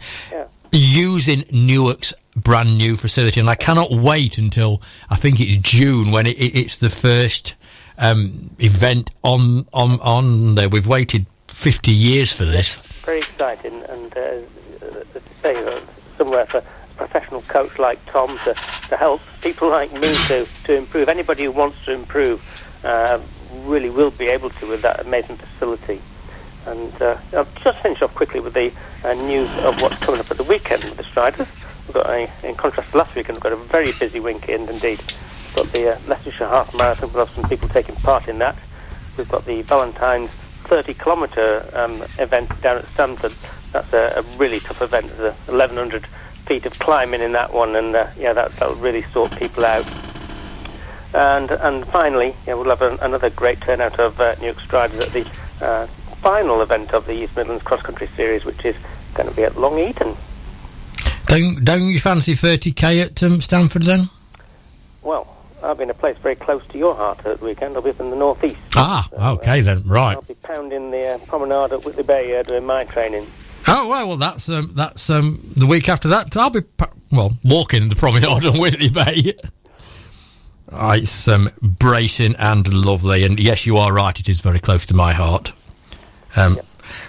using 0.72 1.44
Newark's 1.52 2.12
brand 2.34 2.76
new 2.76 2.96
facility, 2.96 3.38
and 3.38 3.48
I 3.48 3.54
cannot 3.54 3.92
wait 3.92 4.38
until 4.38 4.82
I 5.08 5.14
think 5.14 5.40
it's 5.40 5.56
June 5.56 6.10
when 6.10 6.26
it, 6.26 6.36
it, 6.36 6.56
it's 6.56 6.78
the 6.78 6.90
first 6.90 7.54
um, 7.96 8.50
event 8.58 9.10
on 9.22 9.66
on 9.72 10.00
on 10.00 10.56
there. 10.56 10.68
We've 10.68 10.88
waited 10.88 11.26
fifty 11.52 11.92
years 11.92 12.32
for 12.32 12.44
this. 12.44 12.76
very 13.04 13.18
exciting 13.18 13.82
and 13.88 14.16
uh, 14.16 14.20
uh, 14.20 15.04
to 15.12 15.20
say 15.42 15.54
uh, 15.66 15.80
somewhere 16.16 16.46
for 16.46 16.58
a 16.58 16.64
professional 16.96 17.42
coach 17.42 17.78
like 17.78 18.04
Tom 18.06 18.38
to, 18.44 18.54
to 18.88 18.96
help 18.96 19.20
people 19.42 19.68
like 19.68 19.92
me 19.92 20.14
to, 20.28 20.46
to 20.64 20.76
improve. 20.76 21.08
Anybody 21.08 21.44
who 21.44 21.50
wants 21.52 21.84
to 21.84 21.92
improve 21.92 22.40
uh, 22.84 23.20
really 23.64 23.90
will 23.90 24.10
be 24.10 24.26
able 24.26 24.50
to 24.50 24.66
with 24.66 24.82
that 24.82 25.00
amazing 25.00 25.36
facility. 25.36 26.00
And 26.66 26.94
uh, 27.02 27.16
I'll 27.32 27.46
just 27.62 27.78
finish 27.80 28.00
off 28.02 28.14
quickly 28.14 28.40
with 28.40 28.54
the 28.54 28.72
uh, 29.04 29.14
news 29.14 29.48
of 29.64 29.80
what's 29.82 29.96
coming 29.96 30.20
up 30.20 30.30
at 30.30 30.36
the 30.36 30.44
weekend 30.44 30.84
with 30.84 30.96
the 30.96 31.04
Striders. 31.04 31.48
We've 31.86 31.94
got 31.94 32.08
a, 32.08 32.30
in 32.44 32.54
contrast 32.54 32.92
to 32.92 32.96
last 32.98 33.14
weekend, 33.16 33.36
we've 33.36 33.42
got 33.42 33.52
a 33.52 33.56
very 33.56 33.92
busy 33.92 34.20
weekend 34.20 34.68
indeed. 34.70 35.00
We've 35.00 35.56
got 35.56 35.72
the 35.72 35.94
uh, 35.94 35.98
Leicestershire 36.06 36.48
Half 36.48 36.76
Marathon, 36.76 37.12
we'll 37.12 37.26
have 37.26 37.34
some 37.34 37.48
people 37.48 37.68
taking 37.68 37.96
part 37.96 38.28
in 38.28 38.38
that. 38.38 38.56
We've 39.16 39.28
got 39.28 39.44
the 39.44 39.62
Valentine's 39.62 40.30
30 40.64 40.94
kilometre 40.94 41.68
um, 41.74 42.02
event 42.18 42.60
down 42.62 42.78
at 42.78 42.88
Stamford. 42.88 43.34
That's 43.72 43.92
a, 43.92 44.14
a 44.18 44.22
really 44.36 44.60
tough 44.60 44.82
event. 44.82 45.08
There's 45.16 45.34
1,100 45.46 46.06
feet 46.46 46.66
of 46.66 46.78
climbing 46.78 47.20
in 47.20 47.32
that 47.32 47.52
one, 47.52 47.76
and 47.76 47.94
uh, 47.94 48.08
yeah, 48.18 48.32
that, 48.32 48.54
that'll 48.56 48.76
really 48.76 49.04
sort 49.12 49.36
people 49.38 49.64
out. 49.64 49.86
And 51.14 51.50
and 51.50 51.86
finally, 51.88 52.34
yeah, 52.46 52.54
we'll 52.54 52.70
have 52.70 52.82
an, 52.82 52.98
another 53.00 53.28
great 53.30 53.60
turnout 53.60 53.98
of 54.00 54.18
uh, 54.20 54.34
Newark 54.40 54.60
Striders 54.60 55.04
at 55.04 55.12
the 55.12 55.30
uh, 55.60 55.86
final 56.22 56.62
event 56.62 56.94
of 56.94 57.06
the 57.06 57.12
East 57.12 57.36
Midlands 57.36 57.62
Cross 57.62 57.82
Country 57.82 58.08
Series, 58.16 58.44
which 58.44 58.64
is 58.64 58.76
going 59.14 59.28
to 59.28 59.34
be 59.34 59.44
at 59.44 59.58
Long 59.58 59.78
Eaton. 59.78 60.16
Don't 61.26 61.62
don't 61.64 61.88
you 61.88 62.00
fancy 62.00 62.34
thirty 62.34 62.72
k 62.72 63.00
at 63.00 63.22
um, 63.22 63.40
Stamford 63.40 63.82
then? 63.82 64.08
Well, 65.02 65.31
I'll 65.62 65.74
be 65.74 65.84
in 65.84 65.90
a 65.90 65.94
place 65.94 66.16
very 66.18 66.34
close 66.34 66.66
to 66.68 66.78
your 66.78 66.94
heart 66.94 67.24
at 67.24 67.38
the 67.38 67.44
weekend. 67.44 67.76
I'll 67.76 67.82
be 67.82 67.90
up 67.90 68.00
in 68.00 68.10
the 68.10 68.16
northeast. 68.16 68.56
Ah, 68.74 69.08
okay 69.34 69.60
then, 69.60 69.82
right. 69.84 70.16
I'll 70.16 70.22
be 70.22 70.34
pounding 70.34 70.90
the 70.90 71.14
uh, 71.14 71.18
promenade 71.18 71.72
at 71.72 71.84
Whitley 71.84 72.02
Bay 72.02 72.38
uh, 72.38 72.42
doing 72.42 72.66
my 72.66 72.84
training. 72.84 73.26
Oh 73.68 73.88
well, 73.88 74.08
well 74.08 74.16
that's 74.16 74.48
um, 74.48 74.72
that's 74.74 75.08
um, 75.08 75.40
the 75.56 75.66
week 75.66 75.88
after 75.88 76.08
that. 76.08 76.36
I'll 76.36 76.50
be 76.50 76.62
pa- 76.62 76.90
well 77.10 77.32
walking 77.44 77.88
the 77.88 77.96
promenade 77.96 78.44
on 78.44 78.58
Whitley 78.58 78.90
Bay. 78.90 79.34
Ah, 80.72 80.94
it's 80.94 81.28
um, 81.28 81.50
bracing 81.60 82.34
and 82.36 82.72
lovely, 82.72 83.24
and 83.24 83.38
yes, 83.38 83.66
you 83.66 83.76
are 83.76 83.92
right. 83.92 84.18
It 84.18 84.28
is 84.28 84.40
very 84.40 84.58
close 84.58 84.86
to 84.86 84.94
my 84.94 85.12
heart. 85.12 85.52
Um, 86.34 86.58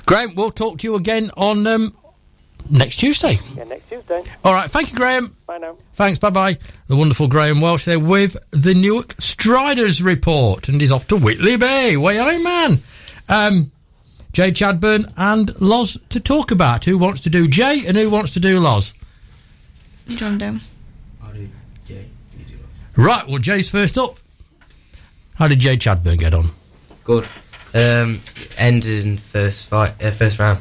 Graham, 0.06 0.36
we'll 0.36 0.52
talk 0.52 0.80
to 0.80 0.88
you 0.88 0.96
again 0.96 1.32
on 1.38 1.66
um, 1.66 1.96
next 2.70 2.98
Tuesday. 2.98 3.40
Yeah, 3.56 3.64
next 3.66 3.90
Tuesday. 3.90 4.24
All 4.44 4.54
right, 4.54 4.70
thank 4.70 4.92
you, 4.92 4.98
Graham. 4.98 5.36
Bye 5.48 5.58
now. 5.58 5.78
Thanks, 5.94 6.20
bye 6.20 6.30
bye. 6.30 6.58
The 6.88 6.96
wonderful 6.96 7.28
Graham 7.28 7.62
Welsh 7.62 7.86
there 7.86 8.00
with 8.00 8.38
the 8.52 8.74
Newark 8.74 9.14
Striders 9.20 10.02
report, 10.02 10.70
and 10.70 10.80
he's 10.82 10.92
off 10.92 11.08
to 11.08 11.18
Whitley 11.18 11.58
Bay. 11.58 11.98
Way 11.98 12.20
aye, 12.20 12.38
man. 12.40 12.80
Um, 13.30 13.72
Jay 14.32 14.52
Chadburn 14.52 15.12
and 15.16 15.60
Loz 15.62 15.98
to 16.10 16.20
talk 16.20 16.52
about. 16.52 16.86
Who 16.86 16.98
wants 16.98 17.22
to 17.22 17.30
do 17.30 17.48
Jay 17.48 17.82
and 17.88 17.96
who 17.96 18.10
wants 18.10 18.34
to 18.34 18.40
do 18.40 18.60
Loz? 18.60 18.94
You 20.08 20.18
don't 20.18 20.38
do. 20.38 20.60
Right, 22.96 23.28
well, 23.28 23.40
Jay's 23.40 23.72
first 23.72 23.98
up. 23.98 24.18
How 25.36 25.48
did 25.48 25.60
Jay 25.60 25.78
Chadburn 25.78 26.20
get 26.20 26.34
on? 26.34 26.50
Good. 27.04 27.28
Um, 27.74 28.20
ended 28.60 29.06
in 29.06 29.18
first 29.18 29.66
fight, 29.68 29.94
uh, 30.04 30.12
first 30.12 30.38
round. 30.38 30.60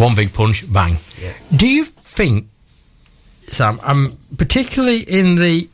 One 0.00 0.14
big 0.14 0.32
punch, 0.32 0.64
bang. 0.72 0.96
Yeah. 1.20 1.34
Do 1.54 1.68
you 1.68 1.84
think, 1.84 2.46
Sam, 3.42 3.78
um, 3.82 4.16
particularly 4.38 5.00
in 5.00 5.34
the, 5.34 5.68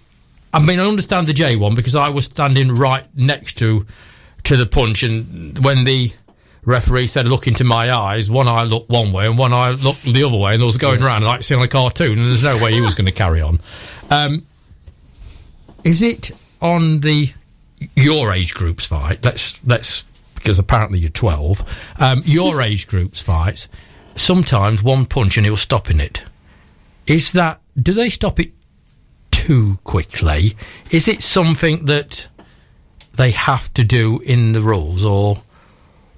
I 0.52 0.60
mean, 0.60 0.80
I 0.80 0.86
understand 0.86 1.28
the 1.28 1.32
J 1.32 1.54
one 1.54 1.76
because 1.76 1.94
I 1.94 2.08
was 2.08 2.24
standing 2.24 2.74
right 2.74 3.04
next 3.14 3.54
to 3.58 3.86
to 4.42 4.56
the 4.56 4.66
punch, 4.66 5.04
and 5.04 5.56
when 5.64 5.84
the 5.84 6.10
referee 6.64 7.06
said, 7.06 7.28
"Look 7.28 7.46
into 7.46 7.62
my 7.62 7.92
eyes," 7.92 8.28
one 8.28 8.48
eye 8.48 8.64
looked 8.64 8.90
one 8.90 9.12
way 9.12 9.26
and 9.26 9.38
one 9.38 9.52
eye 9.52 9.70
looked 9.70 10.02
the 10.02 10.24
other 10.24 10.36
way, 10.36 10.54
and 10.54 10.62
I 10.62 10.66
was 10.66 10.76
going 10.76 11.04
around 11.04 11.22
like 11.22 11.44
seeing 11.44 11.62
a 11.62 11.68
cartoon, 11.68 12.18
and 12.18 12.26
there's 12.26 12.42
no 12.42 12.58
way 12.60 12.72
he 12.72 12.80
was 12.80 12.96
going 12.96 13.06
to 13.06 13.12
carry 13.12 13.40
on. 13.40 13.60
Um, 14.10 14.42
is 15.84 16.02
it 16.02 16.32
on 16.60 16.98
the 16.98 17.32
your 17.94 18.32
age 18.32 18.54
group's 18.54 18.86
fight? 18.86 19.24
Let's 19.24 19.64
let's 19.64 20.02
because 20.34 20.58
apparently 20.58 20.98
you're 20.98 21.10
12. 21.10 21.94
Um, 22.00 22.22
your 22.24 22.60
age 22.70 22.88
group's 22.88 23.20
fights. 23.20 23.68
Sometimes 24.16 24.82
one 24.82 25.06
punch 25.06 25.36
and 25.36 25.46
he'll 25.46 25.56
stop 25.56 25.90
in 25.90 26.00
it. 26.00 26.22
Is 27.06 27.32
that 27.32 27.60
do 27.80 27.92
they 27.92 28.08
stop 28.08 28.40
it 28.40 28.52
too 29.30 29.78
quickly? 29.84 30.56
Is 30.90 31.06
it 31.06 31.22
something 31.22 31.84
that 31.84 32.28
they 33.14 33.30
have 33.30 33.72
to 33.74 33.84
do 33.84 34.20
in 34.20 34.52
the 34.52 34.62
rules, 34.62 35.04
or 35.04 35.38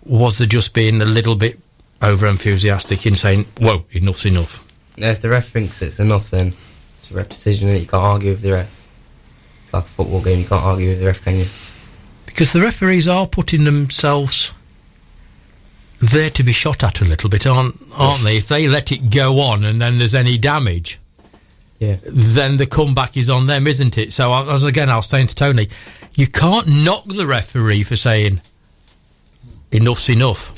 was 0.04 0.38
there 0.38 0.46
just 0.46 0.74
being 0.74 1.00
a 1.02 1.06
little 1.06 1.36
bit 1.36 1.58
over 2.00 2.26
enthusiastic 2.26 3.04
in 3.06 3.16
saying, 3.16 3.46
"Whoa, 3.58 3.84
enough's 3.90 4.26
enough"? 4.26 4.64
If 4.96 5.20
the 5.20 5.28
ref 5.28 5.48
thinks 5.48 5.82
it's 5.82 6.00
enough, 6.00 6.30
then 6.30 6.54
it's 6.96 7.10
a 7.10 7.14
ref 7.14 7.28
decision, 7.28 7.68
and 7.68 7.80
you 7.80 7.86
can't 7.86 8.02
argue 8.02 8.30
with 8.30 8.42
the 8.42 8.52
ref. 8.52 8.70
It's 9.64 9.74
like 9.74 9.84
a 9.84 9.88
football 9.88 10.22
game; 10.22 10.40
you 10.40 10.46
can't 10.46 10.64
argue 10.64 10.90
with 10.90 11.00
the 11.00 11.06
ref, 11.06 11.22
can 11.22 11.36
you? 11.36 11.48
Because 12.26 12.52
the 12.52 12.60
referees 12.60 13.08
are 13.08 13.26
putting 13.26 13.64
themselves 13.64 14.52
there 16.00 16.30
to 16.30 16.42
be 16.42 16.52
shot 16.52 16.82
at 16.84 17.00
a 17.00 17.04
little 17.04 17.28
bit, 17.30 17.46
aren't 17.46 17.74
aren't 17.96 18.22
they? 18.24 18.36
If 18.36 18.48
they 18.48 18.68
let 18.68 18.92
it 18.92 19.10
go 19.10 19.40
on 19.40 19.64
and 19.64 19.80
then 19.80 19.98
there's 19.98 20.14
any 20.14 20.38
damage, 20.38 20.98
Yeah. 21.80 21.96
then 22.04 22.56
the 22.56 22.66
comeback 22.66 23.16
is 23.16 23.28
on 23.30 23.46
them, 23.46 23.66
isn't 23.66 23.98
it? 23.98 24.12
So, 24.12 24.30
I, 24.32 24.52
as 24.52 24.64
again, 24.64 24.88
I 24.90 24.96
was 24.96 25.06
saying 25.08 25.28
to 25.28 25.34
Tony, 25.34 25.68
you 26.14 26.26
can't 26.26 26.66
knock 26.68 27.04
the 27.06 27.26
referee 27.26 27.82
for 27.82 27.96
saying 27.96 28.40
enough's 29.72 30.08
enough. 30.08 30.52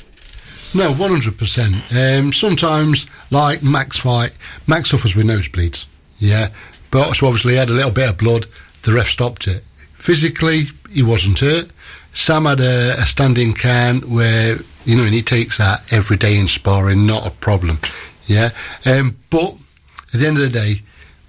No, 0.73 0.91
one 0.93 1.09
hundred 1.11 1.37
percent. 1.37 1.75
Um 1.93 2.31
Sometimes, 2.31 3.07
like 3.29 3.61
Max 3.61 3.97
fight, 3.97 4.31
Max 4.67 4.89
suffers 4.89 5.15
with 5.15 5.25
nosebleeds. 5.27 5.85
Yeah, 6.19 6.47
but 6.91 7.13
so 7.13 7.27
obviously 7.27 7.53
he 7.53 7.57
had 7.59 7.69
a 7.69 7.73
little 7.73 7.91
bit 7.91 8.09
of 8.09 8.17
blood. 8.17 8.45
The 8.83 8.93
ref 8.93 9.07
stopped 9.07 9.47
it. 9.47 9.63
Physically, 9.95 10.63
he 10.89 11.03
wasn't 11.03 11.39
hurt. 11.39 11.71
Sam 12.13 12.45
had 12.45 12.59
a, 12.59 12.97
a 12.97 13.03
standing 13.03 13.53
can 13.53 14.01
where 14.01 14.57
you 14.85 14.95
know, 14.95 15.03
and 15.03 15.13
he 15.13 15.21
takes 15.21 15.57
that 15.57 15.91
every 15.93 16.17
day 16.17 16.37
in 16.37 16.47
sparring, 16.47 17.05
not 17.05 17.27
a 17.27 17.31
problem. 17.31 17.79
Yeah, 18.25 18.49
um, 18.85 19.17
but 19.29 19.55
at 20.13 20.19
the 20.19 20.27
end 20.27 20.37
of 20.37 20.43
the 20.43 20.49
day, 20.49 20.75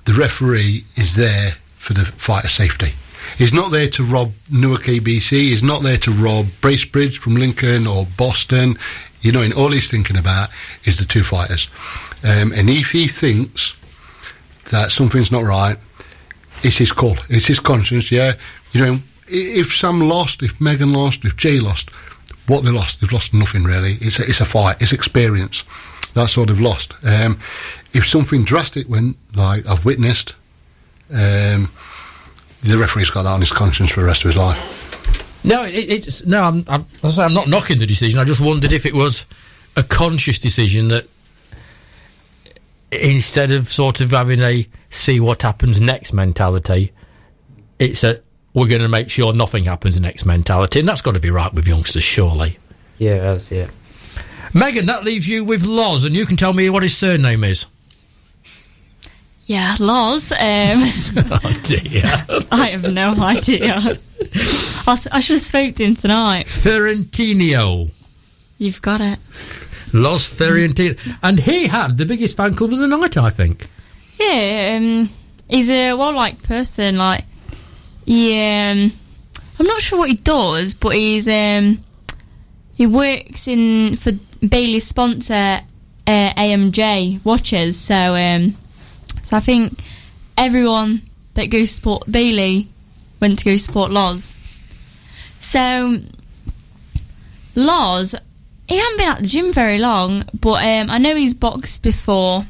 the 0.05 0.15
referee 0.15 0.85
is 0.97 1.17
there 1.17 1.51
for 1.77 1.95
the 1.95 2.05
fighter's 2.05 2.53
safety. 2.53 2.95
He's 3.39 3.53
not 3.53 3.71
there 3.71 3.89
to 3.89 4.05
rob 4.05 4.33
Newark 4.51 4.83
ABC. 4.83 5.31
He's 5.31 5.63
not 5.63 5.83
there 5.83 5.97
to 5.99 6.11
rob 6.11 6.47
Bracebridge 6.61 7.19
from 7.19 7.35
Lincoln 7.37 7.87
or 7.87 8.07
Boston. 8.17 8.77
You 9.21 9.33
know, 9.33 9.43
and 9.43 9.55
all 9.55 9.71
he's 9.71 9.91
thinking 9.91 10.17
about 10.17 10.51
is 10.85 10.99
the 10.99 11.05
two 11.05 11.23
fighters. 11.23 11.69
Um, 12.25 12.53
and 12.53 12.69
if 12.69 12.91
he 12.91 13.07
thinks 13.07 13.77
that 14.71 14.91
something's 14.91 15.33
not 15.33 15.45
right, 15.45 15.77
it's 16.63 16.79
his 16.79 16.93
call. 16.93 17.17
It's 17.29 17.47
his 17.47 17.61
conscience. 17.61 18.13
Yeah, 18.13 18.33
you 18.73 18.85
know, 18.85 18.99
if 19.33 19.75
Sam 19.75 20.01
lost, 20.01 20.43
if 20.43 20.61
Megan 20.61 20.93
lost, 20.93 21.25
if 21.25 21.37
Jay 21.37 21.59
lost, 21.59 21.91
what 22.47 22.65
they 22.65 22.71
lost, 22.71 23.01
they've 23.01 23.13
lost 23.13 23.35
nothing 23.35 23.65
really. 23.65 23.93
It's 24.01 24.19
a, 24.19 24.23
it's 24.25 24.41
a 24.41 24.45
fight. 24.45 24.77
It's 24.81 24.93
experience. 24.93 25.65
That's 26.15 26.37
all 26.37 26.45
they've 26.45 26.61
lost. 26.61 26.95
Um, 27.05 27.39
if 27.93 28.07
something 28.07 28.45
drastic 28.45 28.89
went, 28.89 29.17
like 29.35 29.67
I've 29.67 29.85
witnessed, 29.85 30.35
um, 31.11 31.71
the 32.63 32.77
referee's 32.79 33.11
got 33.11 33.23
that 33.25 33.31
on 33.31 33.41
his 33.41 33.53
conscience 33.53 33.91
for 33.91 34.01
the 34.01 34.07
rest 34.07 34.25
of 34.25 34.31
his 34.31 34.37
life. 34.37 35.45
No, 35.45 35.65
it, 35.65 35.73
it's 35.73 36.25
no. 36.25 36.43
I'm, 36.43 36.65
I'm, 36.69 36.87
I'm 37.03 37.35
not 37.35 37.49
knocking 37.49 37.79
the 37.79 37.87
decision. 37.87 38.21
I 38.21 38.25
just 38.25 38.41
wondered 38.41 38.73
if 38.73 38.87
it 38.87 38.95
was 38.95 39.27
a 39.77 39.83
conscious 39.83 40.39
decision 40.39 40.89
that 40.89 41.09
instead 42.93 43.51
of 43.51 43.69
sort 43.69 44.01
of 44.01 44.11
having 44.11 44.41
a 44.41 44.69
see 44.91 45.19
what 45.19 45.43
happens 45.43 45.81
next 45.81 46.13
mentality, 46.13 46.93
it's 47.79 48.05
a 48.05 48.21
we're 48.55 48.69
going 48.69 48.83
to 48.83 48.89
make 48.89 49.11
sure 49.11 49.33
nothing 49.33 49.65
happens 49.65 49.97
in 49.97 50.03
next 50.03 50.27
mentality, 50.27 50.81
and 50.81 50.89
that's 50.89 51.03
got 51.03 51.15
to 51.15 51.21
be 51.21 51.31
right 51.31 51.53
with 51.53 51.67
youngsters, 51.67 52.05
surely. 52.05 52.59
Yeah, 52.99 53.15
it 53.15 53.23
has, 53.23 53.51
yeah. 53.51 53.69
Megan, 54.55 54.87
that 54.87 55.05
leaves 55.05 55.29
you 55.29 55.45
with 55.45 55.65
Loz, 55.65 56.05
and 56.05 56.15
you 56.15 56.27
can 56.27 56.37
tell 56.37 56.53
me 56.53 56.69
what 56.69 56.83
his 56.83 56.97
surname 56.97 57.45
is. 57.45 57.67
Yeah, 59.47 59.77
Loz. 59.81 60.31
Um, 60.33 60.39
oh 60.41 61.61
dear, 61.65 62.05
I 62.53 62.69
have 62.69 62.93
no 62.93 63.15
idea. 63.15 63.75
I 64.87 65.21
should 65.21 65.35
have 65.35 65.43
spoke 65.43 65.75
to 65.77 65.85
him 65.85 65.97
tonight. 65.97 66.47
Ferentino. 66.47 67.91
You've 68.59 68.83
got 68.83 69.01
it. 69.01 69.19
Loz 69.93 70.29
Ferentino, 70.29 71.17
and 71.23 71.41
he 71.41 71.67
had 71.67 71.99
the 71.99 72.07
biggest 72.07 72.37
fan 72.37 72.55
club 72.55 72.73
of 72.73 72.79
the 72.79 72.87
night, 72.87 73.17
I 73.17 73.31
think. 73.31 73.69
Yeah, 74.19 74.79
um, 74.79 75.11
he's 75.49 75.69
a 75.71 75.95
well-liked 75.95 76.45
person. 76.45 76.99
Like, 76.99 77.25
he, 78.05 78.35
um, 78.41 78.93
I'm 79.59 79.67
not 79.67 79.81
sure 79.81 79.99
what 80.01 80.11
he 80.11 80.17
does, 80.17 80.75
but 80.75 80.95
he's 80.95 81.29
um, 81.29 81.79
he 82.75 82.87
works 82.87 83.47
in 83.49 83.97
for 83.97 84.13
Bailey's 84.47 84.87
sponsor, 84.87 85.61
uh, 86.07 86.33
AMJ 86.35 87.25
watches. 87.25 87.79
So, 87.79 88.15
um, 88.15 88.55
so 89.23 89.37
I 89.37 89.41
think 89.41 89.83
everyone 90.37 91.03
that 91.35 91.47
goes 91.47 91.69
to 91.69 91.75
support 91.75 92.11
Bailey 92.11 92.69
went 93.21 93.39
to 93.41 93.45
go 93.45 93.57
support 93.57 93.91
Loz. 93.91 94.39
So, 95.39 96.01
Loz, 97.55 98.15
he 98.69 98.79
hasn't 98.79 98.99
been 98.99 99.09
at 99.09 99.19
the 99.21 99.29
gym 99.29 99.53
very 99.53 99.79
long, 99.79 100.25
but 100.41 100.65
um, 100.65 100.91
I 100.91 100.99
know 100.99 101.15
he's 101.15 101.35
boxed 101.35 101.83
before 101.83 102.47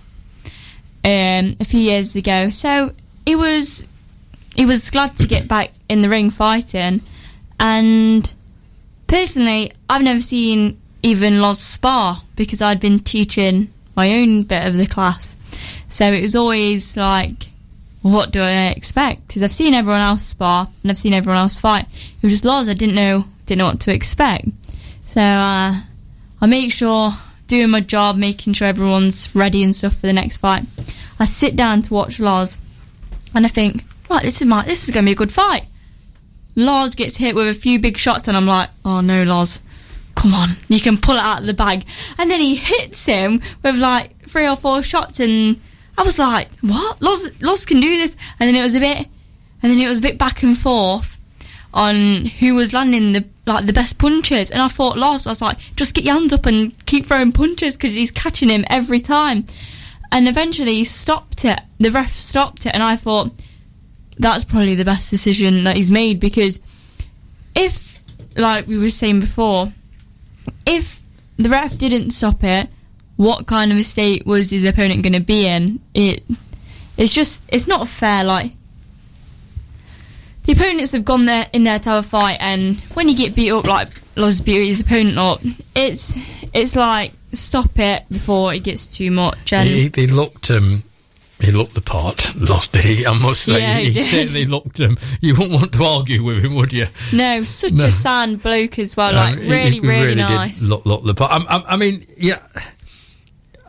um, 1.05 1.57
a 1.61 1.65
few 1.65 1.81
years 1.81 2.15
ago. 2.15 2.51
So 2.51 2.93
he 3.27 3.35
was 3.37 3.87
he 4.55 4.67
was 4.67 4.91
glad 4.91 5.17
to 5.17 5.27
get 5.27 5.49
back 5.49 5.73
in 5.89 6.01
the 6.01 6.09
ring 6.09 6.31
fighting. 6.31 7.01
And 7.59 8.33
personally, 9.07 9.73
I've 9.89 10.03
never 10.03 10.21
seen 10.21 10.81
even 11.03 11.41
Loz 11.41 11.61
spar 11.61 12.23
because 12.37 12.63
I'd 12.63 12.81
been 12.81 13.01
teaching 13.01 13.73
my 13.97 14.15
own 14.15 14.43
bit 14.43 14.67
of 14.67 14.77
the 14.77 14.87
class. 14.87 15.37
So 15.89 16.07
it 16.07 16.23
was 16.23 16.35
always 16.37 16.97
like, 16.97 17.49
what 18.03 18.33
do 18.33 18.41
I 18.41 18.69
expect? 18.69 19.29
Because 19.29 19.43
I've 19.43 19.51
seen 19.51 19.75
everyone 19.75 20.01
else 20.01 20.23
spar 20.23 20.69
and 20.83 20.91
I've 20.91 20.99
seen 20.99 21.15
everyone 21.15 21.41
else 21.41 21.59
fight. 21.59 21.85
It 21.85 22.23
was 22.23 22.33
just 22.33 22.45
Loz. 22.45 22.69
I 22.69 22.75
didn't 22.75 22.97
know 22.97 23.25
didn't 23.47 23.59
know 23.59 23.67
what 23.67 23.81
to 23.81 23.93
expect. 23.93 24.49
So 25.05 25.21
uh, 25.21 25.81
I 26.41 26.47
make 26.47 26.73
sure 26.73 27.11
doing 27.49 27.71
my 27.71 27.81
job, 27.81 28.17
making 28.17 28.55
sure 28.55 28.67
everyone's 28.67 29.35
ready 29.35 29.63
and 29.63 29.77
stuff 29.77 29.97
for 29.97 30.07
the 30.07 30.13
next 30.13 30.39
fight. 30.39 30.63
I 31.21 31.27
sit 31.27 31.55
down 31.55 31.83
to 31.83 31.95
watch 31.95 32.19
Lars, 32.19 32.59
and 33.35 33.45
I 33.45 33.49
think, 33.49 33.85
right, 34.13 34.23
this 34.23 34.41
is 34.41 34.47
my 34.47 34.65
this 34.65 34.85
is 34.85 34.91
going 34.91 35.05
to 35.05 35.09
be 35.09 35.13
a 35.13 35.17
good 35.17 35.33
fight. 35.33 35.67
Lars 36.55 36.95
gets 36.95 37.17
hit 37.17 37.35
with 37.35 37.49
a 37.49 37.55
few 37.55 37.79
big 37.79 37.97
shots, 37.97 38.29
and 38.29 38.37
I'm 38.37 38.47
like, 38.47 38.69
oh 38.85 39.01
no, 39.01 39.25
Lars, 39.25 39.63
come 40.15 40.35
on, 40.35 40.51
you 40.69 40.81
can 40.81 40.99
pull 40.99 41.17
it 41.17 41.23
out 41.23 41.41
of 41.41 41.47
the 41.47 41.55
bag. 41.55 41.85
And 42.19 42.31
then 42.31 42.41
he 42.41 42.57
hits 42.57 43.07
him 43.07 43.41
with 43.63 43.79
like 43.79 44.29
three 44.29 44.47
or 44.47 44.57
four 44.57 44.83
shots, 44.83 45.21
and 45.21 45.59
I 45.97 46.03
was 46.03 46.19
like, 46.19 46.51
what? 46.61 47.01
Lars, 47.01 47.43
Lars 47.43 47.65
can 47.65 47.81
do 47.81 47.97
this. 47.97 48.17
And 48.39 48.49
then 48.49 48.57
it 48.57 48.63
was 48.63 48.75
a 48.75 48.81
bit, 48.81 48.99
and 49.63 49.71
then 49.71 49.79
it 49.79 49.89
was 49.89 49.99
a 49.99 50.03
bit 50.03 50.19
back 50.19 50.43
and 50.43 50.57
forth 50.57 51.19
on 51.75 52.27
who 52.27 52.55
was 52.55 52.75
landing 52.75 53.13
the 53.13 53.25
like 53.47 53.67
the 53.67 53.73
best 53.73 53.99
punches. 53.99 54.51
And 54.51 54.61
I 54.61 54.69
thought, 54.69 54.99
Lars, 54.99 55.27
I 55.27 55.31
was 55.31 55.43
like, 55.43 55.59
just 55.75 55.95
get 55.95 56.05
your 56.05 56.15
hands 56.15 56.33
up 56.33 56.47
and 56.47 56.73
keep 56.87 57.07
throwing 57.07 57.33
punches 57.33 57.77
because 57.77 57.95
he's 57.95 58.11
catching 58.11 58.51
him 58.51 58.65
every 58.69 59.01
time. 59.01 59.47
And 60.13 60.29
eventually 60.29 60.75
he 60.75 60.85
stopped 60.85 61.47
it. 61.47 61.59
The 61.81 61.91
ref 61.91 62.11
stopped 62.11 62.67
it, 62.67 62.75
and 62.75 62.83
I 62.83 62.97
thought 62.97 63.33
that's 64.19 64.45
probably 64.45 64.75
the 64.75 64.85
best 64.85 65.11
decision 65.11 65.65
that 65.65 65.77
he's 65.77 65.91
made 65.91 66.21
because 66.21 66.61
if, 67.55 68.01
like 68.37 68.67
we 68.67 68.79
were 68.79 68.91
saying 68.91 69.21
before, 69.21 69.73
if 70.67 71.01
the 71.37 71.49
ref 71.49 71.77
didn't 71.79 72.11
stop 72.11 72.43
it, 72.45 72.69
what 73.17 73.47
kind 73.47 73.73
of 73.73 73.79
a 73.79 73.83
state 73.83 74.27
was 74.27 74.51
his 74.51 74.65
opponent 74.65 75.03
going 75.03 75.13
to 75.13 75.21
be 75.21 75.47
in? 75.47 75.81
It, 75.95 76.25
it's 76.97 77.13
just, 77.13 77.45
it's 77.49 77.67
not 77.67 77.89
fair. 77.89 78.25
Like 78.25 78.53
the 80.45 80.53
opponents 80.53 80.93
have 80.93 81.05
gone 81.05 81.27
there 81.27 81.47
in 81.53 81.65
there 81.65 81.79
to 81.79 81.91
have 81.91 82.05
a 82.05 82.09
fight, 82.09 82.39
and 82.41 82.77
when 82.95 83.09
you 83.09 83.17
get 83.17 83.35
beat 83.35 83.51
up 83.51 83.65
like 83.65 83.89
beat 84.45 84.67
his 84.67 84.81
opponent 84.81 85.19
up, 85.19 85.41
it's 85.75 86.17
it's 86.53 86.75
like 86.75 87.13
stop 87.33 87.79
it 87.79 88.05
before 88.11 88.53
it 88.53 88.61
gets 88.61 88.87
too 88.87 89.11
much. 89.11 89.53
And 89.53 89.69
He, 89.69 89.91
he 89.95 90.07
looked 90.09 90.51
um, 90.51 90.83
he 91.43 91.51
looked 91.51 91.75
the 91.75 91.81
part, 91.81 92.35
lost 92.37 92.75
he? 92.77 93.05
I 93.07 93.13
must 93.21 93.43
say, 93.43 93.61
Yeah, 93.61 93.79
he, 93.79 93.91
he 93.91 94.01
certainly 94.01 94.45
looked 94.47 94.79
him. 94.81 94.97
You 95.21 95.35
wouldn't 95.35 95.53
want 95.53 95.73
to 95.75 95.85
argue 95.85 96.23
with 96.23 96.45
him, 96.45 96.55
would 96.55 96.73
you? 96.73 96.87
No, 97.13 97.43
such 97.43 97.73
No. 97.73 97.85
a 97.87 97.91
sound 97.91 98.43
bloke 98.43 98.79
as 98.79 98.97
well. 98.97 99.13
Like 99.13 99.37
Um, 99.37 99.43
he- 99.43 99.51
really, 99.51 99.71
he 99.73 99.81
really, 99.81 100.15
did 100.15 100.17
nice. 100.29 100.63
look, 100.63 100.87
look 100.87 101.05
the 101.05 101.15
part. 101.15 101.33
I'm, 101.33 101.45
I'm, 101.49 101.63
I 101.67 101.77
mean, 101.77 102.07
yeah, 102.17 102.39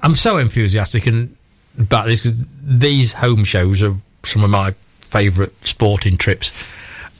I'm 0.02 0.16
so 0.16 0.38
enthusiastic 0.38 1.08
and 1.08 1.36
about 1.80 2.06
this 2.08 2.22
because 2.24 2.46
these 2.62 3.14
home 3.14 3.44
shows 3.44 3.84
are 3.84 3.96
some 4.24 4.44
of 4.44 4.50
my 4.50 4.72
favourite 5.02 5.52
sporting 5.66 6.18
trips 6.18 6.52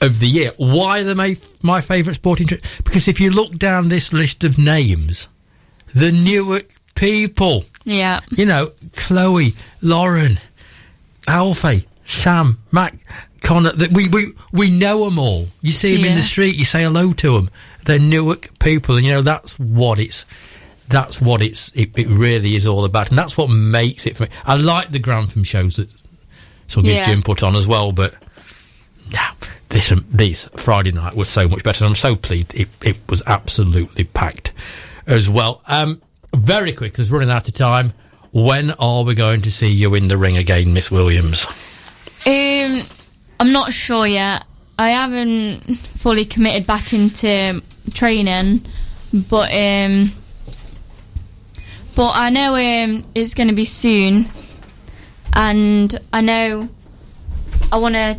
of 0.00 0.20
the 0.20 0.26
year. 0.26 0.50
Why 0.56 1.00
are 1.00 1.04
they 1.04 1.14
my, 1.14 1.36
my 1.62 1.80
favourite 1.80 2.14
sporting 2.16 2.46
trip? 2.46 2.62
Because 2.84 3.08
if 3.08 3.20
you 3.20 3.30
look 3.30 3.56
down 3.58 3.88
this 3.88 4.12
list 4.12 4.44
of 4.44 4.58
names, 4.58 5.28
the 5.94 6.12
Newark 6.12 6.66
people, 6.94 7.64
yeah. 7.84 8.20
you 8.30 8.46
know, 8.46 8.70
Chloe, 8.96 9.54
Lauren, 9.82 10.40
Alfie, 11.26 11.86
Sam, 12.04 12.58
Mac, 12.72 12.94
Connor, 13.40 13.72
that 13.72 13.92
we, 13.92 14.08
we, 14.08 14.32
we 14.52 14.70
know 14.70 15.04
them 15.04 15.18
all. 15.18 15.46
You 15.62 15.70
see 15.70 15.96
them 15.96 16.06
in 16.06 16.14
the 16.16 16.22
street, 16.22 16.56
you 16.56 16.64
say 16.64 16.82
hello 16.82 17.12
to 17.14 17.32
them. 17.34 17.50
They're 17.84 17.98
Newark 17.98 18.58
people, 18.58 18.96
and 18.96 19.04
you 19.04 19.12
know, 19.12 19.22
that's 19.22 19.58
what 19.58 19.98
it's, 19.98 20.24
that's 20.88 21.20
what 21.20 21.42
it's, 21.42 21.70
it, 21.74 21.96
it 21.98 22.06
really 22.08 22.56
is 22.56 22.66
all 22.66 22.84
about. 22.84 23.10
And 23.10 23.18
that's 23.18 23.36
what 23.36 23.48
makes 23.48 24.06
it 24.06 24.16
for 24.16 24.24
me. 24.24 24.30
I 24.46 24.56
like 24.56 24.88
the 24.88 24.98
Grantham 24.98 25.44
shows 25.44 25.76
that 25.76 25.88
Suggy's 26.66 26.98
Yeah. 26.98 27.06
Gym 27.06 27.22
put 27.22 27.42
on 27.42 27.54
as 27.56 27.66
well, 27.66 27.92
but 27.92 28.14
yeah, 29.10 29.32
this, 29.68 29.92
this 30.10 30.48
Friday 30.56 30.92
night 30.92 31.14
was 31.14 31.28
so 31.28 31.46
much 31.46 31.62
better. 31.62 31.84
And 31.84 31.90
I'm 31.90 31.96
so 31.96 32.16
pleased 32.16 32.54
it, 32.54 32.68
it 32.82 32.96
was 33.08 33.22
absolutely 33.26 34.04
packed 34.04 34.52
as 35.06 35.28
well. 35.28 35.60
Um, 35.66 36.00
very 36.34 36.72
quick, 36.72 36.98
it's 36.98 37.10
running 37.10 37.30
out 37.30 37.48
of 37.48 37.54
time. 37.54 37.92
When 38.32 38.72
are 38.72 39.04
we 39.04 39.14
going 39.14 39.42
to 39.42 39.50
see 39.50 39.70
you 39.70 39.94
in 39.94 40.08
the 40.08 40.16
ring 40.16 40.36
again, 40.36 40.72
Miss 40.72 40.90
Williams? 40.90 41.46
Um, 42.26 42.82
I'm 43.38 43.52
not 43.52 43.72
sure 43.72 44.06
yet. 44.06 44.44
I 44.78 44.90
haven't 44.90 45.58
fully 45.76 46.24
committed 46.24 46.66
back 46.66 46.92
into 46.92 47.62
training, 47.92 48.60
but 49.30 49.52
um, 49.52 50.10
but 51.94 52.12
I 52.14 52.30
know 52.30 52.54
um, 52.54 53.04
it's 53.14 53.34
going 53.34 53.48
to 53.48 53.54
be 53.54 53.64
soon, 53.64 54.26
and 55.32 55.96
I 56.12 56.20
know 56.22 56.68
I 57.70 57.76
want 57.76 57.94
to 57.94 58.18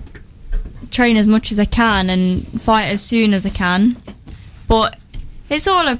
train 0.91 1.17
as 1.17 1.27
much 1.27 1.51
as 1.51 1.59
I 1.59 1.65
can 1.65 2.09
and 2.09 2.45
fight 2.61 2.85
as 2.85 3.01
soon 3.01 3.33
as 3.33 3.45
I 3.45 3.49
can. 3.49 3.97
But 4.67 4.97
it's 5.49 5.67
all 5.67 5.87
a, 5.87 5.99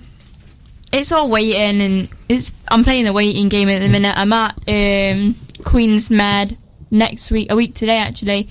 it's 0.95 1.11
all 1.11 1.29
waiting, 1.29 1.81
and 1.81 2.09
it's 2.29 2.51
I'm 2.67 2.83
playing 2.83 3.05
the 3.05 3.13
waiting 3.13 3.49
game 3.49 3.69
at 3.69 3.81
the 3.81 3.89
minute. 3.89 4.13
I'm 4.17 4.33
at 4.33 4.55
um, 4.67 5.35
Queen's 5.63 6.09
Med 6.09 6.57
next 6.91 7.31
week, 7.31 7.51
a 7.51 7.55
week 7.55 7.73
today 7.75 7.97
actually. 7.99 8.47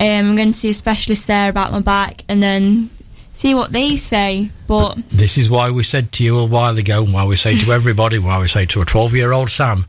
Um, 0.00 0.30
I'm 0.30 0.36
going 0.36 0.48
to 0.48 0.54
see 0.54 0.70
a 0.70 0.74
specialist 0.74 1.26
there 1.26 1.48
about 1.48 1.72
my 1.72 1.80
back, 1.80 2.24
and 2.28 2.42
then 2.42 2.90
see 3.32 3.54
what 3.54 3.72
they 3.72 3.96
say. 3.96 4.50
But 4.66 4.94
This 5.10 5.38
is 5.38 5.48
why 5.50 5.70
we 5.70 5.82
said 5.82 6.12
to 6.12 6.24
you 6.24 6.38
a 6.38 6.44
while 6.46 6.76
ago, 6.76 7.04
and 7.04 7.12
why 7.12 7.24
we 7.24 7.36
say 7.36 7.56
to 7.56 7.72
everybody, 7.78 8.18
why 8.18 8.40
we 8.40 8.48
say 8.48 8.66
to 8.66 8.80
a 8.82 8.84
12 8.84 9.14
year 9.14 9.32
old 9.32 9.50
Sam, 9.50 9.86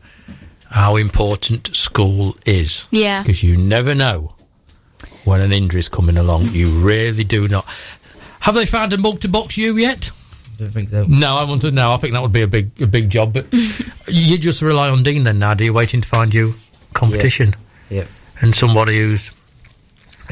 how 0.69 0.95
important 0.95 1.75
school 1.75 2.35
is. 2.45 2.83
yeah, 2.91 3.21
Because 3.23 3.43
you 3.43 3.57
never 3.57 3.95
know 3.95 4.33
when 5.25 5.41
an 5.41 5.51
injury's 5.51 5.89
coming 5.89 6.17
along. 6.17 6.45
You 6.49 6.69
really 6.79 7.23
do 7.23 7.47
not. 7.47 7.65
Have 8.41 8.55
they 8.55 8.65
found 8.65 8.93
a 8.93 8.97
mug 8.97 9.19
to 9.21 9.27
box 9.27 9.57
you 9.57 9.75
yet? 9.77 10.11
Don't 10.59 10.69
think 10.71 10.89
so. 10.89 11.05
No, 11.07 11.35
I 11.35 11.43
want 11.45 11.61
to 11.61 11.71
know. 11.71 11.93
I 11.93 11.97
think 11.97 12.13
that 12.13 12.21
would 12.21 12.31
be 12.33 12.41
a 12.43 12.47
big, 12.47 12.81
a 12.81 12.87
big 12.87 13.09
job. 13.09 13.33
But 13.33 13.47
you 14.07 14.37
just 14.37 14.61
rely 14.61 14.89
on 14.89 15.03
Dean 15.03 15.23
then, 15.23 15.39
now, 15.39 15.53
do 15.53 15.63
you? 15.63 15.73
Waiting 15.73 16.01
to 16.01 16.07
find 16.07 16.33
you 16.33 16.55
competition 16.93 17.55
Yep. 17.89 18.07
and 18.41 18.53
somebody 18.53 18.99
who's 18.99 19.31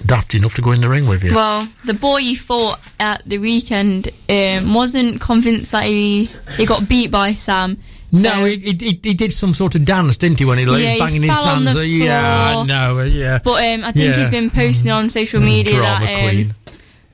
daft 0.05 0.35
enough 0.35 0.53
to 0.55 0.61
go 0.61 0.71
in 0.71 0.81
the 0.81 0.89
ring 0.89 1.07
with 1.07 1.23
you. 1.23 1.33
Well, 1.33 1.67
the 1.85 1.93
boy 1.93 2.19
he 2.21 2.35
fought 2.35 2.79
at 2.99 3.23
the 3.25 3.37
weekend 3.39 4.09
um, 4.29 4.73
wasn't 4.73 5.19
convinced 5.21 5.71
that 5.71 5.85
he 5.85 6.25
he 6.55 6.65
got 6.65 6.87
beat 6.87 7.09
by 7.09 7.33
Sam. 7.33 7.77
no, 8.11 8.45
he, 8.45 8.55
he, 8.57 8.99
he 9.03 9.13
did 9.15 9.33
some 9.33 9.53
sort 9.53 9.75
of 9.75 9.85
dance, 9.85 10.17
didn't 10.17 10.39
he, 10.39 10.45
when 10.45 10.57
he 10.59 10.65
was 10.65 10.81
Yeah, 10.81 10.93
he 10.93 10.99
banging 10.99 11.21
his 11.23 11.31
fell 11.31 11.47
on 11.47 11.63
hands? 11.65 11.75
the 11.75 11.81
Uh, 11.81 11.83
Yeah, 11.83 12.45
I 12.49 12.53
floor. 12.53 12.65
know. 12.67 12.99
uh, 12.99 13.03
Yeah. 13.05 13.39
But 13.43 13.63
um, 13.63 13.83
I 13.83 13.91
think 13.91 14.05
Yeah. 14.05 14.19
he's 14.19 14.29
been 14.29 14.49
posting 14.49 14.91
on 14.91 15.09
social 15.09 15.41
media 15.41 15.73
Drama 15.73 16.05
that 16.05 16.13
um, 16.23 16.29
queen. 16.29 16.53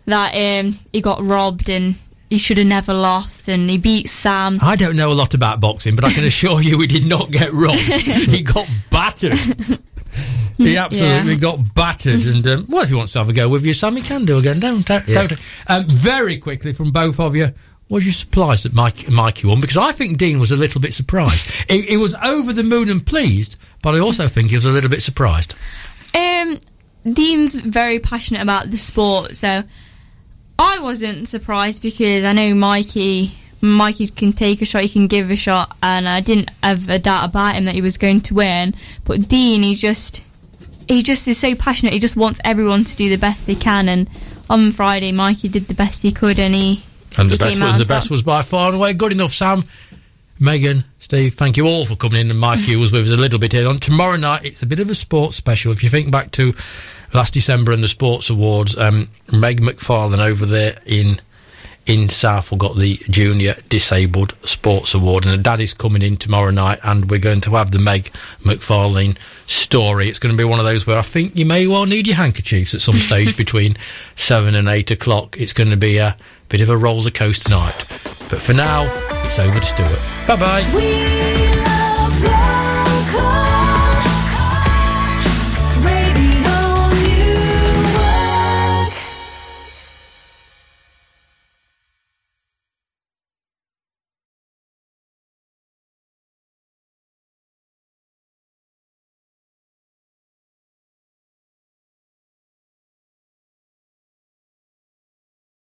that 0.05 0.65
um, 0.65 0.77
he 0.91 0.99
got 1.01 1.23
robbed 1.23 1.69
and 1.69 1.95
he 2.33 2.39
should 2.39 2.57
have 2.57 2.65
never 2.65 2.95
lost, 2.95 3.47
and 3.47 3.69
he 3.69 3.77
beat 3.77 4.09
Sam. 4.09 4.57
I 4.59 4.75
don't 4.75 4.95
know 4.95 5.11
a 5.11 5.13
lot 5.13 5.35
about 5.35 5.59
boxing, 5.59 5.95
but 5.95 6.03
I 6.03 6.11
can 6.11 6.23
assure 6.31 6.61
you 6.61 6.79
he 6.79 6.87
did 6.87 7.05
not 7.05 7.29
get 7.29 7.53
robbed. 7.53 7.77
he 7.77 8.41
got 8.55 8.67
battered. 8.89 9.37
He 10.57 10.75
absolutely 10.77 11.33
Yeah. 11.33 11.39
got 11.39 11.75
battered. 11.75 12.25
And, 12.25 12.47
um, 12.47 12.65
well, 12.69 12.81
if 12.81 12.89
he 12.89 12.95
wants 12.95 13.13
to 13.13 13.19
have 13.19 13.29
a 13.29 13.33
go 13.33 13.47
with 13.49 13.63
you, 13.63 13.75
Sam, 13.75 13.95
he 13.95 14.01
can 14.01 14.25
do 14.25 14.39
again. 14.39 14.59
Don't, 14.59 14.83
don't, 14.83 15.07
Yeah. 15.07 15.27
don't. 15.27 15.39
Um, 15.67 15.83
very 15.85 16.37
quickly 16.37 16.73
from 16.73 16.89
both 16.91 17.19
of 17.19 17.35
you, 17.35 17.49
was 17.89 18.03
you 18.03 18.11
surprised 18.11 18.63
that 18.63 18.73
Mike, 18.73 19.07
Mikey 19.09 19.45
won? 19.45 19.61
Because 19.61 19.77
I 19.77 19.91
think 19.91 20.17
Dean 20.17 20.39
was 20.39 20.51
a 20.51 20.57
little 20.57 20.81
bit 20.81 20.95
surprised. 20.95 21.45
he, 21.69 21.83
he 21.83 21.97
was 21.97 22.15
over 22.15 22.51
the 22.51 22.63
moon 22.63 22.89
and 22.89 23.05
pleased, 23.05 23.57
but 23.83 23.93
I 23.93 23.99
also 23.99 24.27
think 24.27 24.49
he 24.49 24.55
was 24.55 24.65
a 24.65 24.71
little 24.71 24.89
bit 24.89 25.03
surprised. 25.03 25.53
Um, 26.15 26.57
Dean's 27.05 27.53
very 27.59 27.99
passionate 27.99 28.41
about 28.41 28.71
the 28.71 28.77
sport, 28.77 29.35
so 29.35 29.63
I 30.63 30.79
wasn't 30.79 31.27
surprised 31.27 31.81
because 31.81 32.23
I 32.23 32.31
know 32.31 32.55
Mikey. 32.55 33.33
Mikey 33.61 34.07
can 34.07 34.33
take 34.33 34.61
a 34.61 34.65
shot, 34.65 34.83
he 34.83 34.89
can 34.89 35.07
give 35.07 35.29
a 35.29 35.35
shot, 35.35 35.75
and 35.81 36.07
I 36.07 36.19
didn't 36.19 36.51
have 36.61 36.89
a 36.89 36.99
doubt 36.99 37.29
about 37.29 37.55
him 37.55 37.65
that 37.65 37.75
he 37.75 37.81
was 37.81 37.97
going 37.97 38.21
to 38.21 38.33
win. 38.33 38.73
But 39.05 39.27
Dean, 39.27 39.63
he 39.63 39.75
just, 39.75 40.25
he 40.87 41.01
just 41.01 41.27
is 41.27 41.37
so 41.37 41.55
passionate. 41.55 41.93
He 41.93 41.99
just 41.99 42.17
wants 42.17 42.41
everyone 42.43 42.83
to 42.83 42.95
do 42.95 43.09
the 43.09 43.17
best 43.17 43.45
they 43.47 43.55
can. 43.55 43.87
And 43.87 44.09
on 44.49 44.71
Friday, 44.71 45.11
Mikey 45.11 45.47
did 45.47 45.67
the 45.67 45.73
best 45.73 46.01
he 46.01 46.11
could, 46.11 46.39
and 46.39 46.53
he 46.53 46.83
And 47.17 47.29
the 47.29 47.35
he 47.35 47.37
best 47.37 47.59
was 47.59 47.79
the 47.79 47.93
best 47.93 48.11
was 48.11 48.21
by 48.21 48.41
far 48.41 48.67
and 48.67 48.75
away 48.75 48.93
good 48.93 49.11
enough, 49.11 49.33
Sam. 49.33 49.63
Megan, 50.39 50.83
Steve, 50.99 51.35
thank 51.35 51.55
you 51.57 51.65
all 51.67 51.85
for 51.85 51.95
coming 51.95 52.19
in. 52.19 52.31
And 52.31 52.39
Mikey 52.39 52.75
was 52.75 52.91
with 52.91 53.05
us 53.05 53.11
a 53.11 53.21
little 53.21 53.39
bit 53.39 53.53
here. 53.53 53.67
On 53.67 53.79
tomorrow 53.79 54.17
night, 54.17 54.43
it's 54.43 54.61
a 54.61 54.65
bit 54.65 54.79
of 54.79 54.89
a 54.89 54.95
sports 54.95 55.37
special. 55.37 55.71
If 55.71 55.83
you 55.83 55.89
think 55.89 56.11
back 56.11 56.31
to 56.31 56.53
last 57.13 57.33
December 57.33 57.71
in 57.71 57.81
the 57.81 57.87
sports 57.87 58.29
awards, 58.29 58.77
um, 58.77 59.09
Meg 59.31 59.61
McFarlane 59.61 60.25
over 60.25 60.45
there 60.45 60.79
in 60.85 61.19
in 61.85 62.07
Southwell 62.07 62.57
got 62.57 62.77
the 62.77 62.95
Junior 63.09 63.55
Disabled 63.67 64.35
Sports 64.45 64.93
Award, 64.93 65.25
and 65.25 65.33
the 65.33 65.43
daddy's 65.43 65.73
coming 65.73 66.01
in 66.01 66.15
tomorrow 66.15 66.49
night, 66.49 66.79
and 66.83 67.09
we're 67.09 67.19
going 67.19 67.41
to 67.41 67.51
have 67.55 67.71
the 67.71 67.79
Meg 67.79 68.05
McFarlane 68.43 69.17
story. 69.47 70.07
It's 70.07 70.19
going 70.19 70.33
to 70.33 70.37
be 70.37 70.45
one 70.45 70.59
of 70.59 70.65
those 70.65 70.87
where 70.87 70.97
I 70.97 71.01
think 71.01 71.35
you 71.35 71.45
may 71.45 71.67
well 71.67 71.85
need 71.85 72.07
your 72.07 72.15
handkerchiefs 72.15 72.73
at 72.73 72.81
some 72.81 72.95
stage 72.95 73.35
between 73.37 73.75
seven 74.15 74.55
and 74.55 74.67
eight 74.69 74.91
o'clock. 74.91 75.35
It's 75.37 75.53
going 75.53 75.71
to 75.71 75.77
be 75.77 75.97
a 75.97 76.15
bit 76.49 76.61
of 76.61 76.69
a 76.69 76.77
roller 76.77 77.11
coaster 77.11 77.49
night. 77.49 77.77
But 78.29 78.41
for 78.41 78.53
now, 78.53 78.83
it's 79.25 79.39
over 79.39 79.59
to 79.59 79.65
Stuart. 79.65 80.27
Bye 80.27 80.39
bye. 80.39 80.71
We 80.73 81.32